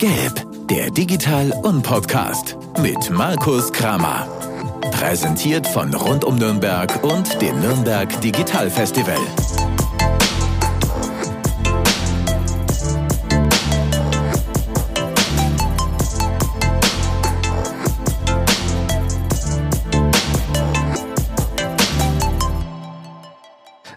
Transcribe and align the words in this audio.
Gelb, 0.00 0.46
der 0.70 0.90
Digital- 0.90 1.52
und 1.62 1.82
Podcast 1.82 2.56
mit 2.78 3.10
Markus 3.10 3.70
Kramer. 3.70 4.26
Präsentiert 4.92 5.66
von 5.66 5.92
Rund 5.92 6.24
um 6.24 6.36
Nürnberg 6.36 7.04
und 7.04 7.42
dem 7.42 7.60
Nürnberg 7.60 8.18
Digital 8.22 8.70
Festival. 8.70 9.18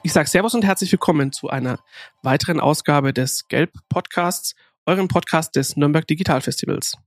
Ich 0.04 0.12
sage 0.12 0.28
Servus 0.28 0.54
und 0.54 0.66
herzlich 0.66 0.92
willkommen 0.92 1.32
zu 1.32 1.50
einer 1.50 1.80
weiteren 2.24 2.60
Ausgabe 2.60 3.14
des 3.14 3.48
Gelb 3.48 3.72
Eurem 4.86 5.08
Podcast 5.08 5.56
des 5.56 5.78
Nürnberg 5.78 6.06
Digital 6.08 6.42
Festivals. 6.42 6.98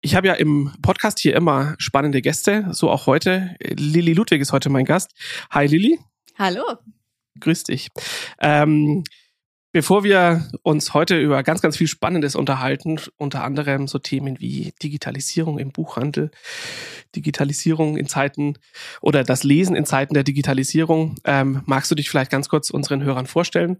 Ich 0.00 0.14
habe 0.14 0.28
ja 0.28 0.34
im 0.34 0.72
Podcast 0.80 1.18
hier 1.18 1.34
immer 1.34 1.74
spannende 1.78 2.22
Gäste, 2.22 2.68
so 2.70 2.88
auch 2.88 3.06
heute. 3.06 3.56
Lilly 3.60 4.12
Ludwig 4.12 4.40
ist 4.40 4.52
heute 4.52 4.70
mein 4.70 4.84
Gast. 4.84 5.10
Hi 5.50 5.66
Lilly. 5.66 5.98
Hallo. 6.38 6.62
Grüß 7.40 7.64
dich. 7.64 7.88
Ähm, 8.40 9.02
Bevor 9.70 10.02
wir 10.02 10.48
uns 10.62 10.94
heute 10.94 11.20
über 11.20 11.42
ganz, 11.42 11.60
ganz 11.60 11.76
viel 11.76 11.88
Spannendes 11.88 12.34
unterhalten, 12.34 12.98
unter 13.18 13.44
anderem 13.44 13.86
so 13.86 13.98
Themen 13.98 14.40
wie 14.40 14.72
Digitalisierung 14.82 15.58
im 15.58 15.72
Buchhandel, 15.72 16.30
Digitalisierung 17.14 17.98
in 17.98 18.06
Zeiten 18.06 18.54
oder 19.02 19.24
das 19.24 19.44
Lesen 19.44 19.76
in 19.76 19.84
Zeiten 19.84 20.14
der 20.14 20.24
Digitalisierung, 20.24 21.16
ähm, 21.24 21.62
magst 21.66 21.90
du 21.90 21.94
dich 21.94 22.08
vielleicht 22.08 22.30
ganz 22.30 22.48
kurz 22.48 22.70
unseren 22.70 23.02
Hörern 23.02 23.26
vorstellen? 23.26 23.76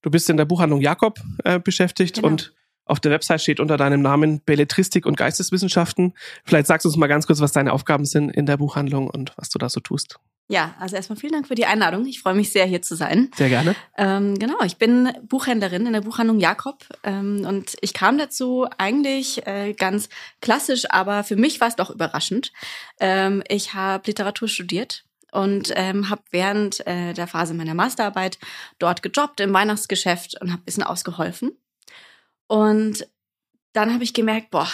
Du 0.00 0.10
bist 0.10 0.30
in 0.30 0.36
der 0.36 0.44
Buchhandlung 0.44 0.80
Jakob 0.80 1.20
äh, 1.42 1.58
beschäftigt 1.58 2.16
genau. 2.16 2.28
und 2.28 2.54
auf 2.84 3.00
der 3.00 3.10
Website 3.10 3.40
steht 3.40 3.58
unter 3.58 3.76
deinem 3.76 4.00
Namen 4.00 4.40
Belletristik 4.44 5.06
und 5.06 5.16
Geisteswissenschaften. 5.16 6.14
Vielleicht 6.44 6.68
sagst 6.68 6.84
du 6.84 6.88
uns 6.88 6.96
mal 6.96 7.08
ganz 7.08 7.26
kurz, 7.26 7.40
was 7.40 7.52
deine 7.52 7.72
Aufgaben 7.72 8.04
sind 8.04 8.30
in 8.30 8.46
der 8.46 8.58
Buchhandlung 8.58 9.08
und 9.08 9.32
was 9.36 9.48
du 9.48 9.58
da 9.58 9.68
so 9.68 9.80
tust. 9.80 10.18
Ja, 10.52 10.74
also 10.78 10.96
erstmal 10.96 11.16
vielen 11.16 11.32
Dank 11.32 11.48
für 11.48 11.54
die 11.54 11.64
Einladung. 11.64 12.04
Ich 12.04 12.20
freue 12.20 12.34
mich 12.34 12.52
sehr, 12.52 12.66
hier 12.66 12.82
zu 12.82 12.94
sein. 12.94 13.30
Sehr 13.34 13.48
gerne. 13.48 13.74
Ähm, 13.96 14.38
genau, 14.38 14.62
ich 14.66 14.76
bin 14.76 15.10
Buchhändlerin 15.22 15.86
in 15.86 15.94
der 15.94 16.02
Buchhandlung 16.02 16.40
Jakob 16.40 16.84
ähm, 17.04 17.46
und 17.48 17.74
ich 17.80 17.94
kam 17.94 18.18
dazu 18.18 18.66
eigentlich 18.76 19.46
äh, 19.46 19.72
ganz 19.72 20.10
klassisch, 20.42 20.84
aber 20.90 21.24
für 21.24 21.36
mich 21.36 21.62
war 21.62 21.68
es 21.68 21.76
doch 21.76 21.88
überraschend. 21.88 22.52
Ähm, 23.00 23.42
ich 23.48 23.72
habe 23.72 24.02
Literatur 24.06 24.46
studiert 24.46 25.06
und 25.32 25.72
ähm, 25.74 26.10
habe 26.10 26.20
während 26.32 26.86
äh, 26.86 27.14
der 27.14 27.28
Phase 27.28 27.54
meiner 27.54 27.72
Masterarbeit 27.72 28.38
dort 28.78 29.02
gejobbt 29.02 29.40
im 29.40 29.54
Weihnachtsgeschäft 29.54 30.38
und 30.42 30.52
habe 30.52 30.60
ein 30.60 30.66
bisschen 30.66 30.82
ausgeholfen. 30.82 31.52
Und 32.46 33.08
dann 33.72 33.94
habe 33.94 34.04
ich 34.04 34.12
gemerkt, 34.12 34.50
boah, 34.50 34.68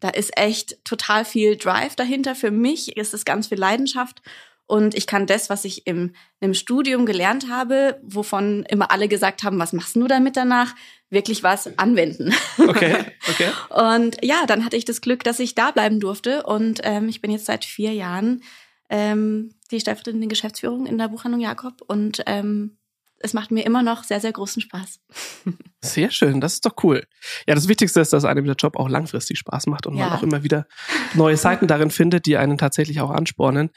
da 0.00 0.08
ist 0.08 0.36
echt 0.36 0.84
total 0.84 1.24
viel 1.24 1.56
Drive 1.56 1.94
dahinter. 1.94 2.34
Für 2.34 2.50
mich 2.50 2.96
ist 2.96 3.14
es 3.14 3.24
ganz 3.24 3.46
viel 3.46 3.58
Leidenschaft 3.60 4.22
und 4.70 4.94
ich 4.94 5.08
kann 5.08 5.26
das, 5.26 5.50
was 5.50 5.64
ich 5.64 5.88
im, 5.88 6.12
im 6.38 6.54
Studium 6.54 7.04
gelernt 7.04 7.50
habe, 7.50 7.98
wovon 8.04 8.64
immer 8.68 8.92
alle 8.92 9.08
gesagt 9.08 9.42
haben, 9.42 9.58
was 9.58 9.72
machst 9.72 9.96
du 9.96 10.06
damit 10.06 10.36
danach, 10.36 10.76
wirklich 11.10 11.42
was 11.42 11.76
anwenden. 11.76 12.32
Okay, 12.56 13.04
okay. 13.28 13.50
und 13.98 14.24
ja, 14.24 14.46
dann 14.46 14.64
hatte 14.64 14.76
ich 14.76 14.84
das 14.84 15.00
Glück, 15.00 15.24
dass 15.24 15.40
ich 15.40 15.56
da 15.56 15.72
bleiben 15.72 15.98
durfte. 15.98 16.44
Und 16.44 16.82
ähm, 16.84 17.08
ich 17.08 17.20
bin 17.20 17.32
jetzt 17.32 17.46
seit 17.46 17.64
vier 17.64 17.92
Jahren 17.94 18.44
ähm, 18.90 19.52
die 19.72 19.80
stellvertretende 19.80 20.28
Geschäftsführung 20.28 20.86
in 20.86 20.98
der 20.98 21.08
Buchhandlung 21.08 21.40
Jakob. 21.40 21.82
Und 21.88 22.22
ähm, 22.26 22.78
es 23.18 23.34
macht 23.34 23.50
mir 23.50 23.66
immer 23.66 23.82
noch 23.82 24.04
sehr, 24.04 24.20
sehr 24.20 24.32
großen 24.32 24.62
Spaß. 24.62 25.00
Sehr 25.82 26.10
schön, 26.10 26.42
das 26.42 26.54
ist 26.54 26.66
doch 26.66 26.74
cool. 26.82 27.06
Ja, 27.46 27.54
das 27.54 27.66
Wichtigste 27.66 28.00
ist, 28.00 28.12
dass 28.12 28.26
einem 28.26 28.44
der 28.44 28.54
Job 28.54 28.76
auch 28.76 28.90
langfristig 28.90 29.38
Spaß 29.38 29.66
macht 29.66 29.86
und 29.86 29.96
ja. 29.96 30.08
man 30.08 30.18
auch 30.18 30.22
immer 30.22 30.42
wieder 30.42 30.66
neue 31.14 31.38
Seiten 31.38 31.66
darin 31.66 31.90
findet, 31.90 32.26
die 32.26 32.36
einen 32.36 32.58
tatsächlich 32.58 33.00
auch 33.00 33.10
anspornen 33.10 33.70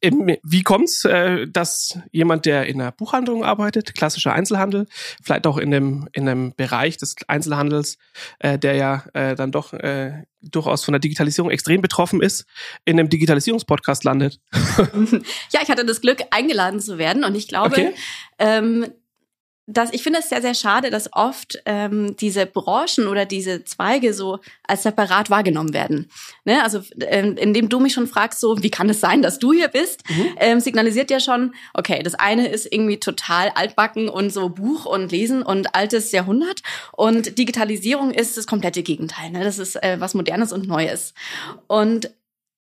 wie 0.00 0.62
kommt's, 0.62 1.04
äh, 1.04 1.46
dass 1.48 1.98
jemand, 2.12 2.46
der 2.46 2.66
in 2.66 2.78
der 2.78 2.92
Buchhandlung 2.92 3.44
arbeitet, 3.44 3.94
klassischer 3.94 4.32
Einzelhandel, 4.32 4.86
vielleicht 5.22 5.46
auch 5.46 5.58
in 5.58 5.70
dem 5.70 6.08
in 6.12 6.26
dem 6.26 6.54
Bereich 6.54 6.96
des 6.98 7.16
Einzelhandels, 7.26 7.98
äh, 8.38 8.58
der 8.58 8.74
ja 8.74 9.04
äh, 9.14 9.34
dann 9.34 9.50
doch 9.50 9.72
äh, 9.72 10.24
durchaus 10.40 10.84
von 10.84 10.92
der 10.92 11.00
Digitalisierung 11.00 11.50
extrem 11.50 11.80
betroffen 11.80 12.22
ist, 12.22 12.46
in 12.84 12.98
einem 12.98 13.08
Digitalisierungspodcast 13.08 14.04
landet? 14.04 14.40
ja, 14.52 15.60
ich 15.62 15.68
hatte 15.68 15.84
das 15.84 16.00
Glück, 16.00 16.22
eingeladen 16.30 16.80
zu 16.80 16.98
werden 16.98 17.24
und 17.24 17.34
ich 17.34 17.48
glaube, 17.48 17.72
okay. 17.72 17.94
ähm, 18.38 18.86
dass 19.70 19.92
ich 19.92 20.02
finde 20.02 20.20
es 20.20 20.30
sehr, 20.30 20.40
sehr 20.40 20.54
schade, 20.54 20.88
dass 20.88 21.12
oft 21.12 21.60
ähm, 21.66 22.16
diese 22.16 22.46
Branchen 22.46 23.06
oder 23.06 23.26
diese 23.26 23.64
Zweige 23.64 24.14
so 24.14 24.38
als 24.66 24.82
separat 24.82 25.28
wahrgenommen 25.28 25.74
werden. 25.74 26.10
Ne? 26.44 26.62
Also 26.62 26.80
ähm, 27.00 27.36
indem 27.36 27.68
du 27.68 27.78
mich 27.78 27.92
schon 27.92 28.06
fragst, 28.06 28.40
so 28.40 28.62
wie 28.62 28.70
kann 28.70 28.88
es 28.88 29.00
sein, 29.00 29.20
dass 29.20 29.38
du 29.38 29.52
hier 29.52 29.68
bist, 29.68 30.08
mhm. 30.08 30.26
ähm, 30.38 30.60
signalisiert 30.60 31.10
ja 31.10 31.20
schon, 31.20 31.54
okay, 31.74 32.02
das 32.02 32.14
eine 32.14 32.48
ist 32.48 32.72
irgendwie 32.72 32.98
total 32.98 33.50
altbacken 33.54 34.08
und 34.08 34.30
so 34.30 34.48
Buch 34.48 34.86
und 34.86 35.12
Lesen 35.12 35.42
und 35.42 35.74
altes 35.74 36.12
Jahrhundert 36.12 36.62
und 36.92 37.36
Digitalisierung 37.36 38.10
ist 38.10 38.38
das 38.38 38.46
komplette 38.46 38.82
Gegenteil. 38.82 39.30
Ne? 39.30 39.44
Das 39.44 39.58
ist 39.58 39.76
äh, 39.76 40.00
was 40.00 40.14
Modernes 40.14 40.50
und 40.50 40.66
Neues. 40.66 41.12
Und 41.66 42.10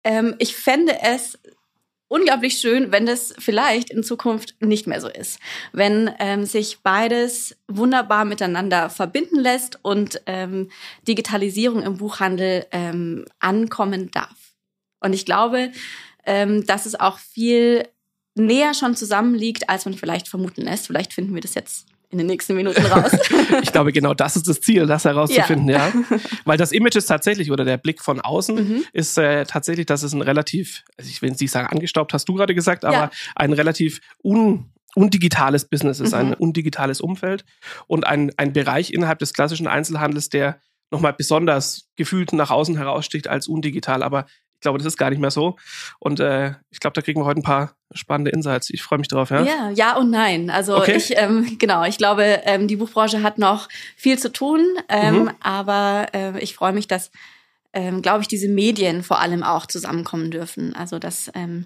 ähm, 0.05 0.35
ich 0.39 0.55
fände 0.55 0.93
es 1.01 1.37
unglaublich 2.15 2.57
schön, 2.57 2.93
wenn 2.93 3.05
das 3.05 3.33
vielleicht 3.37 3.89
in 3.89 4.01
Zukunft 4.01 4.55
nicht 4.61 4.87
mehr 4.87 5.01
so 5.01 5.09
ist. 5.09 5.37
Wenn 5.73 6.09
ähm, 6.19 6.45
sich 6.45 6.79
beides 6.81 7.57
wunderbar 7.67 8.23
miteinander 8.23 8.89
verbinden 8.89 9.37
lässt 9.37 9.79
und 9.81 10.21
ähm, 10.25 10.71
Digitalisierung 11.05 11.83
im 11.83 11.97
Buchhandel 11.97 12.65
ähm, 12.71 13.25
ankommen 13.39 14.11
darf. 14.11 14.55
Und 15.01 15.11
ich 15.11 15.25
glaube, 15.25 15.73
ähm, 16.25 16.65
dass 16.65 16.85
es 16.85 16.97
auch 16.97 17.19
viel 17.19 17.85
näher 18.33 18.73
schon 18.73 18.95
zusammenliegt, 18.95 19.69
als 19.69 19.83
man 19.83 19.93
vielleicht 19.93 20.29
vermuten 20.29 20.61
lässt. 20.61 20.87
Vielleicht 20.87 21.11
finden 21.11 21.35
wir 21.35 21.41
das 21.41 21.53
jetzt 21.53 21.85
in 22.15 22.19
den 22.19 22.27
nächsten 22.27 22.55
Minuten 22.55 22.85
raus. 22.85 23.11
ich 23.61 23.71
glaube, 23.73 23.91
genau 23.91 24.13
das 24.13 24.37
ist 24.37 24.47
das 24.47 24.61
Ziel, 24.61 24.87
das 24.87 25.03
herauszufinden, 25.03 25.67
ja. 25.67 25.89
ja. 25.89 26.19
Weil 26.45 26.57
das 26.57 26.71
Image 26.71 26.95
ist 26.95 27.07
tatsächlich, 27.07 27.51
oder 27.51 27.65
der 27.65 27.77
Blick 27.77 28.01
von 28.01 28.21
außen 28.21 28.55
mhm. 28.55 28.83
ist 28.93 29.17
äh, 29.17 29.45
tatsächlich, 29.45 29.85
dass 29.85 30.01
es 30.01 30.13
ein 30.13 30.21
relativ, 30.21 30.83
also 30.97 31.09
ich 31.09 31.21
will 31.21 31.31
nicht 31.31 31.51
sagen 31.51 31.67
angestaubt, 31.67 32.13
hast 32.13 32.29
du 32.29 32.33
gerade 32.33 32.55
gesagt, 32.55 32.85
aber 32.85 32.95
ja. 32.95 33.11
ein 33.35 33.53
relativ 33.53 33.99
un 34.23 34.71
undigitales 34.95 35.65
Business 35.65 35.99
ist, 35.99 36.13
mhm. 36.13 36.19
ein 36.19 36.33
undigitales 36.33 37.01
Umfeld 37.01 37.43
und 37.87 38.07
ein, 38.07 38.31
ein 38.37 38.53
Bereich 38.53 38.93
innerhalb 38.93 39.19
des 39.19 39.33
klassischen 39.33 39.67
Einzelhandels, 39.67 40.29
der 40.29 40.61
nochmal 40.89 41.11
besonders 41.11 41.89
gefühlt 41.97 42.31
nach 42.31 42.49
außen 42.49 42.77
heraussticht 42.77 43.27
als 43.27 43.49
undigital. 43.49 44.03
Aber 44.03 44.25
glaube, 44.65 44.79
das 44.79 44.87
ist 44.87 44.97
gar 44.97 45.11
nicht 45.11 45.19
mehr 45.19 45.31
so. 45.31 45.55
Und 45.99 46.19
äh, 46.19 46.55
ich 46.71 46.79
glaube, 46.79 46.95
da 46.95 47.01
kriegen 47.01 47.21
wir 47.21 47.25
heute 47.25 47.39
ein 47.39 47.43
paar 47.43 47.75
spannende 47.93 48.31
Insights. 48.31 48.71
Ich 48.71 48.81
freue 48.81 48.99
mich 48.99 49.07
drauf, 49.07 49.29
ja? 49.29 49.43
Ja, 49.43 49.69
ja 49.69 49.95
und 49.95 50.09
nein. 50.09 50.49
Also 50.49 50.75
okay. 50.75 50.95
ich, 50.95 51.13
ähm, 51.15 51.57
genau, 51.59 51.85
ich 51.85 51.97
glaube, 51.97 52.41
ähm, 52.43 52.67
die 52.67 52.75
Buchbranche 52.75 53.21
hat 53.21 53.37
noch 53.37 53.69
viel 53.95 54.17
zu 54.17 54.31
tun, 54.31 54.65
ähm, 54.89 55.15
mhm. 55.15 55.31
aber 55.39 56.07
äh, 56.13 56.39
ich 56.39 56.55
freue 56.55 56.73
mich, 56.73 56.87
dass, 56.87 57.11
ähm, 57.73 58.01
glaube 58.01 58.21
ich, 58.21 58.27
diese 58.27 58.49
Medien 58.49 59.03
vor 59.03 59.19
allem 59.19 59.43
auch 59.43 59.67
zusammenkommen 59.67 60.31
dürfen. 60.31 60.75
Also 60.75 60.97
dass 60.97 61.31
ähm, 61.35 61.65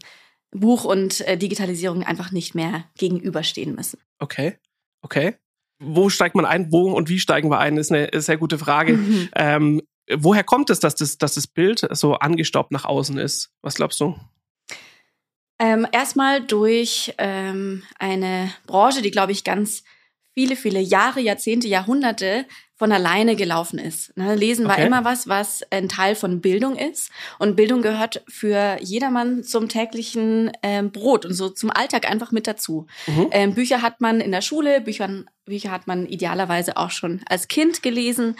Buch 0.52 0.84
und 0.84 1.22
äh, 1.22 1.38
Digitalisierung 1.38 2.04
einfach 2.04 2.32
nicht 2.32 2.54
mehr 2.54 2.84
gegenüberstehen 2.98 3.76
müssen. 3.76 4.00
Okay, 4.20 4.58
okay. 5.02 5.36
Wo 5.82 6.10
steigt 6.10 6.36
man 6.36 6.44
ein? 6.44 6.74
Wo 6.74 6.92
und 6.92 7.08
wie 7.08 7.20
steigen 7.20 7.50
wir 7.50 7.60
ein? 7.60 7.78
Ist 7.78 7.94
eine 7.94 8.10
sehr 8.20 8.36
gute 8.36 8.58
Frage. 8.58 8.94
Mhm. 8.94 9.30
Ähm, 9.34 9.82
woher 10.16 10.44
kommt 10.44 10.70
es, 10.70 10.80
dass 10.80 10.96
das, 10.96 11.18
dass 11.18 11.36
das 11.36 11.48
Bild 11.48 11.88
so 11.92 12.16
angestaubt 12.16 12.72
nach 12.72 12.86
außen 12.86 13.18
ist? 13.18 13.52
Was 13.62 13.76
glaubst 13.76 14.00
du? 14.00 14.16
Ähm, 15.60 15.86
erstmal 15.92 16.42
durch 16.46 17.14
ähm, 17.18 17.84
eine 17.98 18.54
Branche, 18.66 19.02
die, 19.02 19.12
glaube 19.12 19.34
ich, 19.34 19.44
ganz 19.44 19.84
viele, 20.34 20.56
viele 20.56 20.80
Jahre, 20.80 21.20
Jahrzehnte, 21.20 21.68
Jahrhunderte 21.68 22.46
von 22.80 22.94
alleine 22.94 23.36
gelaufen 23.36 23.78
ist. 23.78 24.16
Ne? 24.16 24.36
Lesen 24.36 24.66
okay. 24.66 24.78
war 24.78 24.86
immer 24.86 25.04
was, 25.04 25.28
was 25.28 25.64
ein 25.70 25.90
Teil 25.90 26.16
von 26.16 26.40
Bildung 26.40 26.78
ist. 26.78 27.12
Und 27.38 27.58
Bildung 27.58 27.82
gehört 27.82 28.24
für 28.30 28.78
jedermann 28.80 29.44
zum 29.44 29.68
täglichen 29.68 30.52
ähm, 30.64 30.92
Brot 30.92 31.26
und 31.26 31.34
so 31.34 31.50
zum 31.50 31.72
Alltag 31.72 32.10
einfach 32.10 32.32
mit 32.32 32.48
dazu. 32.48 32.88
Mhm. 33.06 33.28
Ähm, 33.32 33.54
Bücher 33.54 33.82
hat 33.82 34.00
man 34.00 34.22
in 34.22 34.32
der 34.32 34.42
Schule, 34.42 34.80
Bücher, 34.80 35.10
Bücher 35.44 35.72
hat 35.72 35.88
man 35.88 36.08
idealerweise 36.08 36.78
auch 36.78 36.92
schon 36.92 37.20
als 37.28 37.50
Kind 37.50 37.84
gelesen. 37.84 38.38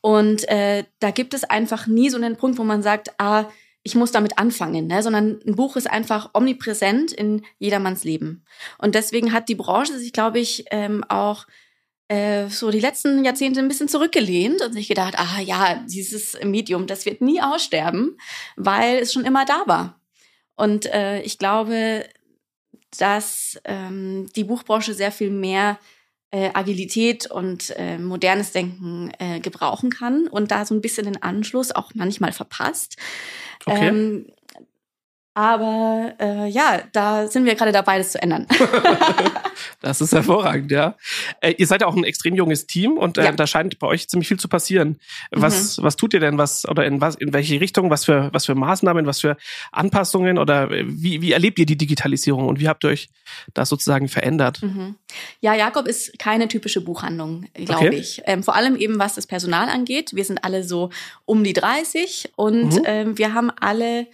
Und 0.00 0.48
äh, 0.48 0.84
da 0.98 1.10
gibt 1.10 1.34
es 1.34 1.44
einfach 1.44 1.86
nie 1.86 2.08
so 2.08 2.16
einen 2.16 2.36
Punkt, 2.36 2.56
wo 2.58 2.64
man 2.64 2.82
sagt, 2.82 3.20
ah, 3.20 3.44
ich 3.82 3.94
muss 3.94 4.12
damit 4.12 4.38
anfangen, 4.38 4.86
ne? 4.86 5.02
sondern 5.02 5.40
ein 5.46 5.56
Buch 5.56 5.76
ist 5.76 5.90
einfach 5.90 6.30
omnipräsent 6.34 7.12
in 7.12 7.42
jedermanns 7.58 8.04
Leben. 8.04 8.44
Und 8.78 8.94
deswegen 8.94 9.32
hat 9.32 9.48
die 9.48 9.54
Branche 9.54 9.98
sich, 9.98 10.12
glaube 10.12 10.38
ich, 10.38 10.64
ähm, 10.70 11.04
auch 11.08 11.46
äh, 12.12 12.48
so 12.50 12.70
die 12.70 12.80
letzten 12.80 13.24
Jahrzehnte 13.24 13.60
ein 13.60 13.68
bisschen 13.68 13.88
zurückgelehnt 13.88 14.60
und 14.60 14.74
sich 14.74 14.86
gedacht, 14.86 15.14
ah 15.16 15.40
ja, 15.40 15.82
dieses 15.86 16.36
Medium, 16.44 16.86
das 16.86 17.06
wird 17.06 17.22
nie 17.22 17.40
aussterben, 17.40 18.18
weil 18.56 18.98
es 18.98 19.14
schon 19.14 19.24
immer 19.24 19.46
da 19.46 19.62
war. 19.66 19.98
Und 20.54 20.84
äh, 20.92 21.22
ich 21.22 21.38
glaube, 21.38 22.04
dass 22.98 23.58
ähm, 23.64 24.28
die 24.36 24.44
Buchbranche 24.44 24.92
sehr 24.92 25.10
viel 25.10 25.30
mehr 25.30 25.78
äh, 26.30 26.50
Agilität 26.52 27.30
und 27.30 27.70
äh, 27.76 27.96
modernes 27.96 28.52
Denken 28.52 29.10
äh, 29.18 29.40
gebrauchen 29.40 29.88
kann 29.88 30.28
und 30.28 30.50
da 30.50 30.66
so 30.66 30.74
ein 30.74 30.82
bisschen 30.82 31.06
den 31.06 31.22
Anschluss 31.22 31.72
auch 31.72 31.92
manchmal 31.94 32.32
verpasst. 32.32 32.96
Okay. 33.64 33.88
Ähm, 33.88 34.26
aber 35.34 36.12
äh, 36.20 36.46
ja, 36.48 36.82
da 36.92 37.26
sind 37.26 37.46
wir 37.46 37.54
gerade 37.54 37.72
dabei, 37.72 37.96
das 37.96 38.12
zu 38.12 38.22
ändern. 38.22 38.46
das 39.80 40.02
ist 40.02 40.12
hervorragend, 40.12 40.70
ja. 40.70 40.96
Äh, 41.40 41.52
ihr 41.52 41.66
seid 41.66 41.80
ja 41.80 41.86
auch 41.86 41.96
ein 41.96 42.04
extrem 42.04 42.34
junges 42.34 42.66
Team 42.66 42.98
und 42.98 43.16
äh, 43.16 43.24
ja. 43.24 43.32
da 43.32 43.46
scheint 43.46 43.78
bei 43.78 43.86
euch 43.86 44.08
ziemlich 44.08 44.28
viel 44.28 44.38
zu 44.38 44.48
passieren. 44.48 44.98
Was, 45.30 45.78
mhm. 45.78 45.84
was 45.84 45.96
tut 45.96 46.12
ihr 46.12 46.20
denn? 46.20 46.36
Was 46.36 46.68
oder 46.68 46.84
in 46.84 47.00
was 47.00 47.14
in 47.14 47.32
welche 47.32 47.60
Richtung? 47.60 47.88
Was 47.88 48.04
für 48.04 48.28
was 48.32 48.44
für 48.44 48.54
Maßnahmen? 48.54 49.06
Was 49.06 49.20
für 49.20 49.38
Anpassungen? 49.70 50.36
Oder 50.36 50.70
äh, 50.70 50.84
wie, 50.86 51.22
wie 51.22 51.32
erlebt 51.32 51.58
ihr 51.58 51.66
die 51.66 51.78
Digitalisierung 51.78 52.46
und 52.46 52.60
wie 52.60 52.68
habt 52.68 52.84
ihr 52.84 52.90
euch 52.90 53.08
das 53.54 53.70
sozusagen 53.70 54.08
verändert? 54.08 54.62
Mhm. 54.62 54.96
Ja, 55.40 55.54
Jakob 55.54 55.88
ist 55.88 56.18
keine 56.18 56.48
typische 56.48 56.82
Buchhandlung, 56.82 57.46
glaube 57.54 57.86
okay. 57.86 57.96
ich. 57.96 58.20
Ähm, 58.26 58.42
vor 58.42 58.54
allem 58.54 58.76
eben 58.76 58.98
was 58.98 59.14
das 59.14 59.26
Personal 59.26 59.70
angeht. 59.70 60.10
Wir 60.14 60.26
sind 60.26 60.44
alle 60.44 60.62
so 60.62 60.90
um 61.24 61.42
die 61.42 61.54
30 61.54 62.32
und 62.36 62.74
mhm. 62.74 62.82
ähm, 62.84 63.18
wir 63.18 63.32
haben 63.32 63.50
alle 63.50 64.08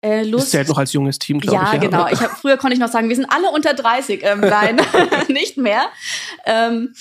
äh, 0.00 0.22
Lust. 0.22 0.44
Das 0.44 0.50
zählt 0.50 0.68
noch 0.68 0.78
als 0.78 0.92
junges 0.92 1.18
Team, 1.18 1.40
glaube 1.40 1.56
ja, 1.56 1.66
ich. 1.66 1.72
Ja, 1.72 1.78
genau. 1.78 2.06
Ich 2.08 2.20
hab, 2.20 2.30
früher 2.38 2.56
konnte 2.56 2.74
ich 2.74 2.80
noch 2.80 2.88
sagen, 2.88 3.08
wir 3.08 3.16
sind 3.16 3.26
alle 3.26 3.50
unter 3.50 3.74
30. 3.74 4.20
Ähm, 4.22 4.40
nein, 4.40 4.80
nicht 5.28 5.56
mehr. 5.56 5.88
Ähm, 6.46 6.94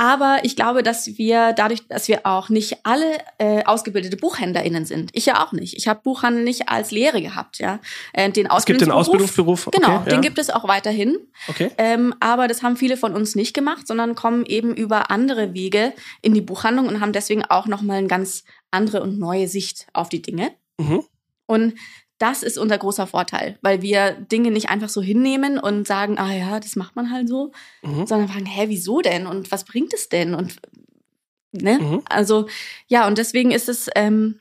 aber 0.00 0.38
ich 0.44 0.56
glaube, 0.56 0.82
dass 0.82 1.18
wir 1.18 1.52
dadurch, 1.52 1.86
dass 1.86 2.08
wir 2.08 2.24
auch 2.24 2.48
nicht 2.48 2.78
alle 2.84 3.18
äh, 3.36 3.64
ausgebildete 3.64 4.16
BuchhändlerInnen 4.16 4.86
sind. 4.86 5.10
Ich 5.12 5.26
ja 5.26 5.44
auch 5.44 5.52
nicht. 5.52 5.76
Ich 5.76 5.88
habe 5.88 6.00
Buchhandel 6.02 6.42
nicht 6.42 6.70
als 6.70 6.90
Lehre 6.90 7.20
gehabt, 7.20 7.58
ja. 7.58 7.80
Äh, 8.14 8.30
den 8.30 8.46
es 8.46 8.64
gibt 8.64 8.80
den 8.80 8.92
Ausbildungsberuf. 8.92 9.66
Okay, 9.66 9.78
genau, 9.78 9.96
ja. 9.96 10.04
den 10.04 10.22
gibt 10.22 10.38
es 10.38 10.48
auch 10.48 10.66
weiterhin. 10.66 11.18
Okay. 11.48 11.70
Ähm, 11.76 12.14
aber 12.18 12.48
das 12.48 12.62
haben 12.62 12.78
viele 12.78 12.96
von 12.96 13.12
uns 13.12 13.34
nicht 13.34 13.52
gemacht, 13.52 13.86
sondern 13.86 14.14
kommen 14.14 14.46
eben 14.46 14.74
über 14.74 15.10
andere 15.10 15.52
Wege 15.52 15.92
in 16.22 16.32
die 16.32 16.40
Buchhandlung 16.40 16.88
und 16.88 17.00
haben 17.00 17.12
deswegen 17.12 17.44
auch 17.44 17.66
nochmal 17.66 17.98
eine 17.98 18.08
ganz 18.08 18.44
andere 18.70 19.02
und 19.02 19.18
neue 19.18 19.48
Sicht 19.48 19.86
auf 19.92 20.08
die 20.08 20.22
Dinge. 20.22 20.50
Mhm. 20.78 21.04
Und 21.44 21.74
das 22.20 22.42
ist 22.42 22.58
unser 22.58 22.76
großer 22.76 23.06
Vorteil, 23.06 23.58
weil 23.62 23.80
wir 23.80 24.12
Dinge 24.12 24.50
nicht 24.50 24.68
einfach 24.68 24.90
so 24.90 25.00
hinnehmen 25.00 25.58
und 25.58 25.86
sagen, 25.86 26.18
ah 26.18 26.32
ja, 26.32 26.60
das 26.60 26.76
macht 26.76 26.94
man 26.94 27.10
halt 27.10 27.28
so, 27.28 27.50
mhm. 27.82 28.06
sondern 28.06 28.28
fragen, 28.28 28.44
hä, 28.44 28.66
wieso 28.68 29.00
denn 29.00 29.26
und 29.26 29.50
was 29.50 29.64
bringt 29.64 29.94
es 29.94 30.10
denn 30.10 30.34
und 30.34 30.56
ne? 31.52 31.78
Mhm. 31.80 32.02
Also 32.04 32.46
ja, 32.88 33.06
und 33.06 33.16
deswegen 33.16 33.50
ist 33.50 33.70
es 33.70 33.88
ähm, 33.94 34.38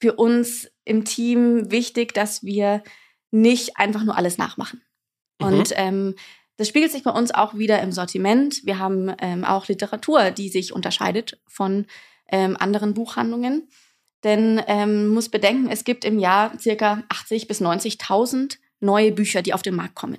für 0.00 0.14
uns 0.14 0.68
im 0.84 1.04
Team 1.04 1.70
wichtig, 1.70 2.12
dass 2.12 2.42
wir 2.42 2.82
nicht 3.30 3.76
einfach 3.76 4.02
nur 4.02 4.16
alles 4.16 4.36
nachmachen. 4.36 4.82
Mhm. 5.40 5.46
Und 5.46 5.72
ähm, 5.76 6.14
das 6.56 6.66
spiegelt 6.66 6.90
sich 6.90 7.04
bei 7.04 7.12
uns 7.12 7.32
auch 7.32 7.54
wieder 7.54 7.80
im 7.82 7.92
Sortiment. 7.92 8.66
Wir 8.66 8.80
haben 8.80 9.14
ähm, 9.20 9.44
auch 9.44 9.68
Literatur, 9.68 10.32
die 10.32 10.48
sich 10.48 10.72
unterscheidet 10.72 11.40
von 11.46 11.86
ähm, 12.32 12.56
anderen 12.58 12.94
Buchhandlungen. 12.94 13.68
Denn 14.24 14.60
ähm, 14.66 15.08
muss 15.08 15.28
bedenken, 15.28 15.68
es 15.70 15.84
gibt 15.84 16.04
im 16.04 16.18
Jahr 16.18 16.52
circa 16.58 17.02
80 17.08 17.46
bis 17.46 17.60
90.000 17.60 18.58
neue 18.80 19.12
Bücher, 19.12 19.42
die 19.42 19.54
auf 19.54 19.62
den 19.62 19.74
Markt 19.74 19.94
kommen. 19.94 20.18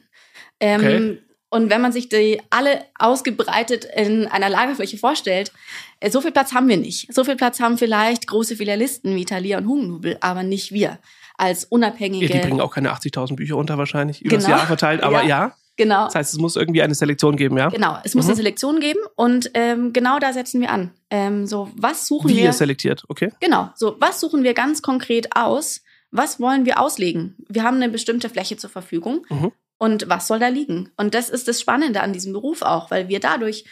Ähm, 0.60 0.82
okay. 0.82 1.18
Und 1.52 1.72
wenn 1.72 1.82
man 1.82 1.92
sich 1.92 2.10
die 2.10 2.42
alle 2.52 2.86
ausgebreitet 2.98 3.84
in 3.84 4.28
einer 4.28 4.50
Lagerfläche 4.50 4.98
vorstellt, 4.98 5.52
äh, 6.00 6.12
so 6.12 6.22
viel 6.22 6.32
Platz 6.32 6.54
haben 6.54 6.68
wir 6.68 6.78
nicht. 6.78 7.14
So 7.14 7.24
viel 7.24 7.36
Platz 7.36 7.60
haben 7.60 7.78
vielleicht 7.78 8.28
große 8.28 8.56
Filialisten 8.56 9.16
wie 9.16 9.26
Thalia 9.26 9.58
und 9.58 9.68
Hugendubel, 9.68 10.18
aber 10.22 10.44
nicht 10.44 10.72
wir 10.72 11.00
als 11.38 11.66
unabhängige. 11.66 12.28
Ja, 12.28 12.34
die 12.34 12.48
bringen 12.48 12.62
auch 12.62 12.74
keine 12.74 12.94
80.000 12.94 13.36
Bücher 13.36 13.58
unter 13.58 13.78
wahrscheinlich, 13.78 14.22
über 14.22 14.38
genau. 14.38 14.42
das 14.42 14.50
Jahr 14.50 14.68
verteilt, 14.68 15.02
aber 15.02 15.24
ja. 15.24 15.28
ja. 15.28 15.56
Genau. 15.80 16.04
Das 16.04 16.16
heißt, 16.16 16.34
es 16.34 16.40
muss 16.40 16.58
irgendwie 16.58 16.82
eine 16.82 16.94
Selektion 16.94 17.38
geben, 17.38 17.58
ja? 17.58 17.70
Genau, 17.70 17.98
es 18.04 18.14
muss 18.14 18.26
mhm. 18.26 18.32
eine 18.32 18.36
Selektion 18.36 18.82
geben 18.82 19.00
und 19.16 19.50
ähm, 19.54 19.94
genau 19.94 20.20
da 20.20 20.34
setzen 20.34 20.60
wir 20.60 20.72
an. 20.72 20.92
Ähm, 21.10 21.48
so, 21.48 21.72
was 21.74 22.06
suchen 22.06 22.30
Wie 22.30 22.34
wir? 22.34 22.42
Wie 22.42 22.46
ihr 22.48 22.54
selektiert, 22.54 23.06
okay? 23.08 23.32
Genau, 23.40 23.70
so, 23.76 23.96
was 23.98 24.20
suchen 24.20 24.44
wir 24.44 24.54
ganz 24.54 24.82
konkret 24.82 25.38
aus? 25.38 25.82
Was 26.12 26.42
wollen 26.42 26.66
wir 26.66 26.82
auslegen? 26.82 27.38
Wir 27.48 27.64
haben 27.64 27.78
eine 27.78 27.88
bestimmte 27.88 28.28
Fläche 28.28 28.58
zur 28.58 28.70
Verfügung 28.70 29.26
mhm. 29.30 29.54
und 29.78 30.10
was 30.10 30.28
soll 30.28 30.40
da 30.40 30.50
liegen? 30.50 30.92
Und 30.98 31.14
das 31.14 31.30
ist 31.30 31.48
das 31.48 31.62
Spannende 31.62 32.02
an 32.02 32.12
diesem 32.12 32.34
Beruf 32.34 32.62
auch, 32.62 32.92
weil 32.92 33.08
wir 33.08 33.22
dadurch 33.22 33.64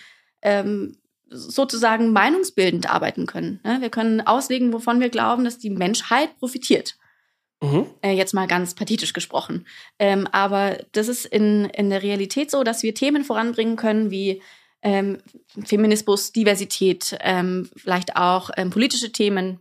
ähm, 0.42 0.96
sozusagen 1.30 2.14
meinungsbildend 2.14 2.90
arbeiten 2.90 3.26
können. 3.26 3.60
Ne? 3.66 3.82
Wir 3.82 3.90
können 3.90 4.22
auslegen, 4.22 4.72
wovon 4.72 5.02
wir 5.02 5.10
glauben, 5.10 5.44
dass 5.44 5.58
die 5.58 5.72
Menschheit 5.72 6.40
profitiert. 6.40 6.97
Mhm. 7.62 7.88
Äh, 8.02 8.12
jetzt 8.12 8.34
mal 8.34 8.48
ganz 8.48 8.76
pathetisch 8.76 9.14
gesprochen. 9.14 9.66
Ähm, 9.98 10.28
aber 10.32 10.78
das 10.92 11.08
ist 11.08 11.26
in, 11.26 11.66
in 11.66 11.90
der 11.90 12.04
Realität 12.04 12.52
so, 12.52 12.64
dass 12.64 12.84
wir 12.84 12.94
Themen 12.94 13.24
voranbringen 13.24 13.78
können 13.78 14.12
wie 14.12 14.42
ähm, 14.84 15.18
Feminismus, 15.66 16.32
Diversität, 16.32 17.18
ähm, 17.22 17.68
vielleicht 17.76 18.16
auch 18.16 18.52
ähm, 18.58 18.70
politische 18.70 19.12
Themen, 19.12 19.60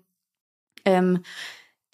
ähm, 0.84 1.22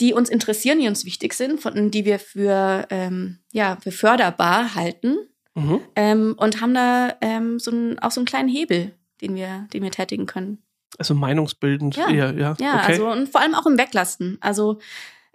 die 0.00 0.12
uns 0.12 0.28
interessieren, 0.28 0.80
die 0.80 0.88
uns 0.88 1.04
wichtig 1.04 1.34
sind, 1.34 1.60
von, 1.60 1.92
die 1.92 2.04
wir 2.04 2.18
für, 2.18 2.86
ähm, 2.90 3.38
ja, 3.52 3.78
für 3.80 3.92
förderbar 3.92 4.74
halten 4.74 5.16
mhm. 5.54 6.34
und 6.36 6.60
haben 6.60 6.74
da 6.74 7.14
so 7.58 7.70
ein, 7.70 7.98
auch 8.00 8.10
so 8.10 8.18
einen 8.18 8.26
kleinen 8.26 8.48
Hebel, 8.48 8.92
den 9.20 9.36
wir, 9.36 9.68
den 9.72 9.84
wir 9.84 9.92
tätigen 9.92 10.26
können. 10.26 10.58
Also 10.98 11.14
meinungsbildend 11.14 11.94
ja. 11.94 12.08
eher, 12.08 12.34
ja. 12.34 12.56
Ja, 12.58 12.74
okay. 12.80 12.92
also 12.92 13.10
und 13.10 13.28
vor 13.28 13.40
allem 13.40 13.54
auch 13.54 13.66
im 13.66 13.78
Weglasten. 13.78 14.38
Also 14.40 14.80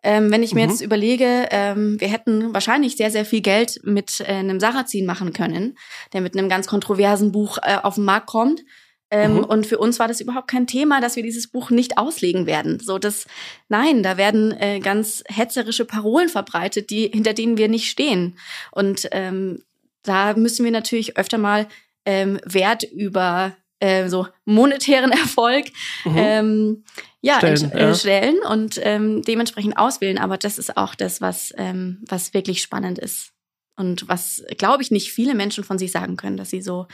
ähm, 0.04 0.32
wenn 0.32 0.44
ich 0.44 0.54
mir 0.54 0.66
mhm. 0.66 0.72
jetzt 0.72 0.82
überlege, 0.82 1.48
ähm, 1.52 2.00
wir 2.00 2.08
hätten 2.08 2.54
wahrscheinlich 2.54 2.98
sehr, 2.98 3.12
sehr 3.12 3.26
viel 3.26 3.42
Geld 3.42 3.80
mit 3.84 4.22
äh, 4.22 4.26
einem 4.26 4.60
Sarrazin 4.60 5.06
machen 5.06 5.34
können, 5.34 5.78
der 6.14 6.22
mit 6.22 6.38
einem 6.38 6.50
ganz 6.50 6.68
kontroversen 6.68 7.32
Buch 7.32 7.58
äh, 7.62 7.78
auf 7.82 7.96
den 7.96 8.06
Markt 8.06 8.28
kommt. 8.28 8.64
Ähm, 9.10 9.36
mhm. 9.36 9.44
Und 9.46 9.66
für 9.66 9.78
uns 9.78 10.00
war 10.00 10.08
das 10.08 10.20
überhaupt 10.20 10.50
kein 10.50 10.68
Thema, 10.68 11.00
dass 11.00 11.16
wir 11.16 11.24
dieses 11.24 11.48
Buch 11.48 11.70
nicht 11.70 11.98
auslegen 11.98 12.46
werden. 12.46 12.80
So 12.80 13.00
das, 13.00 13.26
nein, 13.70 14.04
da 14.04 14.18
werden 14.18 14.52
äh, 14.52 14.80
ganz 14.80 15.24
hetzerische 15.30 15.86
Parolen 15.86 16.30
verbreitet, 16.30 16.90
die 16.90 17.10
hinter 17.14 17.34
denen 17.34 17.58
wir 17.58 17.70
nicht 17.70 17.90
stehen. 17.90 18.38
Und 18.72 19.08
ähm, 19.12 19.64
da 20.04 20.34
müssen 20.36 20.64
wir 20.64 20.72
natürlich 20.72 21.18
öfter 21.18 21.38
mal 21.38 21.68
ähm, 22.06 22.40
Wert 22.46 22.84
über 22.84 23.56
äh, 23.80 24.10
so 24.10 24.28
monetären 24.46 25.12
Erfolg 25.12 25.68
mhm. 26.06 26.16
ähm, 26.18 26.84
ja, 27.22 27.38
stellen, 27.38 27.72
äh, 27.72 27.80
ja. 27.80 27.96
stellen 27.96 28.38
und 28.50 28.80
ähm, 28.84 29.22
dementsprechend 29.22 29.78
auswählen. 29.78 30.18
Aber 30.18 30.38
das 30.38 30.58
ist 30.58 30.78
auch 30.78 30.96
das, 30.96 31.22
was, 31.22 31.54
ähm, 31.58 32.04
was 32.08 32.34
wirklich 32.34 32.62
spannend 32.62 33.00
ist. 33.00 33.34
Und 33.76 34.08
was, 34.08 34.44
glaube 34.58 34.82
ich, 34.82 34.90
nicht 34.90 35.12
viele 35.12 35.36
Menschen 35.36 35.64
von 35.64 35.78
sich 35.78 35.92
sagen 35.92 36.18
können, 36.18 36.38
dass 36.38 36.50
sie 36.50 36.62
so, 36.62 36.88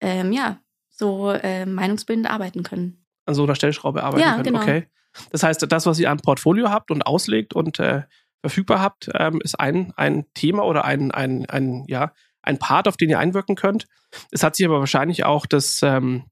ähm, 0.00 0.32
ja, 0.32 0.60
so 0.88 1.30
äh, 1.30 1.66
meinungsbildend 1.66 2.30
arbeiten 2.30 2.62
können. 2.62 3.04
An 3.26 3.34
so 3.34 3.42
einer 3.42 3.56
Stellschraube 3.56 4.04
arbeiten 4.04 4.22
ja, 4.22 4.32
können. 4.34 4.44
Genau. 4.44 4.62
Okay. 4.62 4.86
Das 5.32 5.42
heißt, 5.42 5.66
das, 5.68 5.86
was 5.86 5.98
ihr 5.98 6.10
am 6.10 6.18
Portfolio 6.18 6.70
habt 6.70 6.92
und 6.92 7.02
auslegt 7.02 7.54
und 7.54 7.80
äh, 7.80 8.02
verfügbar 8.40 8.80
habt, 8.80 9.10
ähm, 9.14 9.40
ist 9.42 9.58
ein, 9.58 9.92
ein 9.96 10.24
Thema 10.34 10.64
oder 10.64 10.84
ein, 10.84 11.10
ein, 11.10 11.46
ein, 11.46 11.84
ja, 11.88 12.12
ein 12.42 12.58
Part, 12.58 12.88
auf 12.88 12.96
den 12.96 13.10
ihr 13.10 13.18
einwirken 13.18 13.56
könnt. 13.56 13.86
Es 14.30 14.42
hat 14.42 14.56
sich 14.56 14.66
aber 14.66 14.80
wahrscheinlich 14.80 15.24
auch 15.24 15.46
das, 15.46 15.82
ähm, 15.82 16.24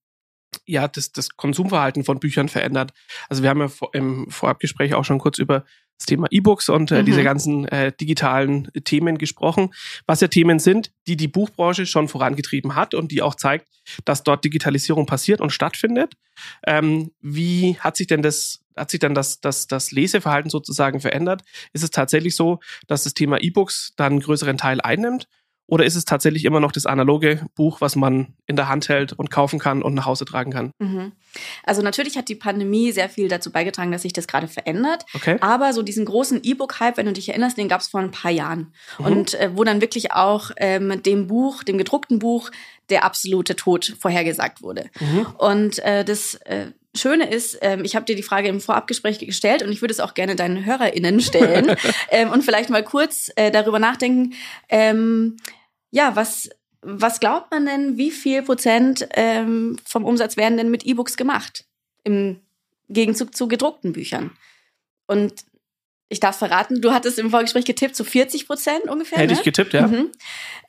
ja, 0.67 0.89
das, 0.89 1.13
das 1.13 1.37
Konsumverhalten 1.37 2.05
von 2.05 2.21
Büchern 2.21 2.49
verändert. 2.49 2.93
Also 3.29 3.43
wir 3.43 3.51
haben 3.51 3.61
ja 3.61 3.69
im 3.93 4.31
Vorabgespräch 4.31 4.95
auch 4.95 5.05
schon 5.05 5.19
kurz 5.19 5.39
über 5.39 5.65
das 5.99 6.07
Thema 6.07 6.29
E-Books 6.31 6.69
und 6.69 6.93
äh, 6.93 7.03
mhm. 7.03 7.07
diese 7.07 7.25
ganzen 7.25 7.67
äh, 7.67 7.93
digitalen 7.93 8.71
Themen 8.85 9.19
gesprochen, 9.19 9.75
was 10.07 10.21
ja 10.21 10.29
Themen 10.29 10.61
sind, 10.61 10.93
die 11.09 11.17
die 11.17 11.29
Buchbranche 11.29 11.87
schon 11.87 12.09
vorangetrieben 12.09 12.77
hat 12.77 12.95
und 12.95 13.11
die 13.11 13.21
auch 13.21 13.35
zeigt, 13.35 13.69
dass 14.05 14.23
dort 14.23 14.45
Digitalisierung 14.45 15.07
passiert 15.07 15.41
und 15.41 15.51
stattfindet. 15.51 16.15
Ähm, 16.67 17.11
wie 17.21 17.77
hat 17.81 17.97
sich 17.97 18.07
denn 18.07 18.23
das 18.23 18.61
hat 18.79 18.93
sich 18.93 19.01
dann 19.01 19.15
das, 19.15 19.41
das, 19.41 19.67
das 19.67 19.91
Leseverhalten 19.91 20.51
sozusagen 20.51 21.01
verändert? 21.01 21.43
Ist 21.73 21.83
es 21.83 21.91
tatsächlich 21.91 22.37
so, 22.37 22.61
dass 22.87 23.03
das 23.03 23.15
Thema 23.15 23.43
E-Books 23.43 23.95
dann 23.97 24.13
einen 24.13 24.21
größeren 24.21 24.57
Teil 24.57 24.81
einnimmt? 24.81 25.27
Oder 25.71 25.85
ist 25.85 25.97
es 25.97 26.07
tatsächlich 26.07 26.47
immer 26.47 26.61
noch 26.61 26.73
das 26.73 26.87
analoge 26.87 27.45
Buch, 27.55 27.83
was 27.83 27.95
man 27.95 28.35
in 28.47 28.57
der 28.57 28.71
Hand 28.71 28.89
hält 28.89 29.13
und 29.13 29.31
kaufen 29.31 29.59
kann 29.59 29.83
und 29.83 29.93
nach 29.93 30.07
Hause 30.07 30.25
tragen 30.25 30.51
kann? 30.51 30.73
Mhm. 30.79 31.13
Also 31.63 31.83
natürlich 31.83 32.17
hat 32.17 32.31
die 32.31 32.35
Pandemie 32.35 32.91
sehr 32.91 33.11
viel 33.11 33.29
dazu 33.29 33.53
beigetragen, 33.53 33.93
dass 33.93 34.03
sich 34.03 34.15
das 34.15 34.27
gerade 34.27 34.49
verändert. 34.49 35.05
Okay. 35.15 35.37
Aber 35.43 35.75
so 35.75 35.83
diesen 35.83 36.07
großen 36.07 36.41
E-Book-Hype, 36.43 36.97
wenn 36.97 37.05
du 37.05 37.13
dich 37.13 37.29
erinnerst, 37.29 37.59
den 37.59 37.69
gab 37.69 37.83
es 37.83 37.89
vor 37.89 38.01
ein 38.01 38.11
paar 38.11 38.31
Jahren. 38.31 38.73
Mhm. 38.99 39.05
Und 39.05 39.35
äh, 39.35 39.51
wo 39.55 39.63
dann 39.63 39.83
wirklich 39.83 40.13
auch 40.13 40.53
ähm, 40.57 41.03
dem 41.03 41.27
Buch, 41.27 41.63
dem 41.63 41.77
gedruckten 41.77 42.19
Buch, 42.19 42.51
der 42.89 43.05
absolute 43.05 43.55
Tod 43.55 43.95
vorhergesagt 44.01 44.63
wurde. 44.63 44.87
Mhm. 44.99 45.27
Und 45.37 45.79
äh, 45.81 46.03
das 46.03 46.37
äh, 46.47 46.69
Schöne 46.95 47.31
ist, 47.31 47.59
ähm, 47.61 47.85
ich 47.85 47.95
habe 47.95 48.07
dir 48.07 48.17
die 48.17 48.23
Frage 48.23 48.49
im 48.49 48.61
Vorabgespräch 48.61 49.19
gestellt 49.19 49.63
und 49.63 49.71
ich 49.71 49.83
würde 49.83 49.93
es 49.93 50.01
auch 50.01 50.15
gerne 50.15 50.37
deinen 50.37 50.65
HörerInnen 50.65 51.21
stellen 51.21 51.77
ähm, 52.11 52.31
und 52.31 52.43
vielleicht 52.43 52.71
mal 52.71 52.83
kurz 52.83 53.31
äh, 53.37 53.51
darüber 53.51 53.79
nachdenken. 53.79 54.35
Ähm, 54.71 55.37
ja, 55.91 56.17
was, 56.17 56.51
was 56.81 57.21
glaubt 57.21 57.51
man 57.51 57.67
denn, 57.67 57.97
wie 57.97 58.11
viel 58.11 58.43
Prozent 58.43 59.09
ähm, 59.13 59.77
vom 59.85 60.05
Umsatz 60.05 60.37
werden 60.37 60.57
denn 60.57 60.71
mit 60.71 60.85
E-Books 60.85 61.17
gemacht? 61.17 61.65
Im 62.05 62.41
Gegenzug 62.89 63.35
zu 63.35 63.49
gedruckten 63.49 63.93
Büchern. 63.93 64.31
Und 65.07 65.45
ich 66.09 66.21
darf 66.21 66.39
verraten, 66.39 66.81
du 66.81 66.93
hattest 66.93 67.19
im 67.19 67.31
Vorgespräch 67.31 67.65
getippt, 67.65 67.95
so 67.95 68.05
40 68.05 68.47
Prozent 68.47 68.85
ungefähr. 68.89 69.19
Hätte 69.19 69.35
ne? 69.35 69.39
ich 69.39 69.45
getippt, 69.45 69.75
ja. 69.75 69.87
Mhm. 69.87 70.11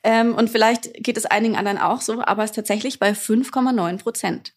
Ähm, 0.02 0.34
und 0.34 0.50
vielleicht 0.50 0.92
geht 0.94 1.16
es 1.16 1.26
einigen 1.26 1.56
anderen 1.56 1.78
auch 1.78 2.00
so, 2.00 2.22
aber 2.22 2.44
es 2.44 2.50
ist 2.50 2.56
tatsächlich 2.56 2.98
bei 2.98 3.12
5,9 3.12 3.98
Prozent. 3.98 4.54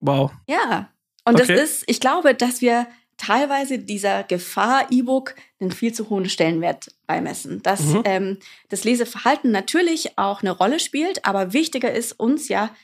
Wow. 0.00 0.32
Ja. 0.46 0.90
Und 1.24 1.40
okay. 1.40 1.54
das 1.54 1.62
ist, 1.62 1.84
ich 1.86 2.00
glaube, 2.00 2.34
dass 2.34 2.60
wir 2.60 2.86
teilweise 3.20 3.78
dieser 3.78 4.24
Gefahr 4.24 4.86
E-Book 4.90 5.34
einen 5.60 5.72
viel 5.72 5.92
zu 5.92 6.08
hohen 6.08 6.28
Stellenwert 6.30 6.88
beimessen. 7.06 7.62
Dass 7.62 7.82
mhm. 7.82 8.02
ähm, 8.06 8.38
das 8.70 8.84
Leseverhalten 8.84 9.50
natürlich 9.50 10.16
auch 10.16 10.40
eine 10.40 10.52
Rolle 10.52 10.80
spielt, 10.80 11.26
aber 11.26 11.52
wichtiger 11.52 11.92
ist 11.92 12.18
uns 12.18 12.48
ja, 12.48 12.74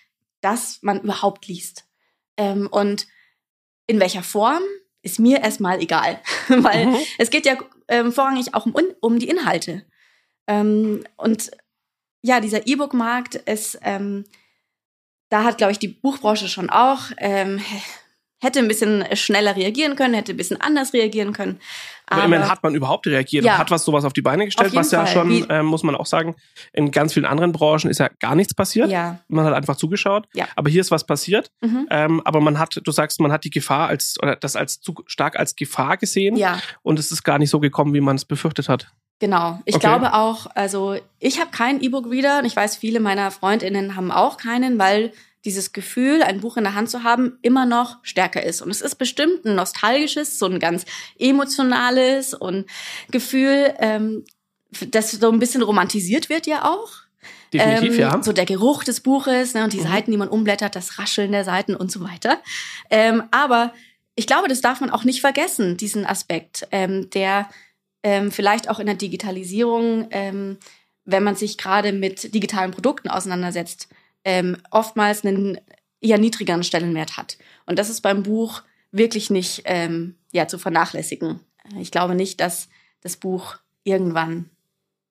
dass 0.43 0.83
man 0.83 1.00
überhaupt 1.00 1.47
liest. 1.47 1.87
Ähm, 2.37 2.69
und 2.71 3.07
in 3.87 3.99
welcher 3.99 4.23
Form 4.23 4.62
ist 5.00 5.19
mir 5.19 5.40
erstmal 5.40 5.81
egal, 5.81 6.21
weil 6.49 6.87
mhm. 6.87 6.97
es 7.16 7.31
geht 7.31 7.47
ja 7.47 7.57
ähm, 7.88 8.12
vorrangig 8.12 8.55
auch 8.55 8.66
um, 8.66 8.75
um 9.00 9.19
die 9.19 9.28
Inhalte. 9.28 9.87
Ähm, 10.47 11.02
und 11.16 11.50
ja, 12.21 12.40
dieser 12.40 12.66
E-Book-Markt 12.66 13.37
ist, 13.37 13.78
ähm, 13.83 14.25
da 15.31 15.45
hat, 15.45 15.57
glaube 15.57 15.73
ich, 15.73 15.78
die 15.78 15.88
Buchbranche 15.88 16.49
schon 16.49 16.69
auch 16.69 17.05
ähm, 17.16 17.59
hätte 18.47 18.61
ein 18.61 18.69
bisschen 18.69 19.05
schneller 19.15 19.57
reagieren 19.57 19.97
können, 19.97 20.15
hätte 20.15 20.33
ein 20.33 20.37
bisschen 20.37 20.61
anders 20.61 20.93
reagieren 20.93 21.33
können. 21.33 21.61
Aber, 22.07 22.23
aber 22.23 22.26
immerhin 22.26 22.49
hat 22.49 22.62
man 22.62 22.75
überhaupt 22.75 23.07
reagiert 23.07 23.45
ja, 23.45 23.55
und 23.55 23.59
hat 23.59 23.71
was 23.73 23.85
sowas 23.85 24.05
auf 24.05 24.12
die 24.12 24.23
Beine 24.23 24.45
gestellt, 24.45 24.75
was 24.75 24.93
ja 24.93 25.05
Fall. 25.05 25.12
schon, 25.12 25.50
äh, 25.50 25.62
muss 25.62 25.83
man 25.83 25.97
auch 25.97 26.07
sagen, 26.07 26.37
in 26.73 26.93
ganz 26.93 27.12
vielen 27.15 27.26
anderen 27.26 27.50
Branchen 27.50 27.91
ist 27.91 27.99
ja 27.99 28.09
gar 28.21 28.37
nichts 28.37 28.55
passiert. 28.55 28.91
Ja. 28.91 29.19
Man 29.29 29.45
hat 29.45 29.55
einfach 29.55 29.76
zugeschaut. 29.76 30.29
Ja. 30.33 30.47
Aber 30.55 30.71
hier 30.71 30.81
ist 30.81 30.93
was 30.93 31.05
passiert. 31.05 31.50
Mhm. 31.61 31.88
Ähm, 31.91 32.23
aber 32.25 32.41
man 32.41 32.61
hat, 32.61 32.81
du 32.83 32.91
sagst, 32.93 33.19
man 33.21 33.33
hat 33.33 33.43
die 33.43 33.50
Gefahr 33.50 33.88
als, 33.88 34.15
oder 34.23 34.37
das 34.37 34.55
als 34.55 34.81
zu 34.81 34.95
stark 35.07 35.37
als 35.37 35.57
Gefahr 35.57 35.97
gesehen. 35.97 36.37
Ja. 36.37 36.61
Und 36.83 37.00
es 37.00 37.11
ist 37.11 37.25
gar 37.25 37.38
nicht 37.38 37.50
so 37.50 37.59
gekommen, 37.59 37.93
wie 37.93 38.00
man 38.00 38.15
es 38.15 38.25
befürchtet 38.25 38.69
hat. 38.69 38.87
Genau. 39.19 39.61
Ich 39.65 39.75
okay. 39.75 39.87
glaube 39.87 40.12
auch, 40.12 40.47
also 40.55 40.97
ich 41.19 41.41
habe 41.41 41.50
keinen 41.50 41.81
E-Book-Reader 41.81 42.38
und 42.38 42.45
ich 42.45 42.55
weiß, 42.55 42.76
viele 42.76 43.00
meiner 43.00 43.31
FreundInnen 43.31 43.97
haben 43.97 44.12
auch 44.12 44.37
keinen, 44.37 44.79
weil 44.79 45.12
dieses 45.47 45.73
Gefühl, 45.73 46.23
ein 46.23 46.41
Buch 46.41 46.57
in 46.57 46.65
der 46.65 46.75
Hand 46.75 46.91
zu 46.91 47.03
haben, 47.05 47.38
immer 47.41 47.65
noch 47.65 47.99
stärker 48.03 48.43
ist. 48.43 48.61
Und 48.61 48.71
es 48.71 48.81
ist 48.83 48.97
bestimmt 48.97 49.45
ein 49.45 49.55
nostalgisches, 49.55 50.38
so 50.38 50.47
ein 50.47 50.59
ganz 50.59 50.85
emotionales 51.19 52.35
und 52.35 52.67
Gefühl, 53.11 53.75
ähm, 53.79 54.25
das 54.91 55.12
so 55.12 55.31
ein 55.31 55.38
bisschen 55.38 55.62
romantisiert 55.62 56.29
wird 56.29 56.47
ja 56.47 56.65
auch. 56.65 56.91
Definitiv, 57.53 57.95
ähm, 57.95 58.00
ja. 58.00 58.23
So 58.23 58.33
der 58.33 58.45
Geruch 58.45 58.85
des 58.85 59.00
Buches 59.00 59.55
ne, 59.55 59.65
und 59.65 59.73
die 59.73 59.81
mhm. 59.81 59.85
Seiten, 59.85 60.11
die 60.11 60.17
man 60.17 60.29
umblättert, 60.29 60.76
das 60.76 60.99
Rascheln 60.99 61.33
der 61.33 61.45
Seiten 61.45 61.75
und 61.75 61.91
so 61.91 62.00
weiter. 62.03 62.43
Ähm, 62.91 63.23
aber 63.31 63.73
ich 64.17 64.26
glaube, 64.26 64.49
das 64.49 64.61
darf 64.61 64.81
man 64.81 64.91
auch 64.91 65.05
nicht 65.05 65.21
vergessen, 65.21 65.76
diesen 65.76 66.05
Aspekt, 66.05 66.67
ähm, 66.73 67.09
der 67.11 67.49
ähm, 68.03 68.31
vielleicht 68.31 68.69
auch 68.69 68.79
in 68.79 68.87
der 68.87 68.95
Digitalisierung, 68.97 70.09
ähm, 70.11 70.59
wenn 71.05 71.23
man 71.23 71.37
sich 71.37 71.57
gerade 71.57 71.93
mit 71.93 72.35
digitalen 72.35 72.73
Produkten 72.73 73.09
auseinandersetzt, 73.09 73.88
ähm, 74.26 74.56
oftmals 74.73 75.25
einen 75.25 75.59
eher 76.00 76.18
niedrigeren 76.18 76.64
Stellenwert 76.64 77.16
hat. 77.16 77.38
Und 77.64 77.78
das 77.78 77.88
ist 77.88 78.00
beim 78.02 78.25
Buch 78.25 78.62
wirklich 78.90 79.30
nicht 79.30 79.62
ähm, 79.64 80.16
ja, 80.33 80.49
zu 80.49 80.59
vernachlässigen. 80.59 81.40
Ich 81.78 81.92
glaube 81.92 82.14
nicht, 82.14 82.40
dass 82.40 82.68
das 83.00 83.16
Buch 83.16 83.56
irgendwann 83.85 84.50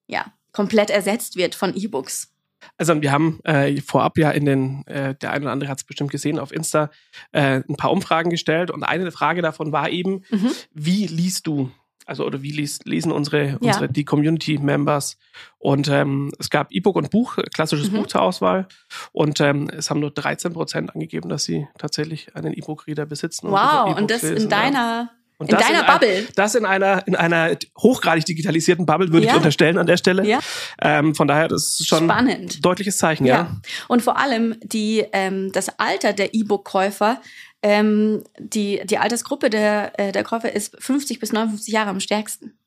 ja, 0.06 0.26
komplett 0.52 0.90
ersetzt 0.90 1.36
wird 1.36 1.54
von 1.54 1.74
E-Books. 1.74 2.32
Also 2.76 3.00
wir 3.00 3.10
haben 3.10 3.40
äh, 3.44 3.80
vorab 3.80 4.18
ja 4.18 4.30
in 4.30 4.44
den, 4.44 4.86
äh, 4.86 5.14
der 5.14 5.32
eine 5.32 5.44
oder 5.46 5.52
andere 5.52 5.70
hat 5.70 5.78
es 5.78 5.84
bestimmt 5.84 6.10
gesehen, 6.10 6.38
auf 6.38 6.52
Insta 6.52 6.90
äh, 7.32 7.62
ein 7.66 7.76
paar 7.76 7.92
Umfragen 7.92 8.28
gestellt 8.28 8.70
und 8.70 8.82
eine 8.82 9.10
Frage 9.12 9.40
davon 9.40 9.72
war 9.72 9.88
eben, 9.88 10.24
mhm. 10.30 10.50
wie 10.72 11.06
liest 11.06 11.46
du 11.46 11.70
also 12.06 12.24
oder 12.24 12.40
wie 12.40 12.52
lies, 12.52 12.78
lesen 12.84 13.12
unsere, 13.12 13.48
ja. 13.48 13.56
unsere 13.60 13.88
die 13.88 14.04
Community-Members. 14.04 15.18
Und 15.58 15.88
ähm, 15.88 16.32
es 16.38 16.48
gab 16.48 16.72
E-Book 16.72 16.96
und 16.96 17.10
Buch, 17.10 17.36
klassisches 17.52 17.90
mhm. 17.90 17.96
Buch 17.96 18.06
zur 18.06 18.22
Auswahl. 18.22 18.68
Und 19.12 19.40
ähm, 19.40 19.68
es 19.76 19.90
haben 19.90 20.00
nur 20.00 20.12
13 20.12 20.52
Prozent 20.52 20.94
angegeben, 20.94 21.28
dass 21.28 21.44
sie 21.44 21.66
tatsächlich 21.78 22.34
einen 22.34 22.54
E-Book-Reader 22.54 23.06
besitzen. 23.06 23.50
Wow, 23.50 23.88
und, 23.88 24.02
und 24.02 24.10
das 24.10 24.22
lesen, 24.22 24.44
in 24.44 24.48
deiner 24.48 25.10
und 25.38 25.50
in 25.50 25.58
deiner 25.58 25.80
in 25.80 25.86
Bubble. 25.86 26.16
Ein, 26.16 26.28
das 26.34 26.54
in 26.54 26.64
einer, 26.64 27.06
in 27.06 27.14
einer 27.14 27.56
hochgradig 27.76 28.24
digitalisierten 28.24 28.86
Bubble 28.86 29.12
würde 29.12 29.26
ja. 29.26 29.32
ich 29.32 29.36
unterstellen 29.36 29.76
an 29.76 29.86
der 29.86 29.98
Stelle. 29.98 30.26
Ja. 30.26 30.38
Ähm, 30.80 31.14
von 31.14 31.28
daher, 31.28 31.48
das 31.48 31.78
ist 31.78 31.88
schon 31.88 32.04
Spannend. 32.04 32.56
ein 32.56 32.62
deutliches 32.62 32.96
Zeichen, 32.96 33.26
ja. 33.26 33.34
ja. 33.34 33.56
Und 33.88 34.02
vor 34.02 34.18
allem 34.18 34.56
die, 34.62 35.04
ähm, 35.12 35.52
das 35.52 35.78
Alter 35.78 36.14
der 36.14 36.34
E-Book-Käufer 36.34 37.20
ähm, 37.62 38.22
die, 38.38 38.82
die 38.84 38.98
Altersgruppe 38.98 39.50
der, 39.50 39.98
äh, 39.98 40.12
der 40.12 40.24
Käufer 40.24 40.52
ist 40.52 40.76
50 40.78 41.18
bis 41.18 41.32
59 41.32 41.72
Jahre 41.72 41.90
am 41.90 42.00
stärksten. 42.00 42.58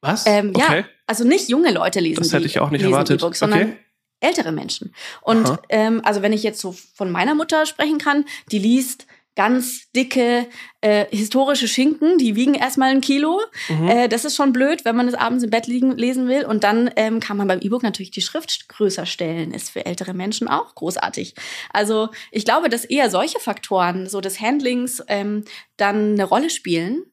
Was? 0.00 0.26
Ähm, 0.26 0.52
okay. 0.54 0.80
Ja, 0.80 0.84
also 1.06 1.24
nicht 1.24 1.48
junge 1.48 1.72
Leute 1.72 2.00
lesen 2.00 2.22
Das 2.22 2.32
hätte 2.32 2.46
ich 2.46 2.58
auch 2.58 2.70
nicht 2.70 2.82
erwartet. 2.82 3.22
E 3.22 3.32
sondern 3.34 3.60
okay. 3.60 3.76
ältere 4.20 4.52
Menschen. 4.52 4.94
Und 5.20 5.58
ähm, 5.68 6.00
also 6.04 6.22
wenn 6.22 6.32
ich 6.32 6.42
jetzt 6.42 6.60
so 6.60 6.72
von 6.94 7.10
meiner 7.10 7.34
Mutter 7.34 7.66
sprechen 7.66 7.98
kann, 7.98 8.24
die 8.50 8.58
liest 8.58 9.06
ganz 9.34 9.90
dicke 9.92 10.46
äh, 10.82 11.06
historische 11.10 11.66
Schinken, 11.66 12.18
die 12.18 12.36
wiegen 12.36 12.54
erstmal 12.54 12.90
ein 12.90 13.00
Kilo. 13.00 13.40
Mhm. 13.68 13.88
Äh, 13.88 14.08
das 14.08 14.24
ist 14.24 14.36
schon 14.36 14.52
blöd, 14.52 14.84
wenn 14.84 14.96
man 14.96 15.08
es 15.08 15.14
abends 15.14 15.42
im 15.42 15.50
Bett 15.50 15.66
liegen 15.66 15.96
lesen 15.96 16.28
will. 16.28 16.44
Und 16.44 16.64
dann 16.64 16.90
ähm, 16.96 17.20
kann 17.20 17.36
man 17.36 17.48
beim 17.48 17.60
E-Book 17.60 17.82
natürlich 17.82 18.10
die 18.10 18.20
Schrift 18.20 18.68
größer 18.68 19.06
stellen. 19.06 19.52
Ist 19.52 19.70
für 19.70 19.86
ältere 19.86 20.12
Menschen 20.12 20.48
auch 20.48 20.74
großartig. 20.74 21.34
Also 21.72 22.10
ich 22.30 22.44
glaube, 22.44 22.68
dass 22.68 22.84
eher 22.84 23.10
solche 23.10 23.40
Faktoren, 23.40 24.08
so 24.08 24.20
des 24.20 24.40
Handlings, 24.40 25.02
ähm, 25.08 25.44
dann 25.76 26.12
eine 26.12 26.24
Rolle 26.24 26.50
spielen. 26.50 27.04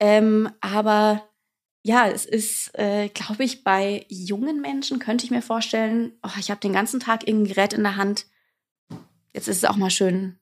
Ähm, 0.00 0.50
aber 0.60 1.28
ja, 1.82 2.08
es 2.08 2.24
ist, 2.24 2.70
äh, 2.78 3.08
glaube 3.08 3.44
ich, 3.44 3.62
bei 3.62 4.06
jungen 4.08 4.60
Menschen 4.60 4.98
könnte 4.98 5.24
ich 5.24 5.30
mir 5.30 5.42
vorstellen, 5.42 6.12
oh, 6.22 6.38
ich 6.38 6.50
habe 6.50 6.60
den 6.60 6.72
ganzen 6.72 7.00
Tag 7.00 7.26
irgendein 7.26 7.54
Gerät 7.54 7.72
in 7.72 7.82
der 7.82 7.96
Hand. 7.96 8.26
Jetzt 9.32 9.48
ist 9.48 9.58
es 9.58 9.64
auch 9.64 9.76
mal 9.76 9.90
schön, 9.90 10.37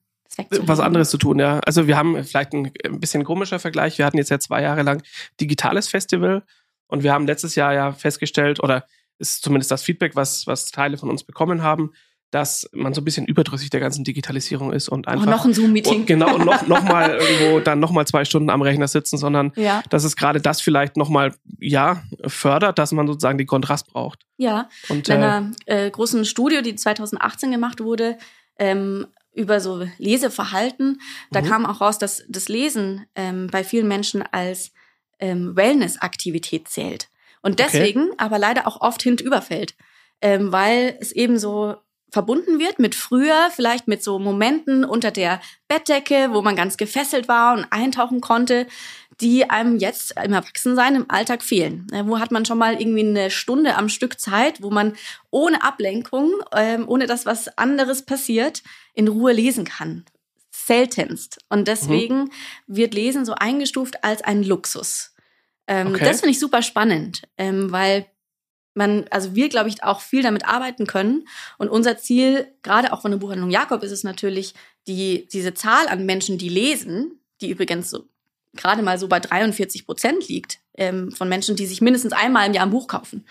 was 0.61 0.79
anderes 0.79 1.09
zu 1.09 1.17
tun, 1.17 1.39
ja. 1.39 1.59
Also 1.59 1.87
wir 1.87 1.97
haben 1.97 2.23
vielleicht 2.23 2.53
ein, 2.53 2.71
ein 2.85 2.99
bisschen 2.99 3.23
komischer 3.23 3.59
Vergleich. 3.59 3.97
Wir 3.97 4.05
hatten 4.05 4.17
jetzt 4.17 4.29
ja 4.29 4.39
zwei 4.39 4.61
Jahre 4.61 4.83
lang 4.83 5.01
digitales 5.39 5.87
Festival 5.87 6.43
und 6.87 7.03
wir 7.03 7.13
haben 7.13 7.27
letztes 7.27 7.55
Jahr 7.55 7.73
ja 7.73 7.91
festgestellt, 7.91 8.61
oder 8.63 8.85
ist 9.19 9.43
zumindest 9.43 9.71
das 9.71 9.83
Feedback, 9.83 10.15
was, 10.15 10.47
was 10.47 10.71
Teile 10.71 10.97
von 10.97 11.09
uns 11.09 11.23
bekommen 11.23 11.63
haben, 11.63 11.91
dass 12.31 12.69
man 12.73 12.93
so 12.93 12.99
ein 12.99 13.05
bisschen 13.05 13.25
überdrüssig 13.25 13.69
der 13.69 13.79
ganzen 13.79 14.03
Digitalisierung 14.03 14.73
ist 14.73 14.89
und 14.89 15.07
einfach. 15.07 15.25
Oh, 15.25 15.29
noch 15.29 15.45
ein 15.45 15.53
Zoom-Meeting. 15.53 16.05
Genau, 16.05 16.35
und 16.35 16.45
noch, 16.45 16.67
noch 16.67 16.83
mal 16.83 17.17
irgendwo 17.17 17.59
dann 17.61 17.79
noch 17.79 17.91
mal 17.91 18.05
zwei 18.05 18.25
Stunden 18.25 18.49
am 18.49 18.61
Rechner 18.61 18.87
sitzen, 18.87 19.17
sondern 19.17 19.53
ja. 19.55 19.81
dass 19.89 20.03
es 20.03 20.17
gerade 20.17 20.41
das 20.41 20.59
vielleicht 20.59 20.97
noch 20.97 21.07
mal, 21.07 21.33
ja, 21.59 22.03
fördert, 22.25 22.79
dass 22.79 22.91
man 22.91 23.07
sozusagen 23.07 23.37
den 23.37 23.47
Kontrast 23.47 23.87
braucht. 23.87 24.25
Ja. 24.35 24.67
Und, 24.89 25.07
in 25.07 25.15
einer 25.15 25.51
äh, 25.65 25.89
großen 25.89 26.25
Studie, 26.25 26.61
die 26.61 26.75
2018 26.75 27.49
gemacht 27.49 27.79
wurde, 27.79 28.17
ähm, 28.59 29.07
über 29.37 29.59
so 29.59 29.87
Leseverhalten. 29.97 30.99
Da 31.31 31.41
mhm. 31.41 31.45
kam 31.45 31.65
auch 31.65 31.81
raus, 31.81 31.97
dass 31.99 32.23
das 32.27 32.49
Lesen 32.49 33.05
ähm, 33.15 33.47
bei 33.47 33.63
vielen 33.63 33.87
Menschen 33.87 34.23
als 34.23 34.71
ähm, 35.19 35.55
Wellness-Aktivität 35.55 36.67
zählt. 36.67 37.09
Und 37.41 37.59
deswegen 37.59 38.07
okay. 38.09 38.15
aber 38.17 38.39
leider 38.39 38.67
auch 38.67 38.81
oft 38.81 39.01
hinüberfällt, 39.03 39.75
ähm, 40.21 40.51
weil 40.51 40.97
es 40.99 41.11
eben 41.11 41.37
so 41.37 41.75
verbunden 42.09 42.59
wird 42.59 42.79
mit 42.79 42.95
früher, 42.95 43.49
vielleicht 43.53 43.87
mit 43.87 44.01
so 44.01 44.17
Momenten 44.17 44.85
unter 44.85 45.11
der 45.11 45.41
Bettdecke, 45.67 46.29
wo 46.31 46.41
man 46.41 46.55
ganz 46.55 46.77
gefesselt 46.77 47.27
war 47.27 47.53
und 47.53 47.65
eintauchen 47.69 48.21
konnte, 48.21 48.65
die 49.21 49.49
einem 49.49 49.77
jetzt 49.77 50.13
im 50.23 50.33
Erwachsensein 50.33 50.95
im 50.95 51.09
Alltag 51.09 51.43
fehlen. 51.43 51.87
Wo 52.05 52.19
hat 52.19 52.31
man 52.31 52.45
schon 52.45 52.57
mal 52.57 52.79
irgendwie 52.79 53.07
eine 53.07 53.31
Stunde 53.31 53.75
am 53.75 53.89
Stück 53.89 54.19
Zeit, 54.19 54.61
wo 54.61 54.69
man 54.69 54.95
ohne 55.31 55.63
Ablenkung, 55.63 56.33
ähm, 56.55 56.87
ohne 56.87 57.07
dass 57.07 57.25
was 57.25 57.57
anderes 57.57 58.03
passiert, 58.03 58.61
in 58.93 59.07
Ruhe 59.07 59.33
lesen 59.33 59.65
kann? 59.65 60.05
Seltenst. 60.51 61.39
Und 61.49 61.67
deswegen 61.67 62.25
mhm. 62.25 62.31
wird 62.67 62.93
Lesen 62.93 63.25
so 63.25 63.33
eingestuft 63.33 64.03
als 64.03 64.21
ein 64.21 64.43
Luxus. 64.43 65.15
Ähm, 65.67 65.87
okay. 65.87 66.05
Das 66.05 66.19
finde 66.19 66.31
ich 66.31 66.39
super 66.39 66.61
spannend, 66.61 67.23
ähm, 67.37 67.71
weil 67.71 68.05
man, 68.73 69.05
also 69.09 69.35
wir, 69.35 69.49
glaube 69.49 69.69
ich, 69.69 69.83
auch 69.83 70.01
viel 70.01 70.21
damit 70.21 70.47
arbeiten 70.47 70.85
können. 70.85 71.27
Und 71.57 71.69
unser 71.69 71.97
Ziel, 71.97 72.47
gerade 72.61 72.93
auch 72.93 73.01
von 73.01 73.11
der 73.11 73.17
Buchhandlung 73.17 73.49
Jakob, 73.49 73.81
ist 73.81 73.91
es 73.91 74.03
natürlich, 74.03 74.53
die, 74.87 75.27
diese 75.27 75.53
Zahl 75.53 75.87
an 75.87 76.05
Menschen, 76.05 76.37
die 76.37 76.49
lesen, 76.49 77.19
die 77.41 77.49
übrigens 77.49 77.89
so 77.89 78.07
gerade 78.55 78.81
mal 78.81 78.97
so 78.97 79.07
bei 79.07 79.19
43 79.19 79.85
Prozent 79.85 80.27
liegt, 80.27 80.59
ähm, 80.75 81.11
von 81.11 81.29
Menschen, 81.29 81.55
die 81.55 81.65
sich 81.65 81.81
mindestens 81.81 82.13
einmal 82.13 82.47
im 82.47 82.53
Jahr 82.53 82.65
ein 82.65 82.71
Buch 82.71 82.87
kaufen. 82.87 83.25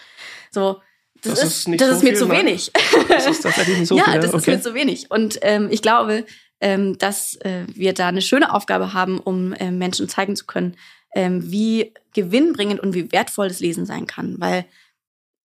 So, 0.51 0.81
das, 1.23 1.41
das 1.41 1.43
ist, 1.43 1.69
ist 1.69 1.81
das 1.81 1.89
so 1.89 1.95
ist 1.97 2.03
mir 2.03 2.09
viel, 2.11 2.19
zu 2.19 2.31
wenig. 2.31 2.71
Das 3.09 3.27
ist 3.27 3.43
tatsächlich 3.43 3.79
nicht 3.79 3.89
so 3.89 3.97
ja, 3.99 4.05
viel. 4.05 4.15
Ja, 4.15 4.21
das 4.21 4.31
okay. 4.31 4.39
ist 4.39 4.47
mir 4.47 4.61
zu 4.61 4.75
wenig. 4.75 5.11
Und 5.11 5.39
ähm, 5.43 5.69
ich 5.71 5.83
glaube, 5.83 6.25
ähm, 6.61 6.99
dass 6.99 7.37
äh, 7.37 7.65
wir 7.69 7.93
da 7.93 8.09
eine 8.09 8.23
schöne 8.23 8.53
Aufgabe 8.53 8.93
haben, 8.93 9.19
um 9.19 9.53
äh, 9.55 9.71
Menschen 9.71 10.09
zeigen 10.09 10.37
zu 10.37 10.47
können, 10.47 10.77
ähm, 11.15 11.51
wie 11.51 11.93
gewinnbringend 12.15 12.81
und 12.81 12.95
wie 12.95 13.11
wertvoll 13.13 13.49
das 13.49 13.61
Lesen 13.61 13.87
sein 13.87 14.07
kann. 14.07 14.37
Weil 14.39 14.67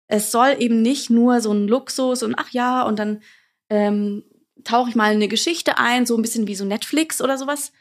es 0.08 0.32
soll 0.32 0.56
eben 0.60 0.82
nicht 0.82 1.10
nur 1.10 1.42
so 1.42 1.52
ein 1.52 1.68
Luxus 1.68 2.24
und 2.24 2.36
ach 2.38 2.50
ja, 2.52 2.84
und 2.84 2.98
dann 2.98 3.22
ähm, 3.70 4.24
tauche 4.64 4.90
ich 4.90 4.96
mal 4.96 5.12
eine 5.12 5.28
Geschichte 5.28 5.78
ein, 5.78 6.06
so 6.06 6.16
ein 6.16 6.22
bisschen 6.22 6.48
wie 6.48 6.56
so 6.56 6.66
Netflix 6.66 7.22
oder 7.22 7.38
sowas, 7.38 7.72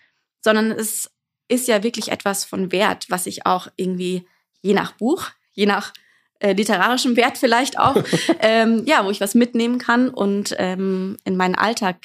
sondern 0.41 0.71
es 0.71 1.11
ist 1.49 1.69
ja 1.69 1.83
wirklich 1.83 2.11
etwas 2.11 2.45
von 2.45 2.73
Wert, 2.73 3.07
was 3.09 3.27
ich 3.27 3.47
auch 3.47 3.69
irgendwie 3.77 4.27
je 4.61 4.75
nach 4.75 4.93
Buch, 4.93 5.29
je 5.53 5.67
nach 5.67 5.93
äh, 6.41 6.53
literarischem 6.53 7.17
Wert 7.17 7.39
vielleicht 7.39 7.79
auch, 7.79 7.97
ähm, 8.41 8.83
ja, 8.87 9.05
wo 9.05 9.11
ich 9.11 9.21
was 9.21 9.35
mitnehmen 9.35 9.79
kann 9.79 10.09
und 10.09 10.55
ähm, 10.59 11.17
in 11.25 11.37
meinen 11.37 11.55
Alltag 11.55 11.97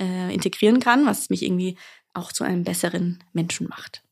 äh, 0.00 0.32
integrieren 0.32 0.80
kann, 0.80 1.06
was 1.06 1.30
mich 1.30 1.42
irgendwie 1.44 1.76
auch 2.14 2.32
zu 2.32 2.44
einem 2.44 2.64
besseren 2.64 3.22
Menschen 3.32 3.68
macht. 3.68 4.02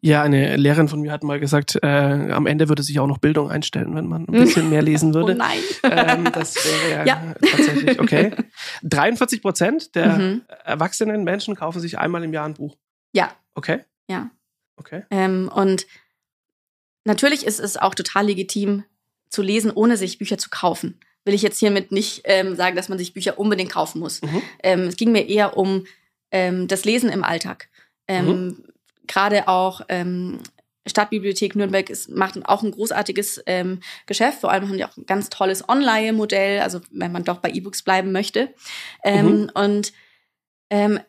Ja, 0.00 0.22
eine 0.22 0.56
Lehrerin 0.56 0.86
von 0.88 1.00
mir 1.00 1.10
hat 1.10 1.24
mal 1.24 1.40
gesagt, 1.40 1.76
äh, 1.82 1.86
am 1.88 2.46
Ende 2.46 2.68
würde 2.68 2.84
sich 2.84 3.00
auch 3.00 3.08
noch 3.08 3.18
Bildung 3.18 3.50
einstellen, 3.50 3.96
wenn 3.96 4.06
man 4.06 4.22
ein 4.28 4.32
bisschen 4.32 4.68
mehr 4.70 4.82
lesen 4.82 5.12
würde. 5.14 5.32
Oh 5.32 5.36
nein. 5.36 5.58
Ähm, 5.82 6.30
das 6.32 6.54
wäre 6.64 6.90
ja, 6.98 7.04
Ja. 7.04 7.34
tatsächlich 7.50 7.98
okay. 7.98 8.30
43 8.84 9.42
Prozent 9.42 9.94
der 9.96 10.18
Mhm. 10.18 10.42
erwachsenen 10.64 11.24
Menschen 11.24 11.56
kaufen 11.56 11.80
sich 11.80 11.98
einmal 11.98 12.22
im 12.22 12.32
Jahr 12.32 12.46
ein 12.46 12.54
Buch. 12.54 12.76
Ja, 13.12 13.32
Okay, 13.54 13.80
ja. 14.12 14.30
okay. 14.76 15.02
Ähm, 15.10 15.50
und 15.54 15.86
natürlich 17.04 17.44
ist 17.44 17.60
es 17.60 17.76
auch 17.76 17.94
total 17.94 18.26
legitim 18.26 18.84
zu 19.28 19.42
lesen, 19.42 19.70
ohne 19.70 19.96
sich 19.96 20.18
Bücher 20.18 20.38
zu 20.38 20.50
kaufen. 20.50 21.00
Will 21.24 21.34
ich 21.34 21.42
jetzt 21.42 21.58
hiermit 21.58 21.92
nicht 21.92 22.22
ähm, 22.24 22.56
sagen, 22.56 22.76
dass 22.76 22.88
man 22.88 22.98
sich 22.98 23.14
Bücher 23.14 23.38
unbedingt 23.38 23.70
kaufen 23.70 24.00
muss. 24.00 24.22
Mhm. 24.22 24.42
Ähm, 24.62 24.80
es 24.82 24.96
ging 24.96 25.12
mir 25.12 25.28
eher 25.28 25.56
um 25.56 25.86
ähm, 26.30 26.68
das 26.68 26.84
Lesen 26.84 27.10
im 27.10 27.24
Alltag. 27.24 27.68
Ähm, 28.08 28.64
Gerade 29.06 29.48
auch 29.48 29.82
ähm, 29.88 30.40
Stadtbibliothek 30.86 31.54
Nürnberg 31.54 31.88
ist, 31.90 32.08
macht 32.10 32.44
auch 32.46 32.62
ein 32.62 32.72
großartiges 32.72 33.42
ähm, 33.46 33.80
Geschäft. 34.06 34.40
Vor 34.40 34.50
allem 34.50 34.68
haben 34.68 34.76
die 34.76 34.84
auch 34.84 34.96
ein 34.96 35.06
ganz 35.06 35.28
tolles 35.28 35.68
Online-Modell, 35.68 36.60
also 36.60 36.80
wenn 36.90 37.12
man 37.12 37.24
doch 37.24 37.38
bei 37.38 37.50
E-Books 37.50 37.82
bleiben 37.82 38.12
möchte. 38.12 38.52
Ähm, 39.04 39.50
Und 39.54 39.92
ähm, 40.70 41.00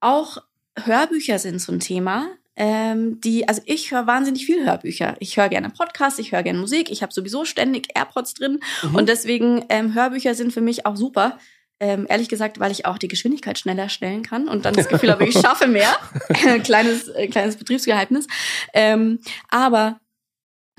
auch 0.00 0.38
Hörbücher 0.78 1.38
sind 1.38 1.60
so 1.60 1.72
ein 1.72 1.80
Thema. 1.80 2.28
Ähm, 2.60 3.20
die, 3.20 3.46
also 3.48 3.62
ich 3.66 3.92
höre 3.92 4.08
wahnsinnig 4.08 4.44
viel 4.44 4.66
Hörbücher. 4.66 5.14
Ich 5.20 5.36
höre 5.36 5.48
gerne 5.48 5.70
Podcasts, 5.70 6.18
ich 6.18 6.32
höre 6.32 6.42
gerne 6.42 6.58
Musik, 6.58 6.90
ich 6.90 7.02
habe 7.02 7.12
sowieso 7.12 7.44
ständig 7.44 7.88
AirPods 7.94 8.34
drin 8.34 8.58
Mhm. 8.82 8.94
und 8.96 9.08
deswegen 9.08 9.64
ähm, 9.68 9.94
Hörbücher 9.94 10.34
sind 10.34 10.52
für 10.52 10.60
mich 10.60 10.84
auch 10.84 10.96
super. 10.96 11.38
Ähm, 11.80 12.06
ehrlich 12.08 12.28
gesagt, 12.28 12.58
weil 12.58 12.72
ich 12.72 12.86
auch 12.86 12.98
die 12.98 13.06
Geschwindigkeit 13.06 13.56
schneller 13.56 13.88
stellen 13.88 14.24
kann 14.24 14.48
und 14.48 14.64
dann 14.64 14.74
das 14.74 14.88
Gefühl 14.88 15.12
habe, 15.12 15.24
ich 15.24 15.34
schaffe 15.40 15.68
mehr. 15.68 15.96
kleines, 16.64 17.06
äh, 17.06 17.28
kleines 17.28 17.54
Betriebsgeheimnis. 17.56 18.26
Ähm, 18.74 19.20
aber 19.48 20.00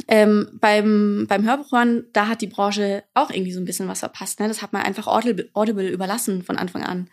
ähm, 0.09 0.49
beim, 0.59 1.25
beim 1.29 1.45
Hörbuchhören, 1.45 2.07
da 2.11 2.27
hat 2.27 2.41
die 2.41 2.47
Branche 2.47 3.05
auch 3.13 3.29
irgendwie 3.29 3.53
so 3.53 3.61
ein 3.61 3.65
bisschen 3.65 3.87
was 3.87 3.99
verpasst. 3.99 4.41
Ne? 4.41 4.49
Das 4.49 4.61
hat 4.61 4.73
man 4.73 4.81
einfach 4.81 5.07
Audible, 5.07 5.49
Audible 5.53 5.87
überlassen 5.87 6.43
von 6.43 6.57
Anfang 6.57 6.83
an. 6.83 7.09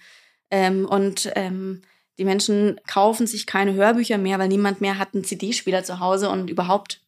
Ähm, 0.51 0.85
und 0.87 1.31
ähm, 1.37 1.83
die 2.19 2.25
Menschen 2.25 2.81
kaufen 2.87 3.27
sich 3.27 3.47
keine 3.47 3.75
Hörbücher 3.75 4.19
mehr, 4.19 4.39
weil 4.39 4.49
niemand 4.49 4.81
mehr 4.81 4.99
hat 4.99 5.15
einen 5.15 5.25
CD-Spieler 5.25 5.85
zu 5.85 6.01
Hause 6.01 6.31
und 6.31 6.49
überhaupt 6.51 7.03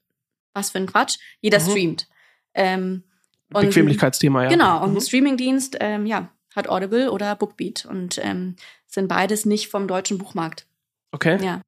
was 0.54 0.70
für 0.70 0.78
ein 0.78 0.86
Quatsch. 0.86 1.18
Jeder 1.40 1.60
Mhm. 1.60 1.70
streamt. 1.70 2.08
Ähm, 2.54 3.04
und- 3.52 3.66
Bequemlichkeitsthema, 3.66 4.44
ja. 4.44 4.48
Genau, 4.50 4.82
und 4.84 4.94
Mhm. 4.94 5.00
Streamingdienst, 5.00 5.76
ähm, 5.80 6.04
ja, 6.06 6.28
hat 6.54 6.68
Audible 6.68 7.10
oder 7.10 7.34
Bookbeat 7.36 7.86
und 7.86 8.18
ähm, 8.22 8.56
sind 8.86 9.08
beides 9.08 9.46
nicht 9.46 9.68
vom 9.68 9.86
deutschen 9.88 10.18
Buchmarkt. 10.18 10.66
Okay. 11.12 11.38
Ja, 11.42 11.62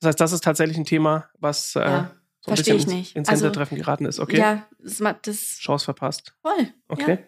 Das 0.00 0.08
heißt, 0.08 0.20
das 0.20 0.32
ist 0.32 0.42
tatsächlich 0.44 0.78
ein 0.78 0.84
Thema, 0.86 1.28
was 1.38 1.76
äh, 1.76 1.80
ja. 1.80 2.10
so 2.40 2.50
ein 2.50 2.56
bisschen 2.56 2.76
ich 2.76 2.82
ins- 2.84 2.92
nicht. 2.92 3.16
ins 3.16 3.28
Also- 3.28 3.44
Hintertreffen 3.44 3.76
geraten 3.76 4.06
ist. 4.06 4.18
Okay. 4.18 4.38
Ja, 4.38 4.66
das, 4.78 5.02
das 5.22 5.58
Chance 5.58 5.84
verpasst. 5.84 6.34
voll. 6.42 6.72
Okay. 6.88 7.18
Ja. 7.20 7.26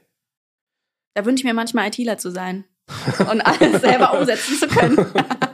Da 1.14 1.24
wünsche 1.26 1.42
ich 1.42 1.44
mir 1.44 1.52
manchmal 1.54 1.88
ITler 1.88 2.16
zu 2.18 2.30
sein 2.30 2.64
und 3.30 3.40
alles 3.42 3.82
selber 3.82 4.18
umsetzen 4.18 4.56
zu 4.58 4.66
können. 4.68 4.96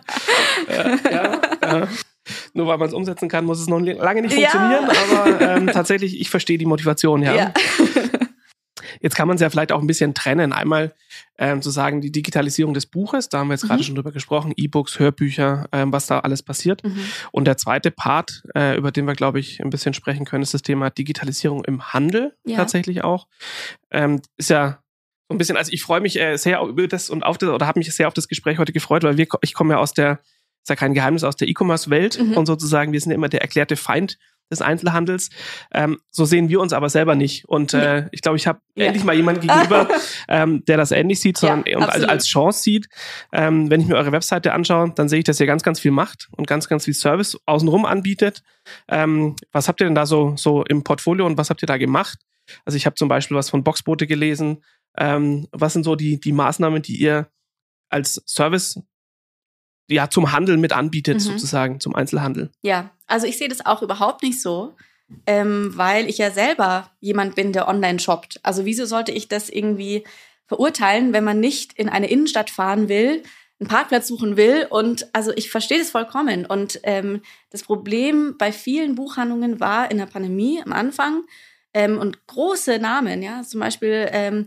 ja, 0.68 1.10
ja, 1.10 1.40
ja. 1.62 1.88
Nur 2.52 2.66
weil 2.66 2.78
man 2.78 2.88
es 2.88 2.94
umsetzen 2.94 3.28
kann, 3.28 3.44
muss 3.46 3.60
es 3.60 3.68
noch 3.68 3.78
lange 3.80 4.22
nicht 4.22 4.36
Ja. 4.36 4.50
funktionieren, 4.50 4.84
aber 4.90 5.40
ähm, 5.40 5.66
tatsächlich, 5.68 6.20
ich 6.20 6.28
verstehe 6.30 6.58
die 6.58 6.66
Motivation, 6.66 7.22
ja. 7.22 7.34
Ja. 7.34 7.54
Jetzt 9.00 9.14
kann 9.14 9.28
man 9.28 9.36
es 9.36 9.40
ja 9.40 9.48
vielleicht 9.50 9.70
auch 9.70 9.80
ein 9.80 9.86
bisschen 9.86 10.12
trennen. 10.14 10.52
Einmal 10.52 10.92
ähm, 11.38 11.62
zu 11.62 11.70
sagen, 11.70 12.00
die 12.00 12.10
Digitalisierung 12.10 12.74
des 12.74 12.86
Buches, 12.86 13.28
da 13.28 13.38
haben 13.38 13.48
wir 13.48 13.54
jetzt 13.54 13.66
gerade 13.66 13.80
Mhm. 13.80 13.86
schon 13.86 13.94
drüber 13.94 14.10
gesprochen, 14.12 14.52
E-Books, 14.56 14.98
Hörbücher, 14.98 15.68
ähm, 15.72 15.92
was 15.92 16.06
da 16.06 16.20
alles 16.20 16.42
passiert. 16.42 16.82
Mhm. 16.84 16.98
Und 17.30 17.44
der 17.44 17.56
zweite 17.56 17.90
Part, 17.92 18.42
äh, 18.56 18.76
über 18.76 18.90
den 18.90 19.04
wir, 19.06 19.14
glaube 19.14 19.38
ich, 19.38 19.60
ein 19.62 19.70
bisschen 19.70 19.94
sprechen 19.94 20.24
können, 20.26 20.42
ist 20.42 20.54
das 20.54 20.62
Thema 20.62 20.90
Digitalisierung 20.90 21.64
im 21.64 21.92
Handel 21.92 22.34
Ja. 22.44 22.56
tatsächlich 22.56 23.04
auch. 23.04 23.28
Ähm, 23.92 24.21
ist 24.36 24.50
ja 24.50 24.80
so 25.28 25.34
ein 25.34 25.38
bisschen, 25.38 25.56
also 25.56 25.71
ich 25.73 25.82
freue 25.82 26.00
mich 26.00 26.18
äh, 26.18 26.36
sehr 26.36 26.60
über 26.62 26.88
das 26.88 27.08
und 27.10 27.23
auf 27.25 27.38
das, 27.38 27.50
oder 27.50 27.66
habe 27.66 27.78
mich 27.78 27.92
sehr 27.94 28.08
auf 28.08 28.14
das 28.14 28.26
Gespräch 28.26 28.58
heute 28.58 28.73
gefreut, 28.73 29.02
weil 29.04 29.16
wir, 29.16 29.26
ich 29.42 29.54
komme 29.54 29.75
ja 29.75 29.80
aus 29.80 29.92
der, 29.92 30.21
ist 30.62 30.68
ja 30.68 30.76
kein 30.76 30.94
Geheimnis, 30.94 31.25
aus 31.25 31.36
der 31.36 31.49
E-Commerce-Welt 31.49 32.18
Mhm. 32.21 32.36
und 32.36 32.47
sozusagen, 32.47 32.92
wir 32.92 33.00
sind 33.00 33.10
ja 33.10 33.16
immer 33.16 33.28
der 33.28 33.42
erklärte 33.42 33.76
Feind 33.76 34.18
des 34.50 34.62
Einzelhandels. 34.62 35.28
Ähm, 35.75 35.99
so 36.10 36.25
sehen 36.25 36.49
wir 36.49 36.60
uns 36.60 36.73
aber 36.73 36.88
selber 36.88 37.14
nicht. 37.14 37.44
Und 37.47 37.75
äh, 37.75 38.08
ich 38.12 38.23
glaube, 38.23 38.38
ich 38.38 38.47
habe 38.47 38.60
Ja. 38.76 38.86
endlich 38.86 39.04
mal 39.04 39.14
jemanden 39.14 39.42
gegenüber, 39.42 39.88
ähm, 40.28 40.64
der 40.64 40.78
das 40.78 40.90
ähnlich 40.90 41.21
sieht, 41.21 41.36
sondern 41.36 41.64
Ja, 41.66 41.78
als, 41.80 42.04
als 42.04 42.26
Chance 42.26 42.62
sieht. 42.62 42.88
Ähm, 43.30 43.68
wenn 43.71 43.82
ich 43.82 43.86
mir 43.88 43.97
eure 43.97 44.10
Webseite 44.10 44.54
anschaue, 44.54 44.90
dann 44.97 45.10
sehe 45.10 45.18
ich, 45.18 45.26
dass 45.26 45.38
ihr 45.38 45.44
ganz, 45.47 45.62
ganz 45.62 45.80
viel 45.80 45.90
macht 45.90 46.28
und 46.30 46.47
ganz, 46.47 46.66
ganz 46.66 46.86
viel 46.86 46.94
Service 46.94 47.38
außenrum 47.44 47.84
anbietet. 47.84 48.42
Ähm, 48.88 49.36
was 49.52 49.68
habt 49.68 49.82
ihr 49.82 49.84
denn 49.86 49.94
da 49.94 50.06
so, 50.06 50.34
so 50.38 50.64
im 50.64 50.82
Portfolio 50.82 51.26
und 51.26 51.36
was 51.36 51.50
habt 51.50 51.62
ihr 51.62 51.66
da 51.66 51.76
gemacht? 51.76 52.18
Also 52.64 52.76
ich 52.78 52.86
habe 52.86 52.94
zum 52.97 53.08
Beispiel 53.08 53.36
was 53.36 53.50
von 53.50 53.62
Boxboote 53.64 54.06
gelesen. 54.06 54.64
Ähm, 54.97 55.47
was 55.52 55.75
sind 55.75 55.84
so 55.84 55.94
die, 55.94 56.18
die 56.21 56.32
Maßnahmen, 56.32 56.80
die 56.80 56.97
ihr 56.97 57.28
als 57.90 58.23
Service 58.26 58.80
ja 59.88 60.10
zum 60.10 60.32
Handel 60.32 60.56
mit 60.56 60.72
anbietet, 60.72 61.16
Mhm. 61.16 61.20
sozusagen, 61.20 61.80
zum 61.80 61.94
Einzelhandel? 61.94 62.50
Ja, 62.62 62.90
also 63.06 63.26
ich 63.26 63.38
sehe 63.38 63.48
das 63.48 63.64
auch 63.64 63.82
überhaupt 63.82 64.22
nicht 64.22 64.40
so, 64.40 64.74
ähm, 65.26 65.72
weil 65.74 66.08
ich 66.08 66.18
ja 66.18 66.30
selber 66.30 66.90
jemand 67.00 67.34
bin, 67.34 67.52
der 67.52 67.68
online 67.68 67.98
shoppt. 67.98 68.40
Also 68.42 68.64
wieso 68.64 68.84
sollte 68.84 69.12
ich 69.12 69.28
das 69.28 69.48
irgendwie 69.48 70.04
verurteilen, 70.46 71.12
wenn 71.12 71.24
man 71.24 71.40
nicht 71.40 71.72
in 71.74 71.88
eine 71.88 72.08
Innenstadt 72.10 72.50
fahren 72.50 72.88
will, 72.88 73.22
einen 73.60 73.68
Parkplatz 73.68 74.08
suchen 74.08 74.36
will? 74.36 74.66
Und 74.68 75.08
also 75.14 75.32
ich 75.34 75.50
verstehe 75.50 75.78
das 75.78 75.90
vollkommen. 75.90 76.44
Und 76.46 76.80
ähm, 76.82 77.22
das 77.50 77.62
Problem 77.62 78.36
bei 78.38 78.52
vielen 78.52 78.94
Buchhandlungen 78.94 79.60
war 79.60 79.90
in 79.90 79.98
der 79.98 80.06
Pandemie 80.06 80.60
am 80.64 80.72
Anfang 80.72 81.24
ähm, 81.74 81.98
und 81.98 82.26
große 82.26 82.78
Namen, 82.78 83.22
ja, 83.22 83.42
zum 83.42 83.60
Beispiel 83.60 84.08
ähm, 84.12 84.46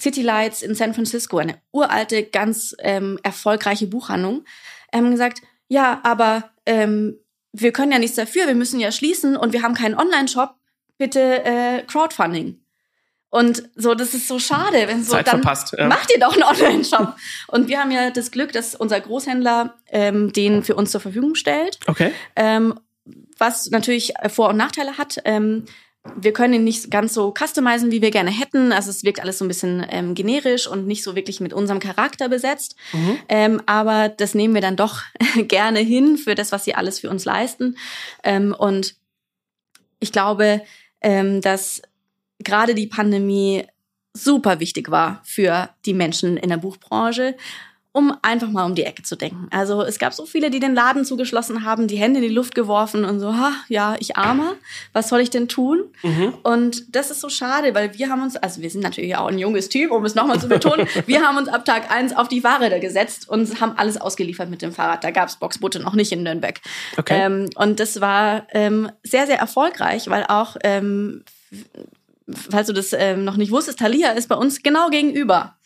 City 0.00 0.22
Lights 0.22 0.62
in 0.62 0.74
San 0.74 0.94
Francisco, 0.94 1.38
eine 1.38 1.58
uralte, 1.70 2.22
ganz 2.24 2.74
ähm, 2.80 3.18
erfolgreiche 3.22 3.86
Buchhandlung, 3.86 4.44
haben 4.98 5.10
gesagt, 5.10 5.40
ja, 5.68 6.00
aber 6.02 6.50
ähm, 6.66 7.16
wir 7.52 7.72
können 7.72 7.92
ja 7.92 7.98
nichts 7.98 8.16
dafür, 8.16 8.46
wir 8.46 8.54
müssen 8.54 8.80
ja 8.80 8.92
schließen 8.92 9.36
und 9.36 9.52
wir 9.52 9.62
haben 9.62 9.74
keinen 9.74 9.94
Online-Shop, 9.94 10.54
bitte 10.98 11.44
äh, 11.44 11.82
Crowdfunding. 11.86 12.58
Und 13.30 13.70
so, 13.76 13.94
das 13.94 14.12
ist 14.12 14.28
so 14.28 14.38
schade, 14.38 14.86
wenn 14.88 15.02
so 15.02 15.12
Zeit 15.12 15.26
dann 15.26 15.40
verpasst. 15.40 15.74
Ja. 15.78 15.86
macht 15.88 16.12
ihr 16.12 16.20
doch 16.20 16.34
einen 16.34 16.42
Online-Shop. 16.42 17.14
und 17.48 17.68
wir 17.68 17.80
haben 17.80 17.90
ja 17.90 18.10
das 18.10 18.30
Glück, 18.30 18.52
dass 18.52 18.74
unser 18.74 19.00
Großhändler 19.00 19.74
ähm, 19.88 20.32
den 20.34 20.62
für 20.62 20.74
uns 20.74 20.90
zur 20.90 21.00
Verfügung 21.00 21.34
stellt, 21.34 21.78
Okay. 21.86 22.12
ähm, 22.36 22.78
was 23.38 23.70
natürlich 23.70 24.12
Vor- 24.28 24.50
und 24.50 24.58
Nachteile 24.58 24.98
hat. 24.98 25.16
Ähm, 25.24 25.64
wir 26.16 26.32
können 26.32 26.54
ihn 26.54 26.64
nicht 26.64 26.90
ganz 26.90 27.14
so 27.14 27.32
customizen, 27.32 27.92
wie 27.92 28.02
wir 28.02 28.10
gerne 28.10 28.30
hätten. 28.30 28.72
Also 28.72 28.90
es 28.90 29.04
wirkt 29.04 29.20
alles 29.20 29.38
so 29.38 29.44
ein 29.44 29.48
bisschen 29.48 29.86
ähm, 29.88 30.14
generisch 30.14 30.66
und 30.66 30.86
nicht 30.86 31.04
so 31.04 31.14
wirklich 31.14 31.40
mit 31.40 31.52
unserem 31.52 31.78
Charakter 31.78 32.28
besetzt. 32.28 32.74
Mhm. 32.92 33.18
Ähm, 33.28 33.62
aber 33.66 34.08
das 34.08 34.34
nehmen 34.34 34.54
wir 34.54 34.60
dann 34.60 34.76
doch 34.76 35.02
gerne 35.36 35.78
hin 35.78 36.16
für 36.16 36.34
das, 36.34 36.50
was 36.50 36.64
sie 36.64 36.74
alles 36.74 36.98
für 36.98 37.08
uns 37.08 37.24
leisten. 37.24 37.76
Ähm, 38.24 38.54
und 38.56 38.96
ich 40.00 40.10
glaube, 40.10 40.62
ähm, 41.00 41.40
dass 41.40 41.82
gerade 42.40 42.74
die 42.74 42.88
Pandemie 42.88 43.64
super 44.12 44.60
wichtig 44.60 44.90
war 44.90 45.22
für 45.24 45.70
die 45.86 45.94
Menschen 45.94 46.36
in 46.36 46.48
der 46.48 46.56
Buchbranche, 46.56 47.36
um 47.92 48.16
einfach 48.22 48.48
mal 48.48 48.64
um 48.64 48.74
die 48.74 48.84
Ecke 48.84 49.02
zu 49.02 49.16
denken. 49.16 49.48
Also 49.50 49.82
es 49.82 49.98
gab 49.98 50.14
so 50.14 50.24
viele, 50.24 50.50
die 50.50 50.60
den 50.60 50.74
Laden 50.74 51.04
zugeschlossen 51.04 51.62
haben, 51.64 51.88
die 51.88 51.96
Hände 51.96 52.20
in 52.20 52.26
die 52.26 52.34
Luft 52.34 52.54
geworfen 52.54 53.04
und 53.04 53.20
so, 53.20 53.34
ha, 53.34 53.52
ja, 53.68 53.96
ich 53.98 54.16
armer, 54.16 54.54
was 54.94 55.10
soll 55.10 55.20
ich 55.20 55.28
denn 55.28 55.46
tun? 55.46 55.84
Mhm. 56.02 56.32
Und 56.42 56.96
das 56.96 57.10
ist 57.10 57.20
so 57.20 57.28
schade, 57.28 57.74
weil 57.74 57.92
wir 57.98 58.08
haben 58.08 58.22
uns, 58.22 58.36
also 58.36 58.62
wir 58.62 58.70
sind 58.70 58.80
natürlich 58.80 59.14
auch 59.16 59.26
ein 59.26 59.38
junges 59.38 59.68
Team, 59.68 59.90
um 59.90 60.04
es 60.06 60.14
nochmal 60.14 60.40
zu 60.40 60.48
betonen, 60.48 60.88
wir 61.06 61.22
haben 61.22 61.36
uns 61.36 61.48
ab 61.48 61.66
Tag 61.66 61.90
eins 61.90 62.16
auf 62.16 62.28
die 62.28 62.40
da 62.40 62.78
gesetzt 62.78 63.28
und 63.28 63.60
haben 63.60 63.76
alles 63.76 64.00
ausgeliefert 64.00 64.48
mit 64.48 64.62
dem 64.62 64.72
Fahrrad. 64.72 65.04
Da 65.04 65.10
gab 65.10 65.28
es 65.28 65.36
Boxboote 65.36 65.78
noch 65.80 65.94
nicht 65.94 66.12
in 66.12 66.22
Nürnberg. 66.22 66.60
Okay. 66.96 67.20
Ähm, 67.20 67.50
und 67.56 67.78
das 67.78 68.00
war 68.00 68.46
ähm, 68.52 68.90
sehr, 69.02 69.26
sehr 69.26 69.38
erfolgreich, 69.38 70.08
weil 70.08 70.24
auch, 70.24 70.56
ähm, 70.64 71.24
falls 72.50 72.66
du 72.66 72.72
das 72.72 72.92
ähm, 72.92 73.24
noch 73.24 73.36
nicht 73.36 73.50
wusstest, 73.50 73.78
Thalia 73.78 74.12
ist 74.12 74.28
bei 74.28 74.34
uns 74.34 74.62
genau 74.62 74.88
gegenüber. 74.88 75.56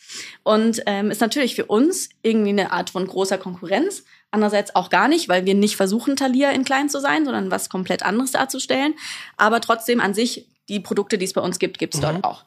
Und 0.43 0.81
ähm, 0.85 1.11
ist 1.11 1.21
natürlich 1.21 1.55
für 1.55 1.65
uns 1.65 2.09
irgendwie 2.21 2.49
eine 2.49 2.71
Art 2.71 2.89
von 2.89 3.05
großer 3.05 3.37
Konkurrenz. 3.37 4.03
Andererseits 4.31 4.75
auch 4.75 4.89
gar 4.89 5.07
nicht, 5.07 5.29
weil 5.29 5.45
wir 5.45 5.55
nicht 5.55 5.75
versuchen, 5.75 6.15
Thalia 6.15 6.51
in 6.51 6.63
klein 6.65 6.89
zu 6.89 6.99
sein, 6.99 7.25
sondern 7.25 7.51
was 7.51 7.69
komplett 7.69 8.03
anderes 8.03 8.31
darzustellen. 8.31 8.93
Aber 9.37 9.61
trotzdem 9.61 9.99
an 9.99 10.13
sich, 10.13 10.47
die 10.69 10.79
Produkte, 10.79 11.17
die 11.17 11.25
es 11.25 11.33
bei 11.33 11.41
uns 11.41 11.59
gibt, 11.59 11.77
gibt 11.77 11.93
es 11.95 12.01
Mhm. 12.01 12.05
dort 12.05 12.23
auch. 12.23 12.45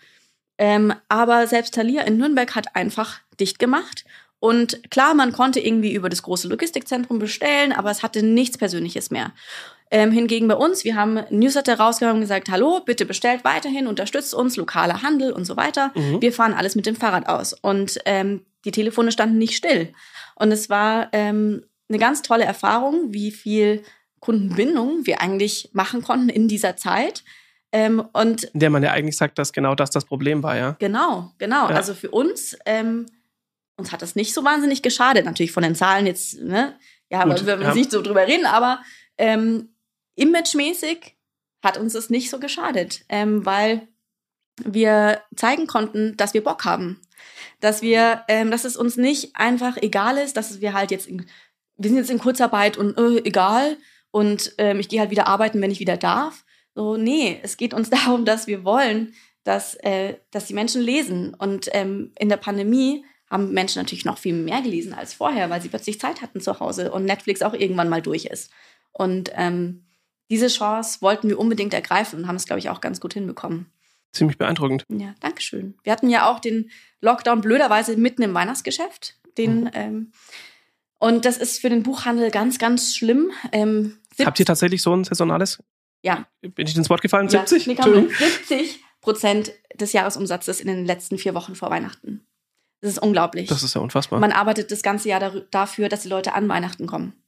Ähm, 0.59 0.93
aber 1.09 1.47
selbst 1.47 1.75
Thalia 1.75 2.03
in 2.03 2.19
Nürnberg 2.19 2.55
hat 2.55 2.77
einfach 2.77 3.21
dicht 3.39 3.59
gemacht. 3.59 4.05
Und 4.41 4.91
klar, 4.91 5.15
man 5.15 5.33
konnte 5.33 5.61
irgendwie 5.61 5.93
über 5.93 6.09
das 6.09 6.23
große 6.23 6.49
Logistikzentrum 6.49 7.19
bestellen, 7.19 7.73
aber 7.73 7.91
es 7.91 8.03
hatte 8.03 8.23
nichts 8.23 8.57
Persönliches 8.57 9.11
mehr. 9.11 9.33
Ähm, 9.93 10.13
hingegen 10.13 10.47
bei 10.47 10.55
uns, 10.55 10.85
wir 10.85 10.95
haben 10.95 11.21
Newsletter 11.31 11.79
rausgehauen 11.79 12.17
und 12.17 12.21
gesagt, 12.21 12.49
hallo, 12.49 12.81
bitte 12.85 13.07
bestellt 13.07 13.43
weiterhin, 13.43 13.89
unterstützt 13.89 14.35
uns, 14.35 14.57
lokaler 14.57 15.03
Handel 15.03 15.33
und 15.33 15.45
so 15.45 15.57
weiter. 15.57 15.91
Mhm. 15.97 16.23
Wir 16.23 16.33
fahren 16.33 16.55
alles 16.55 16.77
mit 16.77 16.87
dem 16.87 16.95
Fahrrad 16.95 17.29
aus. 17.29 17.55
Und 17.55 17.99
ähm, 18.05 18.45
die 18.65 18.71
Telefone 18.71 19.11
standen 19.11 19.39
nicht 19.39 19.57
still. 19.57 19.93
Und 20.37 20.53
es 20.53 20.71
war 20.71 21.09
ähm, 21.13 21.65
eine 21.89 21.99
ganz 21.99 22.23
tolle 22.23 22.45
Erfahrung, 22.45 23.13
wie 23.13 23.33
viel 23.33 23.83
Kundenbindung 24.21 25.07
wir 25.07 25.21
eigentlich 25.21 25.71
machen 25.73 26.03
konnten 26.03 26.29
in 26.29 26.47
dieser 26.47 26.77
Zeit. 26.77 27.25
Ähm, 27.73 28.05
und 28.13 28.45
in 28.45 28.61
der 28.61 28.71
man 28.71 28.83
ja 28.83 28.93
eigentlich 28.93 29.17
sagt, 29.17 29.39
dass 29.39 29.53
genau 29.53 29.75
das 29.75 29.91
das 29.91 30.05
Problem 30.05 30.43
war, 30.43 30.57
ja. 30.57 30.77
Genau, 30.79 31.33
genau. 31.39 31.69
Ja. 31.69 31.75
Also 31.75 31.95
für 31.95 32.11
uns, 32.11 32.57
ähm, 32.65 33.07
uns 33.77 33.93
hat 33.93 34.03
das 34.03 34.15
nicht 34.15 34.35
so 34.35 34.45
wahnsinnig 34.45 34.83
geschadet. 34.83 35.25
Natürlich 35.25 35.53
von 35.53 35.63
den 35.63 35.75
Zahlen 35.75 36.07
jetzt, 36.07 36.41
ne? 36.41 36.77
Ja, 37.11 37.25
Gut, 37.25 37.41
aber 37.41 37.59
wir 37.59 37.67
ja. 37.67 37.75
nicht 37.75 37.91
so 37.91 38.03
drüber 38.03 38.27
reden, 38.27 38.47
aber 38.47 38.81
ähm, 39.19 39.70
imagemäßig 40.21 41.17
hat 41.63 41.79
uns 41.79 41.95
das 41.95 42.11
nicht 42.11 42.31
so 42.31 42.39
geschadet, 42.39 43.05
ähm, 43.09 43.45
weil 43.45 43.89
wir 44.63 45.23
zeigen 45.35 45.67
konnten, 45.67 46.17
dass 46.17 46.35
wir 46.35 46.45
Bock 46.45 46.65
haben. 46.65 47.01
Dass 47.61 47.83
wir, 47.83 48.25
ähm, 48.29 48.51
dass 48.51 48.65
es 48.65 48.77
uns 48.77 48.97
nicht 48.97 49.37
einfach 49.37 49.77
egal 49.77 50.19
ist, 50.19 50.37
dass 50.37 50.61
wir 50.61 50.73
halt 50.73 50.91
jetzt, 50.91 51.07
in, 51.07 51.27
wir 51.77 51.91
sind 51.91 51.99
jetzt 51.99 52.11
in 52.11 52.19
Kurzarbeit 52.19 52.77
und 52.77 52.97
äh, 52.99 53.19
egal 53.25 53.77
und 54.11 54.55
ähm, 54.59 54.81
ich 54.81 54.89
gehe 54.89 55.01
halt 55.01 55.11
wieder 55.11 55.27
arbeiten, 55.27 55.61
wenn 55.61 55.71
ich 55.71 55.81
wieder 55.81 55.97
darf. 55.97 56.45
So, 56.75 56.97
nee, 56.97 57.39
es 57.43 57.57
geht 57.57 57.75
uns 57.75 57.91
darum, 57.91 58.25
dass 58.25 58.47
wir 58.47 58.65
wollen, 58.65 59.15
dass, 59.45 59.75
äh, 59.77 60.17
dass 60.31 60.47
die 60.47 60.55
Menschen 60.55 60.83
lesen. 60.83 61.35
Und 61.35 61.69
ähm, 61.73 62.13
in 62.19 62.29
der 62.29 62.37
Pandemie 62.37 63.05
haben 63.31 63.53
Menschen 63.53 63.81
natürlich 63.81 64.05
noch 64.05 64.19
viel 64.19 64.35
mehr 64.35 64.61
gelesen 64.61 64.93
als 64.93 65.15
vorher, 65.15 65.51
weil 65.51 65.63
sie 65.63 65.69
plötzlich 65.69 66.01
Zeit 66.01 66.21
hatten 66.21 66.41
zu 66.41 66.59
Hause 66.59 66.91
und 66.91 67.05
Netflix 67.05 67.43
auch 67.43 67.55
irgendwann 67.55 67.89
mal 67.89 68.03
durch 68.03 68.25
ist. 68.27 68.51
Und 68.93 69.31
ähm, 69.35 69.85
diese 70.31 70.47
Chance 70.49 71.03
wollten 71.03 71.29
wir 71.29 71.39
unbedingt 71.39 71.75
ergreifen 71.75 72.21
und 72.21 72.29
haben 72.29 72.37
es, 72.37 72.47
glaube 72.47 72.61
ich, 72.61 72.71
auch 72.71 72.81
ganz 72.81 73.01
gut 73.01 73.15
hinbekommen. 73.15 73.67
Ziemlich 74.13 74.39
beeindruckend. 74.39 74.85
Ja, 74.89 75.15
danke 75.21 75.43
schön. 75.43 75.75
Wir 75.83 75.93
hatten 75.93 76.09
ja 76.09 76.31
auch 76.31 76.41
den 76.41 76.71
Lockdown 77.01 77.41
blöderweise 77.41 77.97
mitten 77.97 78.23
im 78.23 78.35
Weihnachtsgeschäft. 78.35 79.17
Den, 79.39 79.63
mhm. 79.63 79.71
ähm, 79.75 80.13
und 80.99 81.25
das 81.25 81.37
ist 81.37 81.61
für 81.61 81.69
den 81.69 81.83
Buchhandel 81.83 82.31
ganz, 82.31 82.59
ganz 82.59 82.97
schlimm. 82.97 83.31
Ähm, 83.53 83.99
Habt 84.25 84.39
ihr 84.39 84.47
tatsächlich 84.47 84.83
so 84.83 84.95
ein 84.95 85.05
saisonales? 85.05 85.63
Ja. 86.03 86.27
Bin 86.41 86.67
ich 86.67 86.77
ins 86.77 86.91
Wort 86.91 87.03
gefallen? 87.03 87.29
Ja, 87.29 87.47
70? 87.47 87.67
Nee, 87.67 88.09
70 88.19 88.81
Prozent 89.01 89.53
des 89.75 89.93
Jahresumsatzes 89.93 90.61
in 90.61 90.67
den 90.67 90.85
letzten 90.85 91.19
vier 91.19 91.35
Wochen 91.35 91.55
vor 91.55 91.71
Weihnachten. 91.71 92.27
Das 92.81 92.93
ist 92.93 92.99
unglaublich. 92.99 93.49
Das 93.49 93.63
ist 93.63 93.75
ja 93.75 93.81
unfassbar. 93.81 94.21
Man 94.21 94.33
arbeitet 94.33 94.71
das 94.71 94.83
ganze 94.83 95.09
Jahr 95.09 95.43
dafür, 95.51 95.89
dass 95.89 96.03
die 96.03 96.09
Leute 96.09 96.33
an 96.35 96.49
Weihnachten 96.49 96.87
kommen. 96.87 97.20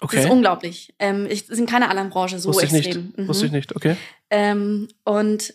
Okay. 0.00 0.16
Das 0.16 0.24
ist 0.26 0.30
unglaublich. 0.30 0.94
Ähm, 0.98 1.26
ich, 1.28 1.48
in 1.50 1.66
keiner 1.66 1.88
anderen 1.88 2.10
Branche 2.10 2.38
so 2.38 2.50
Wusste 2.50 2.64
extrem. 2.64 2.80
Ich 2.80 2.96
nicht. 2.96 3.18
Mhm. 3.18 3.28
Wusste 3.28 3.46
ich 3.46 3.52
nicht, 3.52 3.74
okay. 3.74 3.96
Ähm, 4.30 4.88
und 5.04 5.54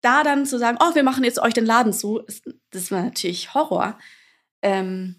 da 0.00 0.22
dann 0.22 0.46
zu 0.46 0.58
sagen, 0.58 0.78
oh, 0.80 0.94
wir 0.94 1.02
machen 1.02 1.24
jetzt 1.24 1.40
euch 1.40 1.54
den 1.54 1.66
Laden 1.66 1.92
zu, 1.92 2.22
das 2.70 2.90
war 2.90 3.02
natürlich 3.02 3.54
Horror. 3.54 3.98
Ähm, 4.62 5.16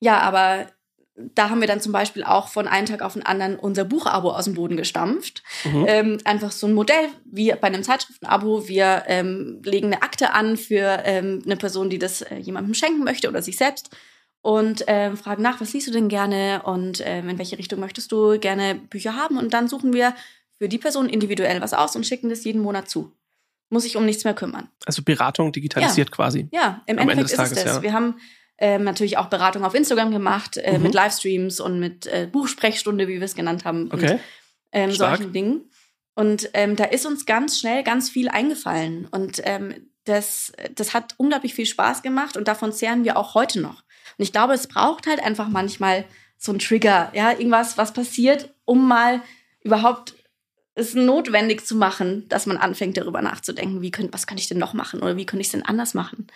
ja, 0.00 0.18
aber 0.18 0.66
da 1.14 1.50
haben 1.50 1.60
wir 1.60 1.68
dann 1.68 1.80
zum 1.80 1.92
Beispiel 1.92 2.24
auch 2.24 2.48
von 2.48 2.66
einem 2.66 2.86
Tag 2.86 3.02
auf 3.02 3.12
den 3.12 3.24
anderen 3.24 3.56
unser 3.56 3.84
Buchabo 3.84 4.30
aus 4.30 4.46
dem 4.46 4.54
Boden 4.54 4.76
gestampft. 4.76 5.42
Mhm. 5.64 5.84
Ähm, 5.86 6.18
einfach 6.24 6.50
so 6.50 6.66
ein 6.66 6.74
Modell 6.74 7.08
wie 7.24 7.52
bei 7.52 7.68
einem 7.68 7.82
Zeitschriftenabo. 7.82 8.66
Wir 8.66 9.04
ähm, 9.06 9.60
legen 9.64 9.88
eine 9.88 10.02
Akte 10.02 10.32
an 10.32 10.56
für 10.56 11.02
ähm, 11.04 11.42
eine 11.44 11.56
Person, 11.56 11.90
die 11.90 11.98
das 11.98 12.22
äh, 12.22 12.36
jemandem 12.36 12.74
schenken 12.74 13.04
möchte 13.04 13.28
oder 13.28 13.42
sich 13.42 13.56
selbst 13.56 13.94
und 14.42 14.86
äh, 14.88 15.14
fragen 15.16 15.42
nach, 15.42 15.60
was 15.60 15.72
liest 15.72 15.86
du 15.86 15.92
denn 15.92 16.08
gerne 16.08 16.62
und 16.64 17.00
äh, 17.00 17.20
in 17.20 17.38
welche 17.38 17.58
Richtung 17.58 17.80
möchtest 17.80 18.12
du 18.12 18.38
gerne 18.38 18.74
Bücher 18.74 19.16
haben 19.16 19.38
und 19.38 19.54
dann 19.54 19.68
suchen 19.68 19.92
wir 19.92 20.14
für 20.58 20.68
die 20.68 20.78
Person 20.78 21.08
individuell 21.08 21.60
was 21.60 21.72
aus 21.72 21.96
und 21.96 22.06
schicken 22.06 22.28
das 22.28 22.44
jeden 22.44 22.60
Monat 22.60 22.88
zu. 22.88 23.12
Muss 23.70 23.84
ich 23.84 23.96
um 23.96 24.04
nichts 24.04 24.24
mehr 24.24 24.34
kümmern. 24.34 24.68
Also 24.84 25.02
Beratung 25.02 25.50
digitalisiert 25.50 26.10
ja. 26.10 26.14
quasi. 26.14 26.48
Ja, 26.52 26.82
im 26.86 26.98
Endeffekt 26.98 27.30
ist 27.30 27.36
Tages, 27.36 27.58
es 27.58 27.64
das. 27.64 27.76
Ja. 27.76 27.82
Wir 27.82 27.92
haben 27.92 28.16
ähm, 28.58 28.84
natürlich 28.84 29.16
auch 29.16 29.26
Beratung 29.26 29.64
auf 29.64 29.74
Instagram 29.74 30.10
gemacht 30.10 30.56
äh, 30.56 30.76
mhm. 30.76 30.82
mit 30.82 30.94
Livestreams 30.94 31.58
und 31.60 31.80
mit 31.80 32.06
äh, 32.06 32.28
Buchsprechstunde, 32.30 33.08
wie 33.08 33.14
wir 33.14 33.22
es 33.22 33.34
genannt 33.34 33.64
haben. 33.64 33.90
Okay. 33.92 34.12
Und, 34.12 34.20
ähm, 34.72 34.92
solchen 34.92 35.32
Dingen. 35.32 35.70
Und 36.14 36.50
ähm, 36.52 36.76
da 36.76 36.84
ist 36.84 37.06
uns 37.06 37.26
ganz 37.26 37.58
schnell 37.58 37.82
ganz 37.82 38.10
viel 38.10 38.28
eingefallen. 38.28 39.08
Und 39.10 39.40
ähm, 39.44 39.90
das, 40.04 40.52
das 40.74 40.94
hat 40.94 41.14
unglaublich 41.16 41.54
viel 41.54 41.66
Spaß 41.66 42.02
gemacht 42.02 42.36
und 42.36 42.48
davon 42.48 42.72
zehren 42.72 43.04
wir 43.04 43.16
auch 43.16 43.34
heute 43.34 43.60
noch. 43.60 43.82
Und 44.18 44.22
ich 44.22 44.32
glaube, 44.32 44.54
es 44.54 44.66
braucht 44.66 45.06
halt 45.06 45.22
einfach 45.22 45.48
manchmal 45.48 46.04
so 46.38 46.52
ein 46.52 46.58
Trigger, 46.58 47.10
ja, 47.14 47.30
irgendwas, 47.30 47.78
was 47.78 47.92
passiert, 47.92 48.52
um 48.64 48.88
mal 48.88 49.22
überhaupt 49.62 50.14
es 50.74 50.94
notwendig 50.94 51.66
zu 51.66 51.76
machen, 51.76 52.28
dass 52.28 52.46
man 52.46 52.56
anfängt, 52.56 52.96
darüber 52.96 53.22
nachzudenken, 53.22 53.82
wie 53.82 53.90
könnt, 53.90 54.12
was 54.12 54.26
kann 54.26 54.38
ich 54.38 54.48
denn 54.48 54.58
noch 54.58 54.74
machen 54.74 55.00
oder 55.00 55.16
wie 55.16 55.26
könnte 55.26 55.42
ich 55.42 55.48
es 55.48 55.52
denn 55.52 55.64
anders 55.64 55.94
machen. 55.94 56.26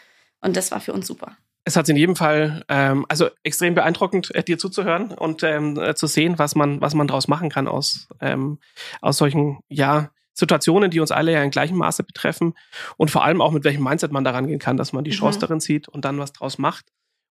Und 0.41 0.57
das 0.57 0.71
war 0.71 0.81
für 0.81 0.93
uns 0.93 1.07
super. 1.07 1.37
Es 1.65 1.75
hat 1.75 1.89
in 1.89 1.97
jedem 1.97 2.15
Fall 2.15 2.65
ähm, 2.69 3.07
also 3.09 3.29
extrem 3.43 3.75
beeindruckend, 3.75 4.33
äh, 4.35 4.45
dir 4.45 4.59
zuzuhören 4.59 5.11
und 5.11 5.43
ähm, 5.43 5.77
äh, 5.79 5.95
zu 5.95 6.07
sehen, 6.07 6.39
was 6.39 6.55
man 6.55 6.81
was 6.81 6.95
man 6.95 7.09
daraus 7.09 7.27
machen 7.27 7.49
kann 7.51 7.67
aus 7.67 8.09
ähm, 8.21 8.61
aus 9.01 9.17
solchen 9.17 9.59
ja 9.69 10.11
Situationen, 10.33 10.91
die 10.91 11.01
uns 11.01 11.11
alle 11.11 11.33
ja 11.33 11.43
in 11.43 11.51
gleichem 11.51 11.79
Maße 11.79 12.05
betreffen 12.05 12.55
und 12.99 13.11
vor 13.11 13.25
allem 13.25 13.41
auch 13.41 13.51
mit 13.51 13.65
welchem 13.65 13.83
Mindset 13.83 14.13
man 14.13 14.23
daran 14.23 14.47
gehen 14.47 14.61
kann, 14.61 14.77
dass 14.77 14.93
man 14.93 15.03
die 15.03 15.11
Chance 15.11 15.39
mhm. 15.39 15.41
darin 15.41 15.61
sieht 15.61 15.89
und 15.89 16.05
dann 16.05 16.21
was 16.21 16.33
draus 16.33 16.59
macht 16.59 16.87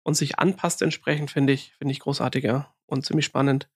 und 0.05 0.13
sich 0.13 0.37
anpasst 0.37 0.83
entsprechend, 0.83 1.31
finde 1.31 1.51
ich, 1.51 1.73
finde 1.79 1.91
ich 1.91 1.99
großartiger 1.99 2.71
und 2.85 3.05
ziemlich 3.05 3.25
spannend. 3.25 3.67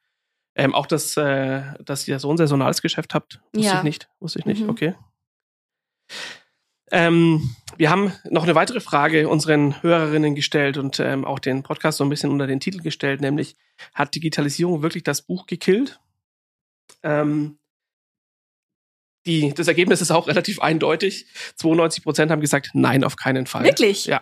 Ähm, 0.56 0.76
auch, 0.76 0.86
dass, 0.86 1.18
äh, 1.18 1.64
dass 1.84 2.08
ihr 2.08 2.20
so 2.20 2.32
ein 2.32 2.38
saisonales 2.38 2.84
Geschäft 2.84 3.16
habt, 3.16 3.42
wusste 3.52 3.72
ja. 3.72 3.78
ich 3.80 3.84
nicht. 3.84 4.10
Wusste 4.20 4.40
ich 4.40 4.46
nicht, 4.46 4.62
mhm. 4.62 4.70
okay. 4.70 4.96
Ähm, 6.92 7.56
wir 7.78 7.90
haben 7.90 8.14
noch 8.30 8.44
eine 8.44 8.56
weitere 8.56 8.80
Frage 8.80 9.28
unseren 9.28 9.82
Hörerinnen 9.82 10.36
gestellt 10.36 10.78
und 10.78 11.00
ähm, 11.00 11.26
auch 11.26 11.40
den 11.40 11.64
Podcast 11.64 11.98
so 11.98 12.04
ein 12.04 12.10
bisschen 12.10 12.30
unter 12.32 12.46
den 12.46 12.60
Titel 12.60 12.82
gestellt, 12.82 13.22
nämlich 13.22 13.56
hat 13.94 14.14
Digitalisierung 14.14 14.84
wirklich 14.84 15.04
das 15.04 15.24
Buch 15.24 15.48
gekillt? 15.48 16.00
Ähm, 17.02 17.58
die, 19.26 19.54
das 19.54 19.68
Ergebnis 19.68 20.02
ist 20.02 20.12
auch 20.12 20.28
relativ 20.28 20.62
eindeutig. 20.62 21.26
92 21.56 22.04
Prozent 22.04 22.32
haben 22.32 22.42
gesagt, 22.42 22.72
nein, 22.74 23.04
auf 23.04 23.16
keinen 23.16 23.48
Fall. 23.48 23.64
Wirklich? 23.64 24.06
Ja. 24.06 24.22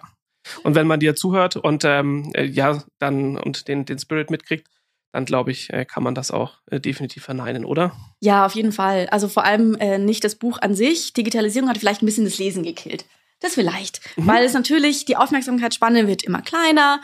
Und 0.63 0.75
wenn 0.75 0.87
man 0.87 0.99
dir 0.99 1.15
zuhört 1.15 1.55
und 1.55 1.83
ähm, 1.85 2.31
äh, 2.33 2.45
ja, 2.45 2.83
dann 2.99 3.37
und 3.37 3.67
den, 3.67 3.85
den 3.85 3.99
Spirit 3.99 4.29
mitkriegt, 4.29 4.67
dann 5.11 5.25
glaube 5.25 5.51
ich, 5.51 5.71
äh, 5.71 5.85
kann 5.85 6.03
man 6.03 6.15
das 6.15 6.31
auch 6.31 6.55
äh, 6.69 6.79
definitiv 6.79 7.23
verneinen, 7.23 7.65
oder? 7.65 7.93
Ja, 8.19 8.45
auf 8.45 8.53
jeden 8.55 8.71
Fall. 8.71 9.07
Also 9.09 9.27
vor 9.27 9.45
allem 9.45 9.75
äh, 9.75 9.97
nicht 9.97 10.23
das 10.23 10.35
Buch 10.35 10.59
an 10.61 10.75
sich. 10.75 11.13
Digitalisierung 11.13 11.69
hat 11.69 11.77
vielleicht 11.77 12.01
ein 12.01 12.05
bisschen 12.05 12.25
das 12.25 12.37
Lesen 12.37 12.63
gekillt. 12.63 13.05
Das 13.39 13.53
vielleicht, 13.53 14.01
mhm. 14.17 14.27
weil 14.27 14.43
es 14.43 14.53
natürlich 14.53 15.05
die 15.05 15.15
Aufmerksamkeitsspanne 15.15 16.07
wird 16.07 16.23
immer 16.23 16.41
kleiner 16.41 16.99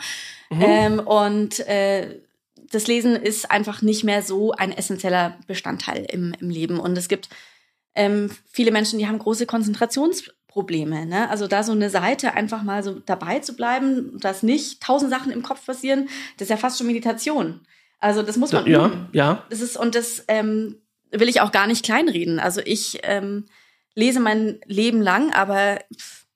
mhm. 0.50 0.62
ähm, 0.62 0.98
und 0.98 1.60
äh, 1.60 2.18
das 2.70 2.88
Lesen 2.88 3.14
ist 3.14 3.50
einfach 3.50 3.82
nicht 3.82 4.02
mehr 4.04 4.22
so 4.22 4.52
ein 4.52 4.72
essentieller 4.72 5.38
Bestandteil 5.46 6.06
im, 6.10 6.34
im 6.40 6.50
Leben. 6.50 6.80
Und 6.80 6.98
es 6.98 7.08
gibt 7.08 7.28
ähm, 7.94 8.30
viele 8.50 8.72
Menschen, 8.72 8.98
die 8.98 9.06
haben 9.06 9.18
große 9.18 9.46
Konzentrations 9.46 10.30
Probleme. 10.54 11.04
Ne? 11.04 11.28
Also 11.30 11.48
da 11.48 11.64
so 11.64 11.72
eine 11.72 11.90
Seite 11.90 12.34
einfach 12.34 12.62
mal 12.62 12.84
so 12.84 13.00
dabei 13.00 13.40
zu 13.40 13.56
bleiben, 13.56 14.20
dass 14.20 14.44
nicht 14.44 14.80
tausend 14.80 15.10
Sachen 15.10 15.32
im 15.32 15.42
Kopf 15.42 15.66
passieren, 15.66 16.08
das 16.36 16.46
ist 16.46 16.50
ja 16.50 16.56
fast 16.56 16.78
schon 16.78 16.86
Meditation. 16.86 17.60
Also 17.98 18.22
das 18.22 18.36
muss 18.36 18.52
man. 18.52 18.64
Ja, 18.68 19.08
ja. 19.12 19.44
Das 19.50 19.60
ist 19.60 19.76
und 19.76 19.96
das 19.96 20.22
ähm, 20.28 20.76
will 21.10 21.28
ich 21.28 21.40
auch 21.40 21.50
gar 21.50 21.66
nicht 21.66 21.84
kleinreden. 21.84 22.38
Also 22.38 22.60
ich 22.64 23.00
ähm, 23.02 23.46
lese 23.96 24.20
mein 24.20 24.60
Leben 24.64 25.02
lang, 25.02 25.32
aber 25.32 25.80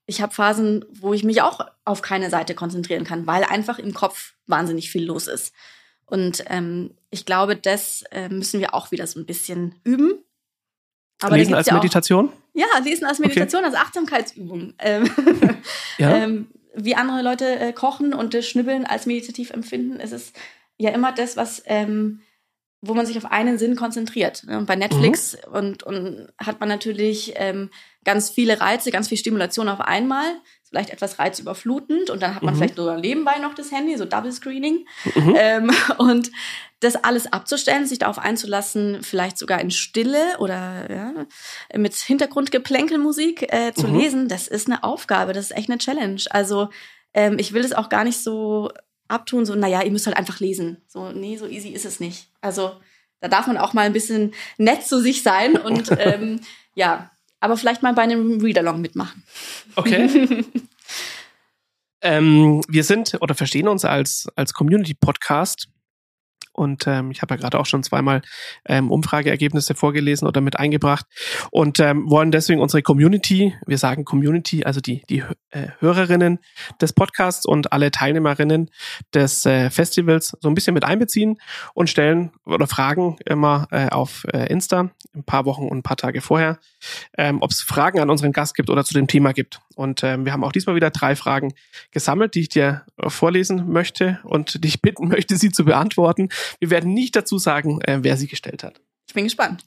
ich 0.06 0.20
habe 0.20 0.34
Phasen, 0.34 0.84
wo 0.90 1.14
ich 1.14 1.22
mich 1.22 1.40
auch 1.40 1.60
auf 1.84 2.02
keine 2.02 2.28
Seite 2.28 2.56
konzentrieren 2.56 3.04
kann, 3.04 3.24
weil 3.28 3.44
einfach 3.44 3.78
im 3.78 3.94
Kopf 3.94 4.34
wahnsinnig 4.48 4.90
viel 4.90 5.04
los 5.04 5.28
ist. 5.28 5.54
Und 6.06 6.42
ähm, 6.48 6.90
ich 7.10 7.24
glaube, 7.24 7.54
das 7.54 8.02
äh, 8.10 8.28
müssen 8.28 8.58
wir 8.58 8.74
auch 8.74 8.90
wieder 8.90 9.06
so 9.06 9.20
ein 9.20 9.26
bisschen 9.26 9.76
üben. 9.84 10.24
Aber 11.20 11.36
Lesen 11.36 11.54
als 11.54 11.68
ja 11.68 11.74
Meditation? 11.74 12.32
Ja, 12.58 12.66
Lesen 12.82 13.06
als 13.06 13.20
Meditation, 13.20 13.64
okay. 13.64 13.72
als 13.72 13.86
Achtsamkeitsübung. 13.86 14.74
Ähm, 14.80 15.08
ja. 15.98 16.16
ähm, 16.16 16.48
wie 16.74 16.96
andere 16.96 17.22
Leute 17.22 17.58
äh, 17.58 17.72
kochen 17.72 18.12
und 18.12 18.34
das 18.34 18.48
Schnibbeln 18.48 18.84
als 18.84 19.06
meditativ 19.06 19.50
empfinden, 19.50 20.00
ist 20.00 20.12
es 20.12 20.32
ja 20.76 20.90
immer 20.90 21.12
das, 21.12 21.36
was, 21.36 21.62
ähm, 21.66 22.20
wo 22.80 22.94
man 22.94 23.06
sich 23.06 23.16
auf 23.18 23.30
einen 23.30 23.58
Sinn 23.58 23.74
konzentriert. 23.74 24.44
Und 24.48 24.66
bei 24.66 24.76
Netflix 24.76 25.36
mhm. 25.36 25.54
und, 25.54 25.82
und 25.82 26.28
hat 26.38 26.60
man 26.60 26.68
natürlich 26.68 27.32
ähm, 27.36 27.70
ganz 28.04 28.30
viele 28.30 28.60
Reize, 28.60 28.90
ganz 28.90 29.08
viel 29.08 29.18
Stimulation 29.18 29.68
auf 29.68 29.80
einmal. 29.80 30.26
Vielleicht 30.62 30.90
etwas 30.90 31.18
reizüberflutend 31.18 32.10
und 32.10 32.22
dann 32.22 32.34
hat 32.34 32.42
man 32.42 32.54
mhm. 32.54 32.58
vielleicht 32.58 32.76
sogar 32.76 32.98
nebenbei 32.98 33.38
noch 33.38 33.54
das 33.54 33.72
Handy, 33.72 33.96
so 33.96 34.04
Double 34.04 34.30
Screening. 34.30 34.86
Mhm. 35.14 35.34
Ähm, 35.36 35.70
und 35.98 36.30
das 36.80 36.94
alles 36.94 37.32
abzustellen, 37.32 37.86
sich 37.86 37.98
darauf 37.98 38.18
einzulassen, 38.18 39.02
vielleicht 39.02 39.38
sogar 39.38 39.60
in 39.60 39.70
Stille 39.70 40.38
oder 40.38 40.90
ja, 40.90 41.12
mit 41.76 41.94
Hintergrundgeplänkelmusik 41.94 43.52
äh, 43.52 43.72
zu 43.74 43.88
mhm. 43.88 43.98
lesen, 43.98 44.28
das 44.28 44.46
ist 44.46 44.68
eine 44.68 44.84
Aufgabe, 44.84 45.32
das 45.32 45.46
ist 45.46 45.56
echt 45.56 45.70
eine 45.70 45.78
Challenge. 45.78 46.22
Also 46.30 46.68
ähm, 47.14 47.38
ich 47.38 47.52
will 47.52 47.64
es 47.64 47.72
auch 47.72 47.88
gar 47.88 48.04
nicht 48.04 48.22
so 48.22 48.70
abtun, 49.08 49.44
so, 49.44 49.54
naja, 49.54 49.82
ihr 49.82 49.90
müsst 49.90 50.06
halt 50.06 50.16
einfach 50.16 50.40
lesen. 50.40 50.78
So, 50.86 51.10
nee, 51.12 51.36
so 51.36 51.46
easy 51.46 51.70
ist 51.70 51.84
es 51.84 52.00
nicht. 52.00 52.28
Also 52.40 52.72
da 53.20 53.28
darf 53.28 53.46
man 53.46 53.56
auch 53.56 53.72
mal 53.72 53.86
ein 53.86 53.92
bisschen 53.92 54.34
nett 54.58 54.86
zu 54.86 55.00
sich 55.00 55.22
sein 55.22 55.56
und 55.56 55.90
ähm, 55.98 56.40
ja, 56.74 57.10
aber 57.40 57.56
vielleicht 57.56 57.82
mal 57.82 57.94
bei 57.94 58.02
einem 58.02 58.40
Read-Along 58.40 58.80
mitmachen. 58.80 59.24
Okay. 59.76 60.44
ähm, 62.02 62.62
wir 62.68 62.84
sind 62.84 63.16
oder 63.20 63.34
verstehen 63.34 63.68
uns 63.68 63.84
als, 63.84 64.28
als 64.36 64.54
Community-Podcast 64.54 65.68
und 66.52 66.86
ähm, 66.86 67.10
ich 67.10 67.22
habe 67.22 67.34
ja 67.34 67.40
gerade 67.40 67.58
auch 67.58 67.66
schon 67.66 67.82
zweimal 67.82 68.22
ähm, 68.66 68.90
Umfrageergebnisse 68.90 69.74
vorgelesen 69.74 70.26
oder 70.26 70.40
mit 70.40 70.58
eingebracht 70.58 71.06
und 71.50 71.80
ähm, 71.80 72.10
wollen 72.10 72.30
deswegen 72.30 72.60
unsere 72.60 72.82
Community, 72.82 73.54
wir 73.66 73.78
sagen 73.78 74.04
Community, 74.04 74.64
also 74.64 74.80
die, 74.80 75.02
die 75.08 75.22
äh, 75.50 75.68
Hörerinnen 75.80 76.38
des 76.80 76.92
Podcasts 76.92 77.46
und 77.46 77.72
alle 77.72 77.90
Teilnehmerinnen 77.90 78.70
des 79.14 79.46
äh, 79.46 79.70
Festivals 79.70 80.36
so 80.40 80.48
ein 80.48 80.54
bisschen 80.54 80.74
mit 80.74 80.84
einbeziehen 80.84 81.38
und 81.74 81.90
stellen 81.90 82.32
oder 82.44 82.66
fragen 82.66 83.16
immer 83.24 83.68
äh, 83.70 83.88
auf 83.88 84.24
äh, 84.32 84.46
Insta 84.52 84.90
ein 85.14 85.24
paar 85.24 85.44
Wochen 85.44 85.66
und 85.66 85.78
ein 85.78 85.82
paar 85.82 85.96
Tage 85.96 86.20
vorher, 86.20 86.58
ähm, 87.16 87.38
ob 87.42 87.50
es 87.50 87.62
Fragen 87.62 88.00
an 88.00 88.10
unseren 88.10 88.32
Gast 88.32 88.54
gibt 88.54 88.70
oder 88.70 88.84
zu 88.84 88.94
dem 88.94 89.06
Thema 89.06 89.32
gibt. 89.32 89.60
Und 89.78 90.02
ähm, 90.02 90.24
wir 90.24 90.32
haben 90.32 90.42
auch 90.42 90.50
diesmal 90.50 90.74
wieder 90.74 90.90
drei 90.90 91.14
Fragen 91.14 91.54
gesammelt, 91.92 92.34
die 92.34 92.40
ich 92.40 92.48
dir 92.48 92.84
äh, 92.96 93.08
vorlesen 93.10 93.70
möchte 93.70 94.18
und 94.24 94.64
dich 94.64 94.82
bitten 94.82 95.06
möchte, 95.08 95.36
sie 95.36 95.52
zu 95.52 95.64
beantworten. 95.64 96.30
Wir 96.58 96.70
werden 96.70 96.92
nicht 96.92 97.14
dazu 97.14 97.38
sagen, 97.38 97.80
äh, 97.82 98.00
wer 98.02 98.16
sie 98.16 98.26
gestellt 98.26 98.64
hat. 98.64 98.80
Ich 99.06 99.14
bin 99.14 99.22
gespannt. 99.22 99.64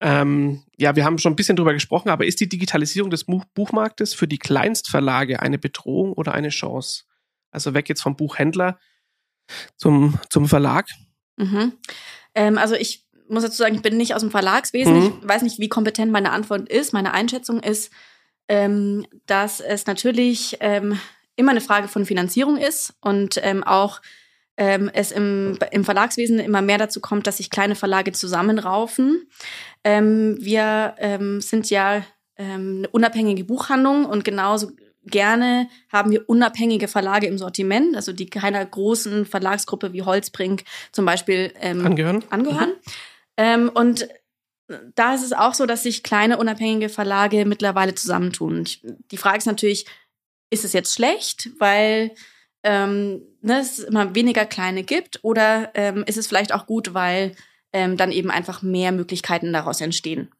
Ähm, 0.00 0.62
ja, 0.76 0.94
wir 0.94 1.04
haben 1.04 1.18
schon 1.18 1.32
ein 1.32 1.36
bisschen 1.36 1.56
drüber 1.56 1.72
gesprochen, 1.72 2.08
aber 2.08 2.24
ist 2.24 2.38
die 2.38 2.48
Digitalisierung 2.48 3.10
des 3.10 3.24
Buchmarktes 3.24 4.14
für 4.14 4.28
die 4.28 4.38
Kleinstverlage 4.38 5.40
eine 5.40 5.58
Bedrohung 5.58 6.12
oder 6.12 6.32
eine 6.32 6.50
Chance? 6.50 7.02
Also 7.50 7.74
weg 7.74 7.88
jetzt 7.88 8.02
vom 8.02 8.14
Buchhändler 8.14 8.78
zum, 9.76 10.20
zum 10.30 10.46
Verlag? 10.46 10.88
Mhm. 11.36 11.72
Ähm, 12.36 12.58
also 12.58 12.76
ich 12.76 13.08
muss 13.28 13.42
dazu 13.42 13.56
sagen, 13.56 13.74
ich 13.74 13.82
bin 13.82 13.96
nicht 13.96 14.14
aus 14.14 14.20
dem 14.20 14.30
Verlagswesen. 14.30 14.94
Mhm. 14.94 15.18
Ich 15.20 15.28
weiß 15.28 15.42
nicht, 15.42 15.58
wie 15.58 15.68
kompetent 15.68 16.12
meine 16.12 16.30
Antwort 16.30 16.68
ist. 16.68 16.92
Meine 16.92 17.12
Einschätzung 17.12 17.58
ist, 17.58 17.90
ähm, 18.48 19.06
dass 19.26 19.60
es 19.60 19.86
natürlich 19.86 20.56
ähm, 20.60 20.98
immer 21.36 21.50
eine 21.50 21.60
Frage 21.60 21.88
von 21.88 22.06
Finanzierung 22.06 22.56
ist 22.56 22.94
und 23.00 23.38
ähm, 23.42 23.64
auch 23.64 24.00
ähm, 24.56 24.90
es 24.94 25.12
im, 25.12 25.58
im 25.70 25.84
Verlagswesen 25.84 26.38
immer 26.38 26.62
mehr 26.62 26.78
dazu 26.78 27.00
kommt, 27.00 27.26
dass 27.26 27.36
sich 27.36 27.50
kleine 27.50 27.74
Verlage 27.74 28.12
zusammenraufen. 28.12 29.28
Ähm, 29.84 30.36
wir 30.40 30.94
ähm, 30.98 31.40
sind 31.40 31.68
ja 31.68 32.02
ähm, 32.38 32.78
eine 32.78 32.88
unabhängige 32.88 33.44
Buchhandlung 33.44 34.06
und 34.06 34.24
genauso 34.24 34.72
gerne 35.04 35.68
haben 35.92 36.10
wir 36.10 36.28
unabhängige 36.28 36.88
Verlage 36.88 37.26
im 37.26 37.38
Sortiment, 37.38 37.94
also 37.94 38.12
die 38.12 38.26
keiner 38.26 38.64
großen 38.64 39.24
Verlagsgruppe 39.24 39.92
wie 39.92 40.02
Holzbrink 40.02 40.64
zum 40.90 41.04
Beispiel 41.04 41.52
ähm, 41.60 41.86
angehören. 41.86 42.24
angehören. 42.30 42.70
Mhm. 42.70 42.74
Ähm, 43.36 43.70
und 43.72 44.08
da 44.94 45.14
ist 45.14 45.22
es 45.24 45.32
auch 45.32 45.54
so, 45.54 45.66
dass 45.66 45.84
sich 45.84 46.02
kleine 46.02 46.38
unabhängige 46.38 46.88
Verlage 46.88 47.44
mittlerweile 47.44 47.94
zusammentun. 47.94 48.64
Die 49.10 49.16
Frage 49.16 49.38
ist 49.38 49.46
natürlich, 49.46 49.86
ist 50.50 50.64
es 50.64 50.72
jetzt 50.72 50.94
schlecht, 50.94 51.50
weil 51.58 52.12
ähm, 52.62 53.22
ne, 53.42 53.60
es 53.60 53.78
immer 53.78 54.14
weniger 54.14 54.44
kleine 54.44 54.82
gibt, 54.82 55.20
oder 55.22 55.70
ähm, 55.74 56.04
ist 56.06 56.18
es 56.18 56.26
vielleicht 56.26 56.52
auch 56.52 56.66
gut, 56.66 56.94
weil 56.94 57.36
ähm, 57.72 57.96
dann 57.96 58.10
eben 58.10 58.30
einfach 58.30 58.62
mehr 58.62 58.90
Möglichkeiten 58.92 59.52
daraus 59.52 59.80
entstehen? 59.80 60.30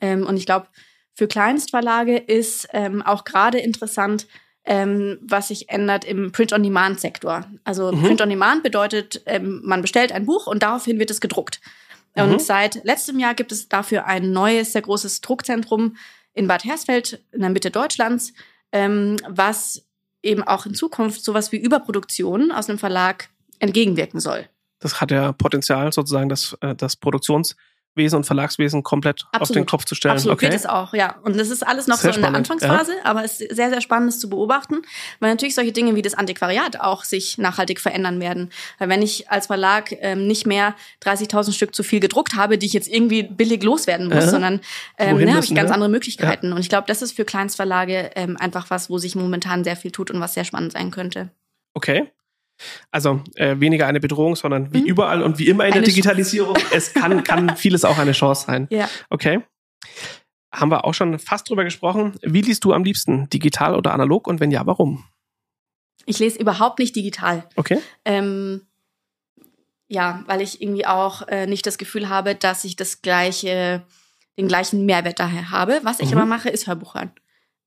Ähm, 0.00 0.26
und 0.26 0.36
ich 0.36 0.46
glaube, 0.46 0.68
für 1.14 1.26
Kleinstverlage 1.26 2.16
ist 2.16 2.68
ähm, 2.72 3.02
auch 3.02 3.24
gerade 3.24 3.58
interessant, 3.58 4.28
ähm, 4.64 5.18
was 5.22 5.48
sich 5.48 5.70
ändert 5.70 6.04
im 6.04 6.30
Print-on-Demand-Sektor. 6.30 7.46
Also 7.64 7.90
mhm. 7.90 8.02
Print-on-Demand 8.02 8.62
bedeutet, 8.62 9.24
man 9.42 9.82
bestellt 9.82 10.12
ein 10.12 10.26
Buch 10.26 10.46
und 10.46 10.62
daraufhin 10.62 10.98
wird 10.98 11.10
es 11.10 11.20
gedruckt. 11.20 11.60
Mhm. 12.14 12.32
Und 12.32 12.42
seit 12.42 12.84
letztem 12.84 13.18
Jahr 13.18 13.34
gibt 13.34 13.52
es 13.52 13.68
dafür 13.68 14.06
ein 14.06 14.32
neues, 14.32 14.72
sehr 14.72 14.82
großes 14.82 15.20
Druckzentrum 15.20 15.96
in 16.32 16.46
Bad 16.46 16.64
Hersfeld 16.64 17.24
in 17.32 17.40
der 17.40 17.50
Mitte 17.50 17.70
Deutschlands, 17.70 18.32
ähm, 18.72 19.16
was 19.28 19.86
eben 20.22 20.42
auch 20.42 20.66
in 20.66 20.74
Zukunft 20.74 21.24
sowas 21.24 21.52
wie 21.52 21.56
Überproduktion 21.56 22.52
aus 22.52 22.68
einem 22.68 22.78
Verlag 22.78 23.30
entgegenwirken 23.58 24.20
soll. 24.20 24.48
Das 24.78 25.00
hat 25.00 25.10
ja 25.10 25.32
Potenzial, 25.32 25.92
sozusagen 25.92 26.28
das, 26.28 26.56
äh, 26.60 26.74
das 26.74 26.96
Produktions- 26.96 27.56
Wesen 27.96 28.16
und 28.16 28.24
Verlagswesen 28.24 28.82
komplett 28.82 29.22
Absolut. 29.32 29.42
auf 29.42 29.50
den 29.50 29.66
Kopf 29.66 29.84
zu 29.84 29.94
stellen. 29.94 30.14
Absolut, 30.14 30.36
okay. 30.36 30.46
wird 30.46 30.54
es 30.54 30.66
auch, 30.66 30.94
ja. 30.94 31.16
Und 31.22 31.36
das 31.36 31.50
ist 31.50 31.66
alles 31.66 31.88
noch 31.88 31.96
sehr 31.96 32.12
so 32.12 32.18
in 32.18 32.22
der 32.22 32.34
Anfangsphase, 32.34 32.92
ja. 32.92 33.04
aber 33.04 33.24
es 33.24 33.40
ist 33.40 33.56
sehr, 33.56 33.70
sehr 33.70 33.80
spannend, 33.80 34.10
es 34.10 34.20
zu 34.20 34.30
beobachten, 34.30 34.82
weil 35.18 35.30
natürlich 35.30 35.56
solche 35.56 35.72
Dinge 35.72 35.96
wie 35.96 36.02
das 36.02 36.14
Antiquariat 36.14 36.80
auch 36.80 37.02
sich 37.02 37.36
nachhaltig 37.38 37.80
verändern 37.80 38.20
werden. 38.20 38.50
Weil 38.78 38.88
wenn 38.88 39.02
ich 39.02 39.28
als 39.30 39.48
Verlag 39.48 39.92
ähm, 40.00 40.26
nicht 40.26 40.46
mehr 40.46 40.76
30.000 41.02 41.52
Stück 41.52 41.74
zu 41.74 41.82
viel 41.82 41.98
gedruckt 41.98 42.36
habe, 42.36 42.58
die 42.58 42.66
ich 42.66 42.72
jetzt 42.72 42.88
irgendwie 42.88 43.24
billig 43.24 43.62
loswerden 43.62 44.06
muss, 44.06 44.24
ja. 44.24 44.30
sondern 44.30 44.60
ähm, 44.96 45.18
ne, 45.18 45.34
habe 45.34 45.44
ich 45.44 45.54
ganz 45.54 45.70
ne? 45.70 45.74
andere 45.74 45.90
Möglichkeiten. 45.90 46.48
Ja. 46.48 46.54
Und 46.54 46.60
ich 46.60 46.68
glaube, 46.68 46.86
das 46.86 47.02
ist 47.02 47.16
für 47.16 47.24
Kleinstverlage 47.24 48.12
ähm, 48.14 48.36
einfach 48.38 48.70
was, 48.70 48.88
wo 48.88 48.98
sich 48.98 49.16
momentan 49.16 49.64
sehr 49.64 49.76
viel 49.76 49.90
tut 49.90 50.12
und 50.12 50.20
was 50.20 50.34
sehr 50.34 50.44
spannend 50.44 50.72
sein 50.72 50.92
könnte. 50.92 51.30
Okay. 51.74 52.10
Also 52.90 53.22
äh, 53.34 53.58
weniger 53.58 53.86
eine 53.86 54.00
Bedrohung, 54.00 54.36
sondern 54.36 54.72
wie 54.72 54.82
mhm. 54.82 54.86
überall 54.86 55.22
und 55.22 55.38
wie 55.38 55.48
immer 55.48 55.64
in 55.64 55.72
eine 55.72 55.82
der 55.82 55.90
Digitalisierung, 55.90 56.56
es 56.72 56.92
kann, 56.92 57.24
kann 57.24 57.56
vieles 57.56 57.84
auch 57.84 57.98
eine 57.98 58.12
Chance 58.12 58.46
sein. 58.46 58.66
Ja. 58.70 58.88
Okay. 59.08 59.40
Haben 60.52 60.70
wir 60.70 60.84
auch 60.84 60.94
schon 60.94 61.18
fast 61.18 61.48
drüber 61.48 61.64
gesprochen. 61.64 62.18
Wie 62.22 62.40
liest 62.40 62.64
du 62.64 62.72
am 62.72 62.84
liebsten? 62.84 63.28
Digital 63.30 63.76
oder 63.76 63.92
analog? 63.92 64.26
Und 64.26 64.40
wenn 64.40 64.50
ja, 64.50 64.66
warum? 64.66 65.04
Ich 66.06 66.18
lese 66.18 66.40
überhaupt 66.40 66.78
nicht 66.78 66.96
digital. 66.96 67.48
Okay. 67.56 67.78
Ähm, 68.04 68.62
ja, 69.88 70.24
weil 70.26 70.40
ich 70.40 70.60
irgendwie 70.60 70.86
auch 70.86 71.26
äh, 71.28 71.46
nicht 71.46 71.66
das 71.66 71.78
Gefühl 71.78 72.08
habe, 72.08 72.34
dass 72.34 72.64
ich 72.64 72.76
das 72.76 73.02
gleiche, 73.02 73.82
den 74.38 74.48
gleichen 74.48 74.86
Mehrwert 74.86 75.20
daher 75.20 75.50
habe. 75.50 75.80
Was 75.82 76.00
ich 76.00 76.10
mhm. 76.10 76.18
aber 76.18 76.26
mache, 76.26 76.48
ist 76.48 76.66
Hörbuch 76.66 76.94
hören. 76.94 77.12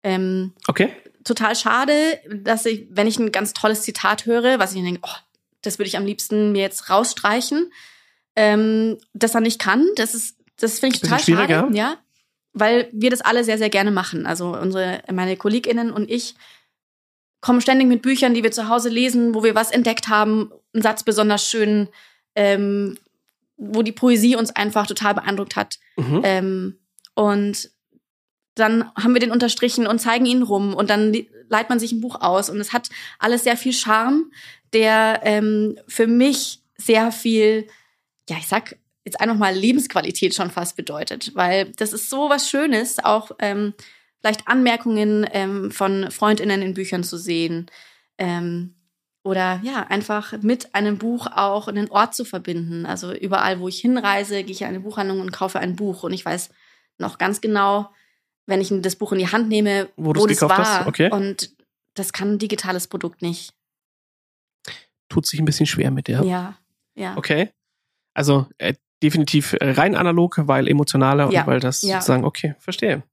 Ähm, 0.04 0.54
okay 0.68 0.90
total 1.24 1.56
schade, 1.56 2.20
dass 2.30 2.66
ich, 2.66 2.88
wenn 2.90 3.08
ich 3.08 3.20
ein 3.20 3.32
ganz 3.32 3.54
tolles 3.54 3.84
Zitat 3.84 4.26
höre, 4.26 4.60
was 4.60 4.74
ich 4.74 4.82
denke, 4.82 5.02
oh, 5.04 5.16
das 5.62 5.80
würde 5.80 5.88
ich 5.88 5.98
am 5.98 6.06
liebsten 6.06 6.52
mir 6.52 6.62
jetzt 6.62 6.90
rausstreichen, 6.90 7.72
ähm, 8.36 8.98
das 9.14 9.36
er 9.36 9.42
nicht 9.42 9.60
kann. 9.60 9.88
Das 9.96 10.14
ist, 10.14 10.38
das 10.58 10.80
finde 10.80 10.96
ich 10.96 11.02
total 11.02 11.20
schade, 11.20 11.70
ja, 11.74 11.98
weil 12.54 12.90
wir 12.92 13.10
das 13.10 13.22
alle 13.22 13.44
sehr, 13.44 13.58
sehr 13.58 13.70
gerne 13.70 13.92
machen. 13.92 14.26
Also 14.26 14.56
unsere, 14.58 15.02
meine 15.12 15.38
KollegInnen 15.38 15.92
und 15.92 16.10
ich 16.10 16.36
kommen 17.42 17.62
ständig 17.62 17.88
mit 17.88 18.02
Büchern, 18.02 18.34
die 18.34 18.44
wir 18.44 18.52
zu 18.52 18.70
Hause 18.70 18.90
lesen, 18.90 19.36
wo 19.36 19.44
wir 19.44 19.56
was 19.56 19.72
entdeckt 19.72 20.08
haben, 20.08 20.52
einen 20.74 20.82
Satz 20.82 21.04
besonders 21.04 21.48
schön, 21.48 21.90
ähm, 22.36 22.98
wo 23.58 23.82
die 23.82 23.92
Poesie 23.92 24.36
uns 24.36 24.56
einfach 24.56 24.88
total 24.88 25.14
beeindruckt 25.14 25.56
hat. 25.56 25.78
Mhm. 25.98 26.22
Ähm, 26.24 26.80
und 27.16 27.70
dann 28.56 28.92
haben 28.96 29.14
wir 29.14 29.20
den 29.20 29.32
unterstrichen 29.32 29.88
und 29.88 30.00
zeigen 30.00 30.26
ihn 30.26 30.44
rum 30.44 30.74
und 30.74 30.90
dann 30.90 31.14
leiht 31.50 31.70
man 31.70 31.80
sich 31.80 31.92
ein 31.92 32.02
Buch 32.02 32.22
aus 32.22 32.50
und 32.50 32.60
es 32.60 32.74
hat 32.74 32.90
alles 33.20 33.44
sehr 33.44 33.58
viel 33.58 33.74
Charme, 33.74 34.32
der 34.74 35.22
ähm, 35.24 35.78
für 35.88 36.08
mich 36.08 36.62
sehr 36.78 37.12
viel, 37.12 37.68
ja, 38.30 38.38
ich 38.38 38.48
sag 38.48 38.78
jetzt 39.06 39.20
einfach 39.20 39.36
mal 39.36 39.54
Lebensqualität 39.54 40.34
schon 40.34 40.52
fast 40.52 40.76
bedeutet, 40.76 41.32
weil 41.36 41.72
das 41.78 41.94
ist 41.94 42.10
so 42.10 42.30
was 42.30 42.50
Schönes, 42.50 43.04
auch 43.04 43.32
ähm, 43.40 43.74
vielleicht 44.20 44.48
Anmerkungen 44.48 45.28
ähm, 45.32 45.72
von 45.72 46.10
Freundinnen 46.12 46.62
in 46.62 46.74
Büchern 46.74 47.04
zu 47.04 47.18
sehen 47.18 47.70
ähm, 48.18 48.76
oder 49.24 49.60
ja, 49.64 49.84
einfach 49.88 50.34
mit 50.42 50.76
einem 50.76 50.98
Buch 50.98 51.28
auch 51.28 51.68
einen 51.68 51.90
Ort 51.90 52.14
zu 52.16 52.26
verbinden. 52.26 52.86
Also 52.86 53.14
überall, 53.14 53.60
wo 53.60 53.68
ich 53.68 53.80
hinreise, 53.80 54.44
gehe 54.44 54.52
ich 54.52 54.62
in 54.62 54.68
eine 54.68 54.80
Buchhandlung 54.80 55.22
und 55.22 55.32
kaufe 55.32 55.60
ein 55.60 55.76
Buch 55.76 56.04
und 56.04 56.14
ich 56.14 56.26
weiß 56.26 56.50
noch 56.98 57.18
ganz 57.18 57.42
genau, 57.42 57.90
wenn 58.46 58.62
ich 58.62 58.74
das 58.82 58.96
Buch 58.96 59.12
in 59.12 59.20
die 59.20 59.28
Hand 59.28 59.50
nehme, 59.50 59.90
wo, 59.96 60.14
wo 60.16 60.28
das 60.28 60.42
war. 60.42 60.58
Hast? 60.58 60.88
Okay. 60.88 61.10
Und 61.12 61.56
das 61.94 62.14
kann 62.14 62.34
ein 62.34 62.40
digitales 62.40 62.88
Produkt 62.88 63.22
nicht. 63.22 63.54
Tut 65.10 65.26
sich 65.26 65.40
ein 65.40 65.46
bisschen 65.46 65.66
schwer 65.66 65.92
mit, 65.92 66.10
ja. 66.10 66.24
Ja, 66.24 66.58
ja. 66.96 67.18
Okay. 67.18 67.52
Also 68.14 68.48
äh, 68.58 68.74
definitiv 69.02 69.56
rein 69.62 69.96
analog, 69.96 70.40
weil 70.48 70.68
emotionaler 70.68 71.32
ja. 71.32 71.42
und 71.42 71.48
weil 71.48 71.60
das 71.60 71.82
ja. 71.82 71.96
sozusagen, 71.96 72.26
okay, 72.26 72.56
verstehe. 72.60 73.04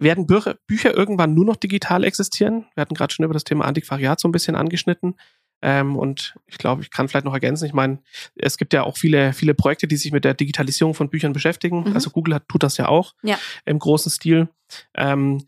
Werden 0.00 0.26
Bücher, 0.26 0.56
Bücher 0.66 0.94
irgendwann 0.94 1.34
nur 1.34 1.44
noch 1.44 1.56
digital 1.56 2.04
existieren? 2.04 2.66
Wir 2.74 2.82
hatten 2.82 2.94
gerade 2.94 3.12
schon 3.12 3.24
über 3.24 3.34
das 3.34 3.44
Thema 3.44 3.64
Antiquariat 3.64 4.20
so 4.20 4.28
ein 4.28 4.32
bisschen 4.32 4.54
angeschnitten. 4.54 5.16
Ähm, 5.60 5.96
und 5.96 6.36
ich 6.46 6.58
glaube, 6.58 6.82
ich 6.82 6.90
kann 6.90 7.08
vielleicht 7.08 7.24
noch 7.24 7.34
ergänzen, 7.34 7.64
ich 7.64 7.72
meine, 7.72 7.98
es 8.36 8.58
gibt 8.58 8.72
ja 8.72 8.84
auch 8.84 8.96
viele, 8.96 9.32
viele 9.32 9.54
Projekte, 9.54 9.88
die 9.88 9.96
sich 9.96 10.12
mit 10.12 10.24
der 10.24 10.34
Digitalisierung 10.34 10.94
von 10.94 11.10
Büchern 11.10 11.32
beschäftigen. 11.32 11.84
Mhm. 11.84 11.94
Also 11.94 12.10
Google 12.10 12.34
hat, 12.34 12.48
tut 12.48 12.62
das 12.62 12.76
ja 12.76 12.88
auch 12.88 13.14
ja. 13.22 13.38
im 13.64 13.78
großen 13.78 14.10
Stil. 14.10 14.48
Ähm, 14.94 15.44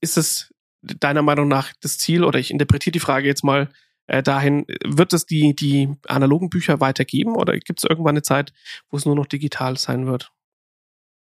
ist 0.00 0.16
es 0.16 0.52
deiner 0.82 1.22
Meinung 1.22 1.48
nach 1.48 1.72
das 1.80 1.98
Ziel, 1.98 2.24
oder 2.24 2.38
ich 2.38 2.50
interpretiere 2.50 2.92
die 2.92 3.00
Frage 3.00 3.26
jetzt 3.26 3.44
mal 3.44 3.68
äh, 4.06 4.22
dahin, 4.22 4.66
wird 4.84 5.12
es 5.12 5.26
die, 5.26 5.54
die 5.54 5.88
analogen 6.06 6.50
Bücher 6.50 6.80
weitergeben 6.80 7.36
oder 7.36 7.56
gibt 7.58 7.78
es 7.78 7.88
irgendwann 7.88 8.14
eine 8.14 8.22
Zeit, 8.22 8.52
wo 8.90 8.96
es 8.96 9.06
nur 9.06 9.14
noch 9.14 9.26
digital 9.26 9.78
sein 9.78 10.06
wird? 10.06 10.32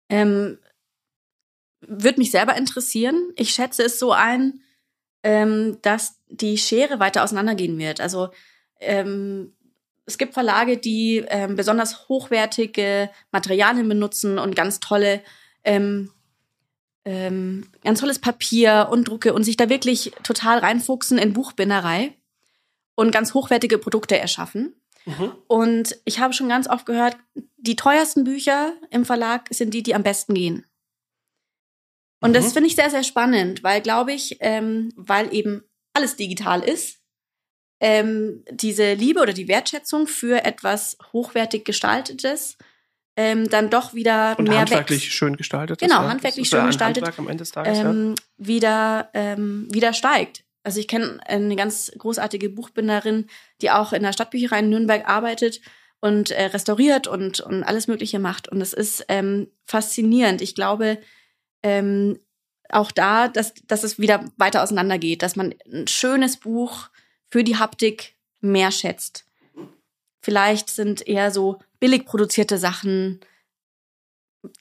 Ähm, 0.09 0.57
würde 1.81 2.19
mich 2.19 2.31
selber 2.31 2.55
interessieren. 2.57 3.31
Ich 3.35 3.51
schätze 3.51 3.83
es 3.83 3.99
so 3.99 4.11
ein, 4.11 4.61
ähm, 5.23 5.77
dass 5.81 6.19
die 6.29 6.57
Schere 6.57 6.99
weiter 6.99 7.23
auseinandergehen 7.23 7.77
wird. 7.77 8.01
Also 8.01 8.29
ähm, 8.79 9.53
es 10.05 10.17
gibt 10.17 10.33
Verlage, 10.33 10.77
die 10.77 11.23
ähm, 11.27 11.55
besonders 11.55 12.09
hochwertige 12.09 13.09
Materialien 13.31 13.87
benutzen 13.87 14.39
und 14.39 14.55
ganz 14.55 14.79
tolle, 14.79 15.21
ähm, 15.63 16.11
ähm, 17.05 17.67
ganz 17.83 17.99
tolles 17.99 18.19
Papier 18.19 18.89
und 18.91 19.07
Drucke 19.07 19.33
und 19.33 19.43
sich 19.43 19.57
da 19.57 19.69
wirklich 19.69 20.11
total 20.23 20.59
reinfuchsen 20.59 21.17
in 21.17 21.33
Buchbinderei 21.33 22.13
und 22.95 23.11
ganz 23.11 23.33
hochwertige 23.33 23.77
Produkte 23.77 24.17
erschaffen. 24.17 24.75
Mhm. 25.05 25.31
Und 25.47 25.97
ich 26.05 26.19
habe 26.19 26.33
schon 26.33 26.49
ganz 26.49 26.67
oft 26.67 26.85
gehört, 26.85 27.17
die 27.57 27.75
teuersten 27.75 28.23
Bücher 28.23 28.73
im 28.89 29.05
Verlag 29.05 29.47
sind 29.51 29.73
die, 29.73 29.83
die 29.83 29.95
am 29.95 30.03
besten 30.03 30.33
gehen. 30.33 30.65
Und 32.21 32.31
mhm. 32.31 32.35
das 32.35 32.53
finde 32.53 32.67
ich 32.67 32.75
sehr, 32.75 32.89
sehr 32.89 33.03
spannend, 33.03 33.63
weil, 33.63 33.81
glaube 33.81 34.13
ich, 34.13 34.37
ähm, 34.39 34.93
weil 34.95 35.33
eben 35.33 35.63
alles 35.93 36.15
digital 36.15 36.61
ist, 36.61 36.99
ähm, 37.81 38.45
diese 38.49 38.93
Liebe 38.93 39.19
oder 39.19 39.33
die 39.33 39.47
Wertschätzung 39.47 40.07
für 40.07 40.45
etwas 40.45 40.97
hochwertig 41.11 41.65
gestaltetes 41.65 42.57
ähm, 43.17 43.49
dann 43.49 43.69
doch 43.69 43.93
wieder 43.93 44.35
und 44.37 44.47
mehr 44.47 44.59
handwerklich 44.59 45.03
wächst. 45.03 45.13
schön 45.13 45.35
gestaltet. 45.35 45.79
Genau, 45.79 46.03
ja. 46.03 46.09
handwerklich 46.09 46.47
schön 46.47 46.65
gestaltet. 46.65 47.03
Am 47.17 47.27
Ende 47.27 47.41
des 47.41 47.51
Tages, 47.51 47.79
ähm, 47.79 48.15
ja. 48.17 48.47
wieder, 48.47 49.09
ähm, 49.13 49.67
wieder 49.71 49.93
steigt. 49.93 50.43
Also 50.63 50.79
ich 50.79 50.87
kenne 50.87 51.19
eine 51.25 51.55
ganz 51.55 51.91
großartige 51.97 52.49
Buchbinderin, 52.49 53.27
die 53.61 53.71
auch 53.71 53.93
in 53.93 54.03
der 54.03 54.13
Stadtbücherei 54.13 54.59
in 54.59 54.69
Nürnberg 54.69 55.07
arbeitet 55.07 55.59
und 55.99 56.31
äh, 56.31 56.45
restauriert 56.45 57.07
und, 57.07 57.39
und 57.41 57.63
alles 57.63 57.87
Mögliche 57.87 58.19
macht. 58.19 58.47
Und 58.47 58.61
es 58.61 58.73
ist 58.73 59.05
ähm, 59.07 59.47
faszinierend. 59.65 60.41
Ich 60.41 60.55
glaube, 60.55 60.99
ähm, 61.63 62.19
auch 62.69 62.91
da, 62.91 63.27
dass, 63.27 63.53
dass 63.67 63.83
es 63.83 63.99
wieder 63.99 64.25
weiter 64.37 64.63
auseinandergeht, 64.63 65.21
dass 65.21 65.35
man 65.35 65.53
ein 65.71 65.87
schönes 65.87 66.37
Buch 66.37 66.89
für 67.29 67.43
die 67.43 67.57
Haptik 67.57 68.15
mehr 68.39 68.71
schätzt. 68.71 69.25
Vielleicht 70.21 70.69
sind 70.69 71.07
eher 71.07 71.31
so 71.31 71.59
billig 71.79 72.05
produzierte 72.05 72.57
Sachen, 72.57 73.19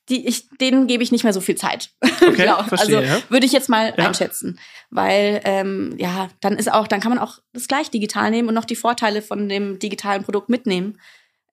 die 0.09 0.27
ich, 0.27 0.49
denen 0.61 0.87
gebe 0.87 1.03
ich 1.03 1.13
nicht 1.13 1.25
mehr 1.25 1.33
so 1.33 1.41
viel 1.41 1.57
Zeit. 1.57 1.91
Okay, 2.23 2.43
genau. 2.43 2.63
verstehe, 2.65 2.99
also 2.99 3.15
ja. 3.15 3.23
würde 3.31 3.47
ich 3.47 3.53
jetzt 3.53 3.71
mal 3.71 3.95
ja. 3.97 4.07
einschätzen, 4.07 4.61
weil 4.91 5.41
ähm, 5.45 5.95
ja, 5.97 6.29
dann 6.43 6.59
ist 6.59 6.71
auch, 6.71 6.87
dann 6.87 7.01
kann 7.01 7.09
man 7.09 7.19
auch 7.19 7.39
das 7.55 7.67
gleich 7.67 7.91
digital 7.91 8.31
nehmen 8.31 8.47
und 8.47 8.55
noch 8.55 8.67
die 8.67 8.77
Vorteile 8.77 9.23
von 9.23 9.49
dem 9.49 9.79
digitalen 9.79 10.23
Produkt 10.23 10.51
mitnehmen. 10.51 11.01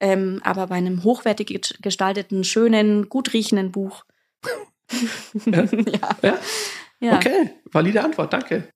Ähm, 0.01 0.41
aber 0.43 0.67
bei 0.67 0.75
einem 0.75 1.05
hochwertig 1.05 1.77
gestalteten, 1.81 2.43
schönen, 2.43 3.07
gut 3.07 3.31
riechenden 3.31 3.71
Buch. 3.71 4.03
ja. 5.45 6.17
ja. 6.21 6.39
ja. 6.99 7.15
Okay, 7.15 7.51
valide 7.71 8.03
Antwort, 8.03 8.33
danke. 8.33 8.69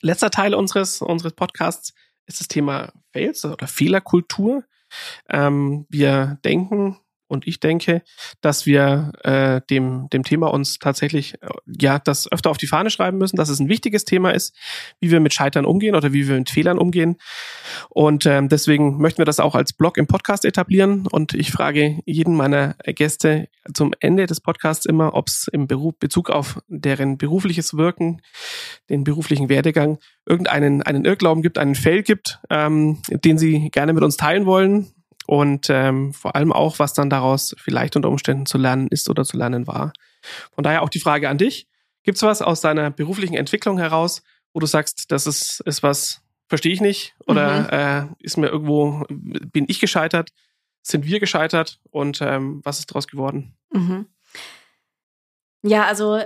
Letzter 0.00 0.30
Teil 0.30 0.54
unseres, 0.54 1.00
unseres 1.00 1.32
Podcasts 1.32 1.94
ist 2.26 2.40
das 2.40 2.48
Thema 2.48 2.92
Fails 3.12 3.44
oder 3.44 3.66
Fehlerkultur. 3.66 4.64
Ähm, 5.28 5.86
wir 5.88 6.38
denken 6.44 6.98
und 7.28 7.46
ich 7.46 7.60
denke, 7.60 8.02
dass 8.40 8.66
wir 8.66 9.12
äh, 9.22 9.60
dem, 9.70 10.08
dem 10.10 10.24
Thema 10.24 10.48
uns 10.48 10.78
tatsächlich 10.78 11.34
äh, 11.42 11.48
ja 11.66 11.98
das 11.98 12.30
öfter 12.32 12.50
auf 12.50 12.56
die 12.56 12.66
Fahne 12.66 12.90
schreiben 12.90 13.18
müssen, 13.18 13.36
dass 13.36 13.50
es 13.50 13.60
ein 13.60 13.68
wichtiges 13.68 14.04
Thema 14.04 14.30
ist, 14.30 14.56
wie 14.98 15.10
wir 15.10 15.20
mit 15.20 15.34
Scheitern 15.34 15.66
umgehen 15.66 15.94
oder 15.94 16.12
wie 16.12 16.26
wir 16.26 16.36
mit 16.36 16.50
Fehlern 16.50 16.78
umgehen. 16.78 17.16
Und 17.90 18.24
ähm, 18.26 18.48
deswegen 18.48 18.98
möchten 18.98 19.18
wir 19.18 19.26
das 19.26 19.40
auch 19.40 19.54
als 19.54 19.74
Blog 19.74 19.98
im 19.98 20.06
Podcast 20.06 20.46
etablieren. 20.46 21.06
Und 21.06 21.34
ich 21.34 21.52
frage 21.52 22.00
jeden 22.06 22.34
meiner 22.34 22.74
Gäste 22.86 23.48
zum 23.74 23.92
Ende 24.00 24.26
des 24.26 24.40
Podcasts 24.40 24.86
immer, 24.86 25.14
ob 25.14 25.28
es 25.28 25.48
im 25.52 25.66
Beruf, 25.66 25.94
Bezug 25.98 26.30
auf 26.30 26.60
deren 26.68 27.18
berufliches 27.18 27.76
Wirken, 27.76 28.22
den 28.88 29.04
beruflichen 29.04 29.50
Werdegang, 29.50 29.98
irgendeinen 30.26 30.82
einen 30.82 31.04
Irrglauben 31.04 31.42
gibt, 31.42 31.58
einen 31.58 31.74
Fail 31.74 32.02
gibt, 32.02 32.40
ähm, 32.48 33.02
den 33.10 33.38
sie 33.38 33.70
gerne 33.70 33.92
mit 33.92 34.02
uns 34.02 34.16
teilen 34.16 34.46
wollen 34.46 34.92
und 35.28 35.68
ähm, 35.68 36.14
vor 36.14 36.36
allem 36.36 36.54
auch, 36.54 36.78
was 36.78 36.94
dann 36.94 37.10
daraus 37.10 37.54
vielleicht 37.58 37.96
unter 37.96 38.08
Umständen 38.08 38.46
zu 38.46 38.56
lernen 38.56 38.88
ist 38.88 39.10
oder 39.10 39.24
zu 39.24 39.36
lernen 39.36 39.66
war. 39.66 39.92
Von 40.54 40.64
daher 40.64 40.80
auch 40.80 40.88
die 40.88 41.00
Frage 41.00 41.28
an 41.28 41.36
dich. 41.36 41.68
Gibt 42.02 42.16
es 42.16 42.22
was 42.22 42.40
aus 42.40 42.62
deiner 42.62 42.90
beruflichen 42.90 43.34
Entwicklung 43.34 43.76
heraus, 43.76 44.22
wo 44.54 44.60
du 44.60 44.64
sagst, 44.64 45.12
das 45.12 45.26
ist, 45.26 45.60
ist 45.66 45.82
was, 45.82 46.22
verstehe 46.48 46.72
ich 46.72 46.80
nicht 46.80 47.14
oder 47.26 47.60
mhm. 47.60 48.14
äh, 48.14 48.24
ist 48.24 48.38
mir 48.38 48.48
irgendwo, 48.48 49.04
bin 49.10 49.66
ich 49.68 49.80
gescheitert, 49.80 50.30
sind 50.80 51.04
wir 51.04 51.20
gescheitert 51.20 51.78
und 51.90 52.22
ähm, 52.22 52.62
was 52.64 52.78
ist 52.78 52.90
daraus 52.90 53.06
geworden? 53.06 53.54
Mhm. 53.70 54.06
Ja, 55.62 55.84
also 55.84 56.22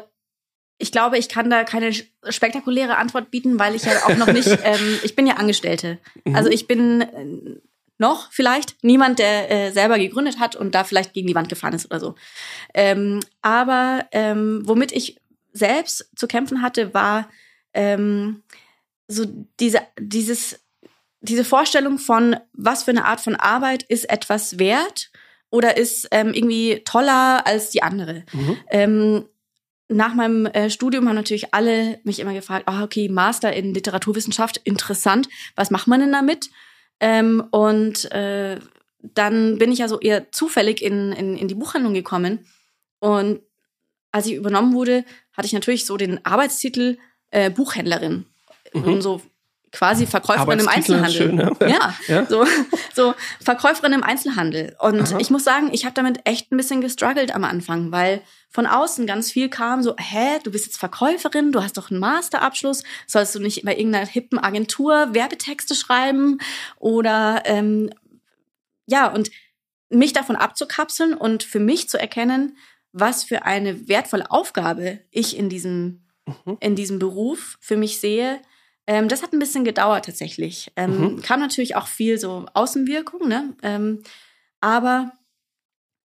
ich 0.79 0.93
glaube, 0.93 1.19
ich 1.19 1.29
kann 1.29 1.51
da 1.51 1.65
keine 1.65 1.93
spektakuläre 2.29 2.99
Antwort 2.99 3.33
bieten, 3.33 3.59
weil 3.59 3.75
ich 3.75 3.83
ja 3.83 4.05
auch 4.05 4.17
noch 4.17 4.33
nicht, 4.33 4.47
ähm, 4.63 5.01
ich 5.03 5.17
bin 5.17 5.27
ja 5.27 5.39
Angestellte. 5.39 5.99
Mhm. 6.25 6.37
Also 6.37 6.51
ich 6.51 6.69
bin 6.69 7.61
noch 8.03 8.31
vielleicht. 8.33 8.77
Niemand, 8.83 9.19
der 9.19 9.51
äh, 9.51 9.73
selber 9.73 9.99
gegründet 9.99 10.39
hat 10.39 10.57
und 10.57 10.75
da 10.75 10.85
vielleicht 10.85 11.15
gegen 11.15 11.29
die 11.29 11.35
Wand 11.35 11.49
gefahren 11.49 11.73
ist 11.73 11.87
oder 11.87 12.01
so. 12.01 12.17
Ähm, 12.75 13.21
aber 13.41 14.07
ähm, 14.13 14.63
womit 14.65 14.93
ich 14.93 15.17
selbst 15.53 16.11
zu 16.17 16.27
kämpfen 16.27 16.61
hatte, 16.61 16.93
war 16.93 17.31
ähm, 17.73 18.43
so 19.09 19.25
diese, 19.61 19.81
dieses, 19.99 20.61
diese 21.21 21.45
Vorstellung 21.45 21.99
von, 21.99 22.37
was 22.53 22.83
für 22.83 22.91
eine 22.91 23.05
Art 23.05 23.21
von 23.21 23.37
Arbeit 23.37 23.85
ist 23.85 24.11
etwas 24.11 24.59
wert 24.59 25.11
oder 25.51 25.77
ist 25.77 26.09
ähm, 26.11 26.35
irgendwie 26.35 26.83
toller 26.85 27.47
als 27.47 27.71
die 27.71 27.83
andere. 27.83 28.25
Mhm. 28.33 28.57
Ähm, 28.71 29.25
nach 29.89 30.15
meinem 30.15 30.47
äh, 30.47 30.71
Studium 30.71 31.09
haben 31.09 31.15
natürlich 31.15 31.55
alle 31.55 32.01
mich 32.05 32.19
immer 32.19 32.33
gefragt, 32.33 32.67
oh, 32.69 32.83
okay, 32.83 33.09
Master 33.09 33.53
in 33.53 33.75
Literaturwissenschaft, 33.75 34.61
interessant, 34.65 35.29
was 35.55 35.71
macht 35.71 35.87
man 35.87 36.01
denn 36.01 36.13
damit? 36.13 36.51
Ähm, 37.03 37.43
und 37.51 38.11
äh, 38.13 38.61
dann 39.03 39.59
bin 39.59 39.73
ich 39.73 39.81
ja 39.81 39.89
so 39.89 39.99
eher 39.99 40.31
zufällig 40.31 40.81
in, 40.81 41.13
in, 41.13 41.37
in 41.37 41.49
die 41.49 41.57
Buchhandlung 41.57 41.95
gekommen. 41.95 42.47
Und 43.01 43.43
als 44.13 44.27
ich 44.27 44.35
übernommen 44.35 44.73
wurde, 44.73 45.05
hatte 45.33 45.47
ich 45.47 45.53
natürlich 45.53 45.85
so 45.85 45.97
den 45.97 46.25
Arbeitstitel 46.25 46.99
äh, 47.31 47.51
Buchhändlerin. 47.51 48.27
Mhm. 48.73 48.85
Und 48.85 49.03
so 49.03 49.21
quasi 49.73 50.07
Verkäuferin 50.07 50.61
im 50.61 50.69
Einzelhandel. 50.69 51.11
Schön, 51.13 51.39
ja. 51.39 51.51
Ja, 51.69 51.95
ja, 52.07 52.27
So, 52.27 52.47
so 52.95 53.15
Verkäuferin 53.43 53.95
im 53.95 54.03
Einzelhandel. 54.03 54.77
Und 54.79 55.01
Aha. 55.01 55.19
ich 55.19 55.31
muss 55.31 55.45
sagen, 55.45 55.71
ich 55.73 55.85
habe 55.85 55.95
damit 55.95 56.21
echt 56.25 56.53
ein 56.53 56.59
bisschen 56.59 56.83
gestruggelt 56.83 57.35
am 57.35 57.45
Anfang, 57.45 57.91
weil 57.91 58.23
von 58.51 58.67
außen 58.67 59.07
ganz 59.07 59.33
viel 59.33 59.49
kam 59.49 59.83
so, 59.83 59.97
hä, 59.99 60.39
du 60.45 60.51
bist 60.53 60.67
jetzt 60.67 60.79
Verkäuferin, 60.79 61.53
du 61.53 61.63
hast 61.63 61.79
doch 61.79 61.91
einen 61.91 62.01
Masterabschluss, 62.01 62.85
sollst 63.07 63.35
du 63.35 63.41
nicht 63.41 63.65
bei 63.65 63.75
irgendeiner 63.75 64.07
hippen 64.07 64.39
Agentur 64.39 65.15
Werbetexte 65.15 65.75
schreiben 65.75 66.39
oder 66.79 67.43
ähm, 67.47 67.91
ja, 68.87 69.07
und 69.09 69.31
mich 69.89 70.13
davon 70.13 70.37
abzukapseln 70.37 71.15
und 71.15 71.43
für 71.45 71.61
mich 71.61 71.89
zu 71.89 71.99
erkennen, 71.99 72.57
was 72.93 73.25
für 73.25 73.45
eine 73.45 73.89
wertvolle 73.89 74.31
Aufgabe 74.31 75.01
ich 75.11 75.37
in 75.37 75.49
diesem, 75.49 76.03
mhm. 76.27 76.59
in 76.61 76.77
diesem 76.77 76.99
Beruf 76.99 77.57
für 77.61 77.79
mich 77.79 78.01
sehe, 78.01 78.41
ähm, 78.93 79.09
das 79.09 79.23
hat 79.23 79.33
ein 79.33 79.39
bisschen 79.39 79.65
gedauert 79.65 80.05
tatsächlich. 80.05 80.71
Ähm, 80.77 81.01
mhm. 81.01 81.23
Kam 81.23 81.41
natürlich 81.41 81.77
auch 81.77 81.87
viel 81.87 82.19
so 82.19 82.45
Außenwirkung, 82.53 83.27
ne? 83.27 83.57
Ähm, 83.63 84.03
aber 84.61 85.13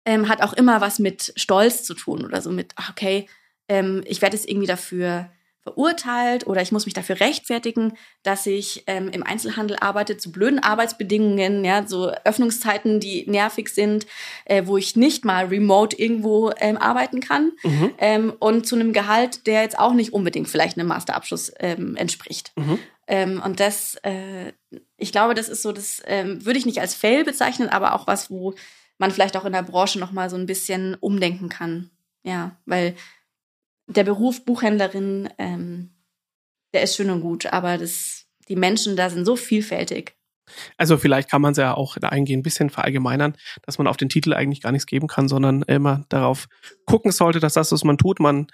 ähm, 0.07 0.31
hat 0.31 0.41
auch 0.41 0.55
immer 0.55 0.81
was 0.81 0.99
mit 0.99 1.35
Stolz 1.37 1.85
zu 1.85 1.93
tun 1.93 2.25
oder 2.25 2.41
so 2.41 2.51
mit, 2.51 2.73
okay, 2.89 3.29
ähm, 3.69 4.03
ich 4.07 4.23
werde 4.23 4.35
jetzt 4.35 4.49
irgendwie 4.49 4.67
dafür 4.67 5.31
verurteilt 5.63 6.47
oder 6.47 6.63
ich 6.63 6.73
muss 6.73 6.87
mich 6.87 6.95
dafür 6.95 7.21
rechtfertigen, 7.21 7.93
dass 8.23 8.47
ich 8.47 8.85
ähm, 8.87 9.11
im 9.11 9.23
Einzelhandel 9.23 9.77
arbeite 9.79 10.17
zu 10.17 10.33
blöden 10.33 10.59
Arbeitsbedingungen, 10.59 11.65
ja, 11.65 11.87
so 11.87 12.11
Öffnungszeiten, 12.25 12.99
die 12.99 13.29
nervig 13.29 13.69
sind, 13.69 14.07
äh, 14.47 14.63
wo 14.67 14.79
ich 14.79 14.97
nicht 14.97 15.25
mal 15.25 15.47
remote 15.47 15.99
irgendwo 15.99 16.51
ähm, 16.57 16.79
arbeiten 16.79 17.21
kann 17.21 17.53
mhm. 17.63 17.93
ähm, 17.99 18.33
und 18.39 18.67
zu 18.67 18.75
einem 18.75 18.93
Gehalt, 18.93 19.47
der 19.47 19.63
jetzt 19.63 19.79
auch 19.79 19.93
nicht 19.93 20.13
unbedingt 20.15 20.49
vielleicht 20.49 20.79
einem 20.79 20.89
Masterabschluss 20.89 21.53
ähm, 21.59 21.95
entspricht. 21.97 22.53
Mhm. 22.57 22.79
Ähm, 23.07 23.43
und 23.45 23.61
das, 23.61 23.97
äh, 24.03 24.53
ich 24.97 25.13
glaube, 25.13 25.35
das 25.35 25.49
ist 25.49 25.63
so, 25.63 25.73
das 25.73 26.03
ähm, 26.07 26.45
würde 26.47 26.59
ich 26.59 26.67
nicht 26.67 26.81
als 26.81 26.95
Fail 26.95 27.25
bezeichnen, 27.25 27.69
aber 27.69 27.95
auch 27.95 28.07
was, 28.07 28.31
wo 28.31 28.55
man 28.97 29.11
vielleicht 29.11 29.37
auch 29.37 29.45
in 29.45 29.53
der 29.53 29.63
Branche 29.63 29.99
noch 29.99 30.13
mal 30.13 30.31
so 30.31 30.37
ein 30.37 30.47
bisschen 30.47 30.95
umdenken 30.95 31.49
kann. 31.49 31.91
Ja, 32.23 32.57
weil 32.67 32.95
der 33.91 34.05
Beruf 34.05 34.45
Buchhändlerin, 34.45 35.29
ähm, 35.39 35.91
der 36.73 36.83
ist 36.83 36.97
schön 36.97 37.11
und 37.11 37.21
gut, 37.21 37.47
aber 37.47 37.79
das, 37.79 38.27
die 38.49 38.57
Menschen 38.57 38.97
da 38.97 39.11
sind 39.11 39.25
so 39.25 39.37
vielfältig. 39.37 40.17
Also 40.77 40.97
vielleicht 40.99 41.31
kann 41.31 41.43
man 41.43 41.53
es 41.53 41.59
ja 41.59 41.75
auch 41.75 41.97
eingehen, 41.97 42.41
ein 42.41 42.43
bisschen 42.43 42.71
verallgemeinern, 42.71 43.37
dass 43.63 43.79
man 43.79 43.87
auf 43.87 43.97
den 43.97 44.09
Titel 44.09 44.35
eigentlich 44.35 44.61
gar 44.61 44.73
nichts 44.73 44.87
geben 44.87 45.07
kann, 45.07 45.29
sondern 45.29 45.63
immer 45.63 46.05
darauf 46.09 46.49
gucken 46.87 47.13
sollte, 47.13 47.39
dass 47.39 47.55
das, 47.55 47.71
was 47.71 47.85
man 47.85 47.99
tut, 47.99 48.19
man 48.19 48.49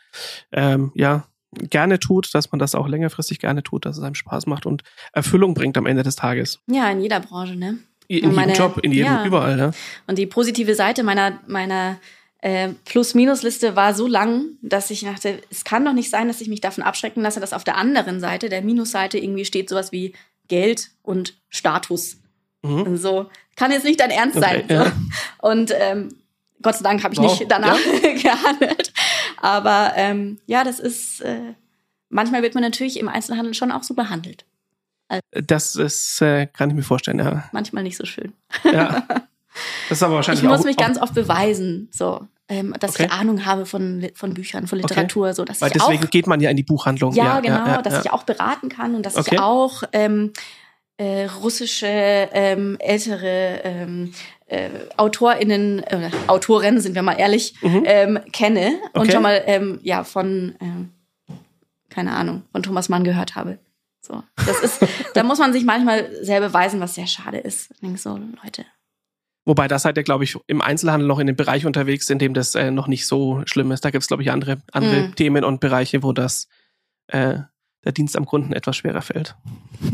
ähm, 0.53 0.93
ja 0.95 1.27
gerne 1.53 1.99
tut, 1.99 2.35
dass 2.35 2.53
man 2.53 2.59
das 2.59 2.75
auch 2.75 2.87
längerfristig 2.87 3.39
gerne 3.39 3.63
tut, 3.63 3.87
dass 3.87 3.97
es 3.97 4.03
einem 4.03 4.15
Spaß 4.15 4.47
macht 4.47 4.67
und 4.67 4.83
Erfüllung 5.13 5.55
bringt 5.55 5.79
am 5.79 5.87
Ende 5.87 6.03
des 6.03 6.17
Tages. 6.17 6.61
Ja, 6.67 6.91
in 6.91 7.01
jeder 7.01 7.21
Branche, 7.21 7.57
ne? 7.57 7.79
In 8.09 8.17
jedem 8.17 8.35
meine, 8.35 8.53
Job, 8.53 8.79
in 8.83 8.93
jedem, 8.93 9.07
ja. 9.07 9.25
überall, 9.25 9.57
ne? 9.57 9.71
Und 10.07 10.19
die 10.19 10.27
positive 10.27 10.75
Seite 10.75 11.03
meiner, 11.03 11.41
meiner 11.47 11.99
äh, 12.41 12.71
Plus-Minus-Liste 12.85 13.77
war 13.77 13.95
so 13.95 14.07
lang, 14.07 14.59
dass 14.63 14.91
ich 14.91 15.03
dachte, 15.03 15.41
es 15.51 15.65
kann 15.65 15.85
doch 15.85 15.93
nicht 15.93 16.11
sein, 16.11 16.29
dass 16.29 16.41
ich 16.41 16.49
mich 16.49 16.61
davon 16.61 16.85
abschrecken 16.85 17.23
lasse, 17.23 17.41
dass 17.41 17.53
auf 17.53 17.65
der 17.65 17.77
anderen 17.77 18.21
Seite, 18.21 18.49
der 18.49 18.63
Minusseite, 18.63 19.19
irgendwie 19.19 19.45
steht 19.45 19.69
sowas 19.69 19.93
wie 19.93 20.15
Geld 20.49 20.91
und 21.03 21.35
Status. 21.49 22.19
Mhm. 22.63 22.97
So, 22.97 23.31
kann 23.57 23.71
jetzt 23.71 23.85
nicht 23.85 24.01
dein 24.01 24.11
Ernst 24.11 24.37
okay, 24.37 24.47
sein. 24.47 24.65
So. 24.69 24.75
Ja. 24.75 24.93
Und 25.39 25.73
ähm, 25.79 26.09
Gott 26.63 26.77
sei 26.77 26.83
Dank 26.83 27.03
habe 27.05 27.15
ich 27.15 27.21
wow. 27.21 27.39
nicht 27.39 27.51
danach 27.51 27.79
ja. 28.03 28.11
gehandelt. 28.35 28.93
Aber 29.39 29.93
ähm, 29.97 30.39
ja, 30.47 30.65
das 30.65 30.79
ist, 30.79 31.21
äh, 31.21 31.55
manchmal 32.09 32.43
wird 32.43 32.55
man 32.55 32.63
natürlich 32.63 32.99
im 32.99 33.09
Einzelhandel 33.09 33.55
schon 33.55 33.73
auch 33.73 33.83
so 33.83 33.95
behandelt. 33.95 34.45
Also, 35.09 35.23
das 35.33 35.77
ist, 35.77 36.21
äh, 36.21 36.47
kann 36.47 36.71
ich 36.71 36.77
mir 36.77 36.83
vorstellen, 36.83 37.19
ja. 37.19 37.49
Manchmal 37.53 37.83
nicht 37.83 37.97
so 37.97 38.05
schön. 38.05 38.33
Ja. 38.65 39.07
Das 39.89 39.99
ist 39.99 40.03
aber 40.03 40.15
wahrscheinlich 40.17 40.43
Ich 40.43 40.49
muss 40.49 40.61
auch, 40.61 40.65
mich 40.65 40.77
ganz 40.77 41.01
oft 41.01 41.15
beweisen, 41.15 41.89
so. 41.93 42.27
Ähm, 42.49 42.75
dass 42.79 42.93
okay. 42.93 43.07
ich 43.07 43.13
Ahnung 43.13 43.45
habe 43.45 43.67
von, 43.67 44.09
von 44.15 44.33
Büchern, 44.33 44.69
von 44.69 44.79
Literatur, 44.79 45.27
okay. 45.27 45.35
so 45.35 45.45
dass 45.45 45.61
Weil 45.61 45.69
ich 45.69 45.73
deswegen 45.73 46.05
auch, 46.05 46.11
geht 46.11 46.29
man 46.29 46.41
ja 46.41 46.49
in 46.49 46.57
die 46.57 46.63
Buchhandlung. 46.63 47.13
Ja, 47.13 47.25
ja 47.25 47.41
genau, 47.41 47.67
ja, 47.67 47.83
dass 47.83 48.05
ich 48.05 48.13
auch 48.13 48.23
beraten 48.23 48.69
kann 48.69 48.95
und 48.95 49.05
dass 49.05 49.17
okay. 49.17 49.35
ich 49.35 49.41
auch 49.41 49.83
ähm, 49.93 50.33
äh, 50.97 51.27
russische 51.27 51.89
ähm, 51.89 52.77
ältere 52.79 53.63
ähm, 53.65 54.13
äh, 54.47 54.71
AutorInnen, 54.97 55.83
äh, 55.83 56.11
Autoren, 56.29 56.81
sind 56.81 56.95
wir 56.95 57.03
mal 57.03 57.19
ehrlich, 57.19 57.55
mhm. 57.63 57.83
ähm, 57.85 58.21
kenne 58.33 58.79
und 58.95 59.11
schon 59.11 59.23
mal 59.23 59.43
ähm, 59.47 59.81
ja 59.83 60.05
von 60.05 60.55
ähm, 60.61 60.93
keine 61.91 62.13
Ahnung 62.13 62.43
von 62.53 62.63
Thomas 62.63 62.89
Mann 62.89 63.05
gehört 63.05 63.35
habe. 63.35 63.59
So, 64.01 64.23
das 64.37 64.61
ist, 64.61 64.87
da 65.15 65.25
muss 65.25 65.39
man 65.39 65.53
sich 65.53 65.65
manchmal 65.65 66.09
sehr 66.23 66.41
beweisen, 66.41 66.81
was 66.81 66.95
sehr 66.95 67.07
schade 67.07 67.39
ist. 67.39 67.71
Ich 67.73 67.81
denke 67.81 67.99
so, 67.99 68.19
Leute. 68.43 68.65
Wobei 69.47 69.69
da 69.69 69.79
seid 69.79 69.97
ihr, 69.97 70.03
glaube 70.03 70.25
ich, 70.25 70.37
im 70.49 70.61
Einzelhandel 70.61 71.07
noch 71.07 71.21
in 71.21 71.29
dem 71.29 71.37
Bereich 71.37 71.67
unterwegs, 71.67 72.11
in 72.11 72.19
dem 72.19 72.35
das 72.35 72.57
äh, 72.57 72.73
noch 72.73 72.89
nicht 72.89 73.07
so 73.07 73.43
schlimm 73.47 73.71
ist. 73.71 73.85
Da 73.85 73.91
gibt 73.91 74.03
es, 74.03 74.09
glaube 74.09 74.25
ich, 74.25 74.33
andere, 74.33 74.59
andere 74.73 75.03
mhm. 75.03 75.15
Themen 75.15 75.45
und 75.45 75.61
Bereiche, 75.61 76.03
wo 76.03 76.13
das 76.13 76.49
äh, 77.07 77.39
der 77.85 77.93
Dienst 77.93 78.17
am 78.17 78.27
Kunden 78.27 78.53
etwas 78.53 78.77
schwerer 78.77 79.03
fällt. 79.03 79.37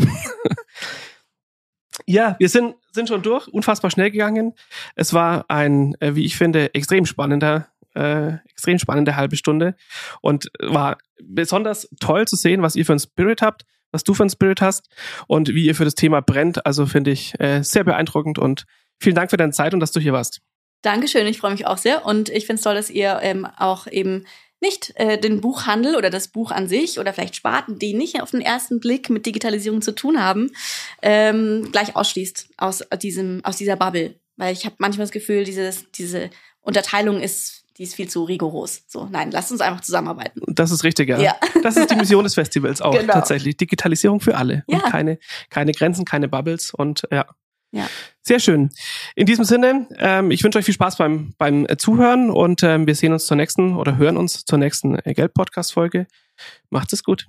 ja, 2.06 2.34
wir 2.38 2.48
sind, 2.48 2.76
sind 2.92 3.08
schon 3.08 3.22
durch, 3.22 3.46
unfassbar 3.48 3.90
schnell 3.90 4.10
gegangen. 4.10 4.54
Es 4.94 5.12
war 5.12 5.44
ein, 5.48 5.96
äh, 6.00 6.14
wie 6.14 6.24
ich 6.24 6.38
finde, 6.38 6.74
extrem 6.74 7.04
spannender, 7.04 7.68
äh, 7.94 8.36
extrem 8.48 8.78
spannende 8.78 9.16
halbe 9.16 9.36
Stunde 9.36 9.76
und 10.22 10.50
war 10.60 10.96
besonders 11.22 11.90
toll 12.00 12.26
zu 12.26 12.36
sehen, 12.36 12.62
was 12.62 12.74
ihr 12.74 12.86
für 12.86 12.92
einen 12.92 13.00
Spirit 13.00 13.42
habt, 13.42 13.66
was 13.90 14.02
du 14.02 14.14
für 14.14 14.22
einen 14.22 14.30
Spirit 14.30 14.62
hast 14.62 14.88
und 15.26 15.50
wie 15.50 15.66
ihr 15.66 15.74
für 15.74 15.84
das 15.84 15.94
Thema 15.94 16.22
brennt. 16.22 16.64
Also 16.64 16.86
finde 16.86 17.10
ich 17.10 17.38
äh, 17.38 17.62
sehr 17.62 17.84
beeindruckend 17.84 18.38
und 18.38 18.64
vielen 19.02 19.14
Dank 19.16 19.30
für 19.30 19.36
deine 19.36 19.52
Zeit 19.52 19.74
und 19.74 19.80
dass 19.80 19.92
du 19.92 20.00
hier 20.00 20.12
warst. 20.12 20.40
Dankeschön, 20.82 21.26
ich 21.26 21.38
freue 21.38 21.52
mich 21.52 21.66
auch 21.66 21.78
sehr 21.78 22.04
und 22.04 22.28
ich 22.28 22.46
finde 22.46 22.58
es 22.58 22.64
toll, 22.64 22.74
dass 22.74 22.90
ihr 22.90 23.20
ähm, 23.22 23.46
auch 23.56 23.86
eben 23.86 24.24
nicht 24.60 24.92
äh, 24.96 25.18
den 25.18 25.40
Buchhandel 25.40 25.96
oder 25.96 26.08
das 26.08 26.28
Buch 26.28 26.50
an 26.50 26.68
sich 26.68 26.98
oder 26.98 27.12
vielleicht 27.12 27.36
Sparten, 27.36 27.78
die 27.78 27.94
nicht 27.94 28.22
auf 28.22 28.30
den 28.30 28.40
ersten 28.40 28.80
Blick 28.80 29.10
mit 29.10 29.26
Digitalisierung 29.26 29.82
zu 29.82 29.92
tun 29.92 30.22
haben, 30.22 30.50
ähm, 31.02 31.68
gleich 31.72 31.94
ausschließt 31.96 32.48
aus 32.56 32.84
diesem 33.02 33.44
aus 33.44 33.56
dieser 33.56 33.76
Bubble, 33.76 34.14
weil 34.36 34.52
ich 34.52 34.64
habe 34.64 34.76
manchmal 34.78 35.04
das 35.04 35.12
Gefühl, 35.12 35.44
dieses 35.44 35.90
diese 35.92 36.30
Unterteilung 36.60 37.20
ist 37.20 37.62
die 37.78 37.84
ist 37.84 37.94
viel 37.94 38.08
zu 38.08 38.24
rigoros. 38.24 38.84
So, 38.86 39.08
nein, 39.10 39.30
lasst 39.30 39.50
uns 39.50 39.60
einfach 39.60 39.80
zusammenarbeiten. 39.80 40.42
Das 40.46 40.70
ist 40.70 40.84
richtig, 40.84 41.08
ja. 41.08 41.18
ja. 41.18 41.36
Das 41.62 41.76
ist 41.76 41.90
die 41.90 41.96
Mission 41.96 42.22
des 42.22 42.34
Festivals 42.34 42.82
auch 42.82 42.92
genau. 42.98 43.14
tatsächlich. 43.14 43.56
Digitalisierung 43.56 44.20
für 44.20 44.36
alle. 44.36 44.62
Ja. 44.68 44.76
Und 44.76 44.84
keine, 44.84 45.18
keine 45.48 45.72
Grenzen, 45.72 46.04
keine 46.04 46.28
Bubbles 46.28 46.74
und 46.74 47.08
ja. 47.10 47.26
Ja. 47.72 47.88
Sehr 48.20 48.38
schön. 48.38 48.70
In 49.16 49.26
diesem 49.26 49.44
Sinne, 49.44 49.88
ähm, 49.98 50.30
ich 50.30 50.44
wünsche 50.44 50.58
euch 50.58 50.64
viel 50.64 50.74
Spaß 50.74 50.96
beim, 50.96 51.34
beim 51.38 51.66
äh, 51.66 51.76
Zuhören 51.76 52.30
und 52.30 52.62
ähm, 52.62 52.86
wir 52.86 52.94
sehen 52.94 53.12
uns 53.12 53.26
zur 53.26 53.36
nächsten 53.36 53.74
oder 53.74 53.96
hören 53.96 54.16
uns 54.16 54.44
zur 54.44 54.58
nächsten 54.58 54.94
äh, 54.94 55.14
Geld-Podcast-Folge. 55.14 56.06
Macht 56.70 56.92
es 56.92 57.02
gut. 57.02 57.26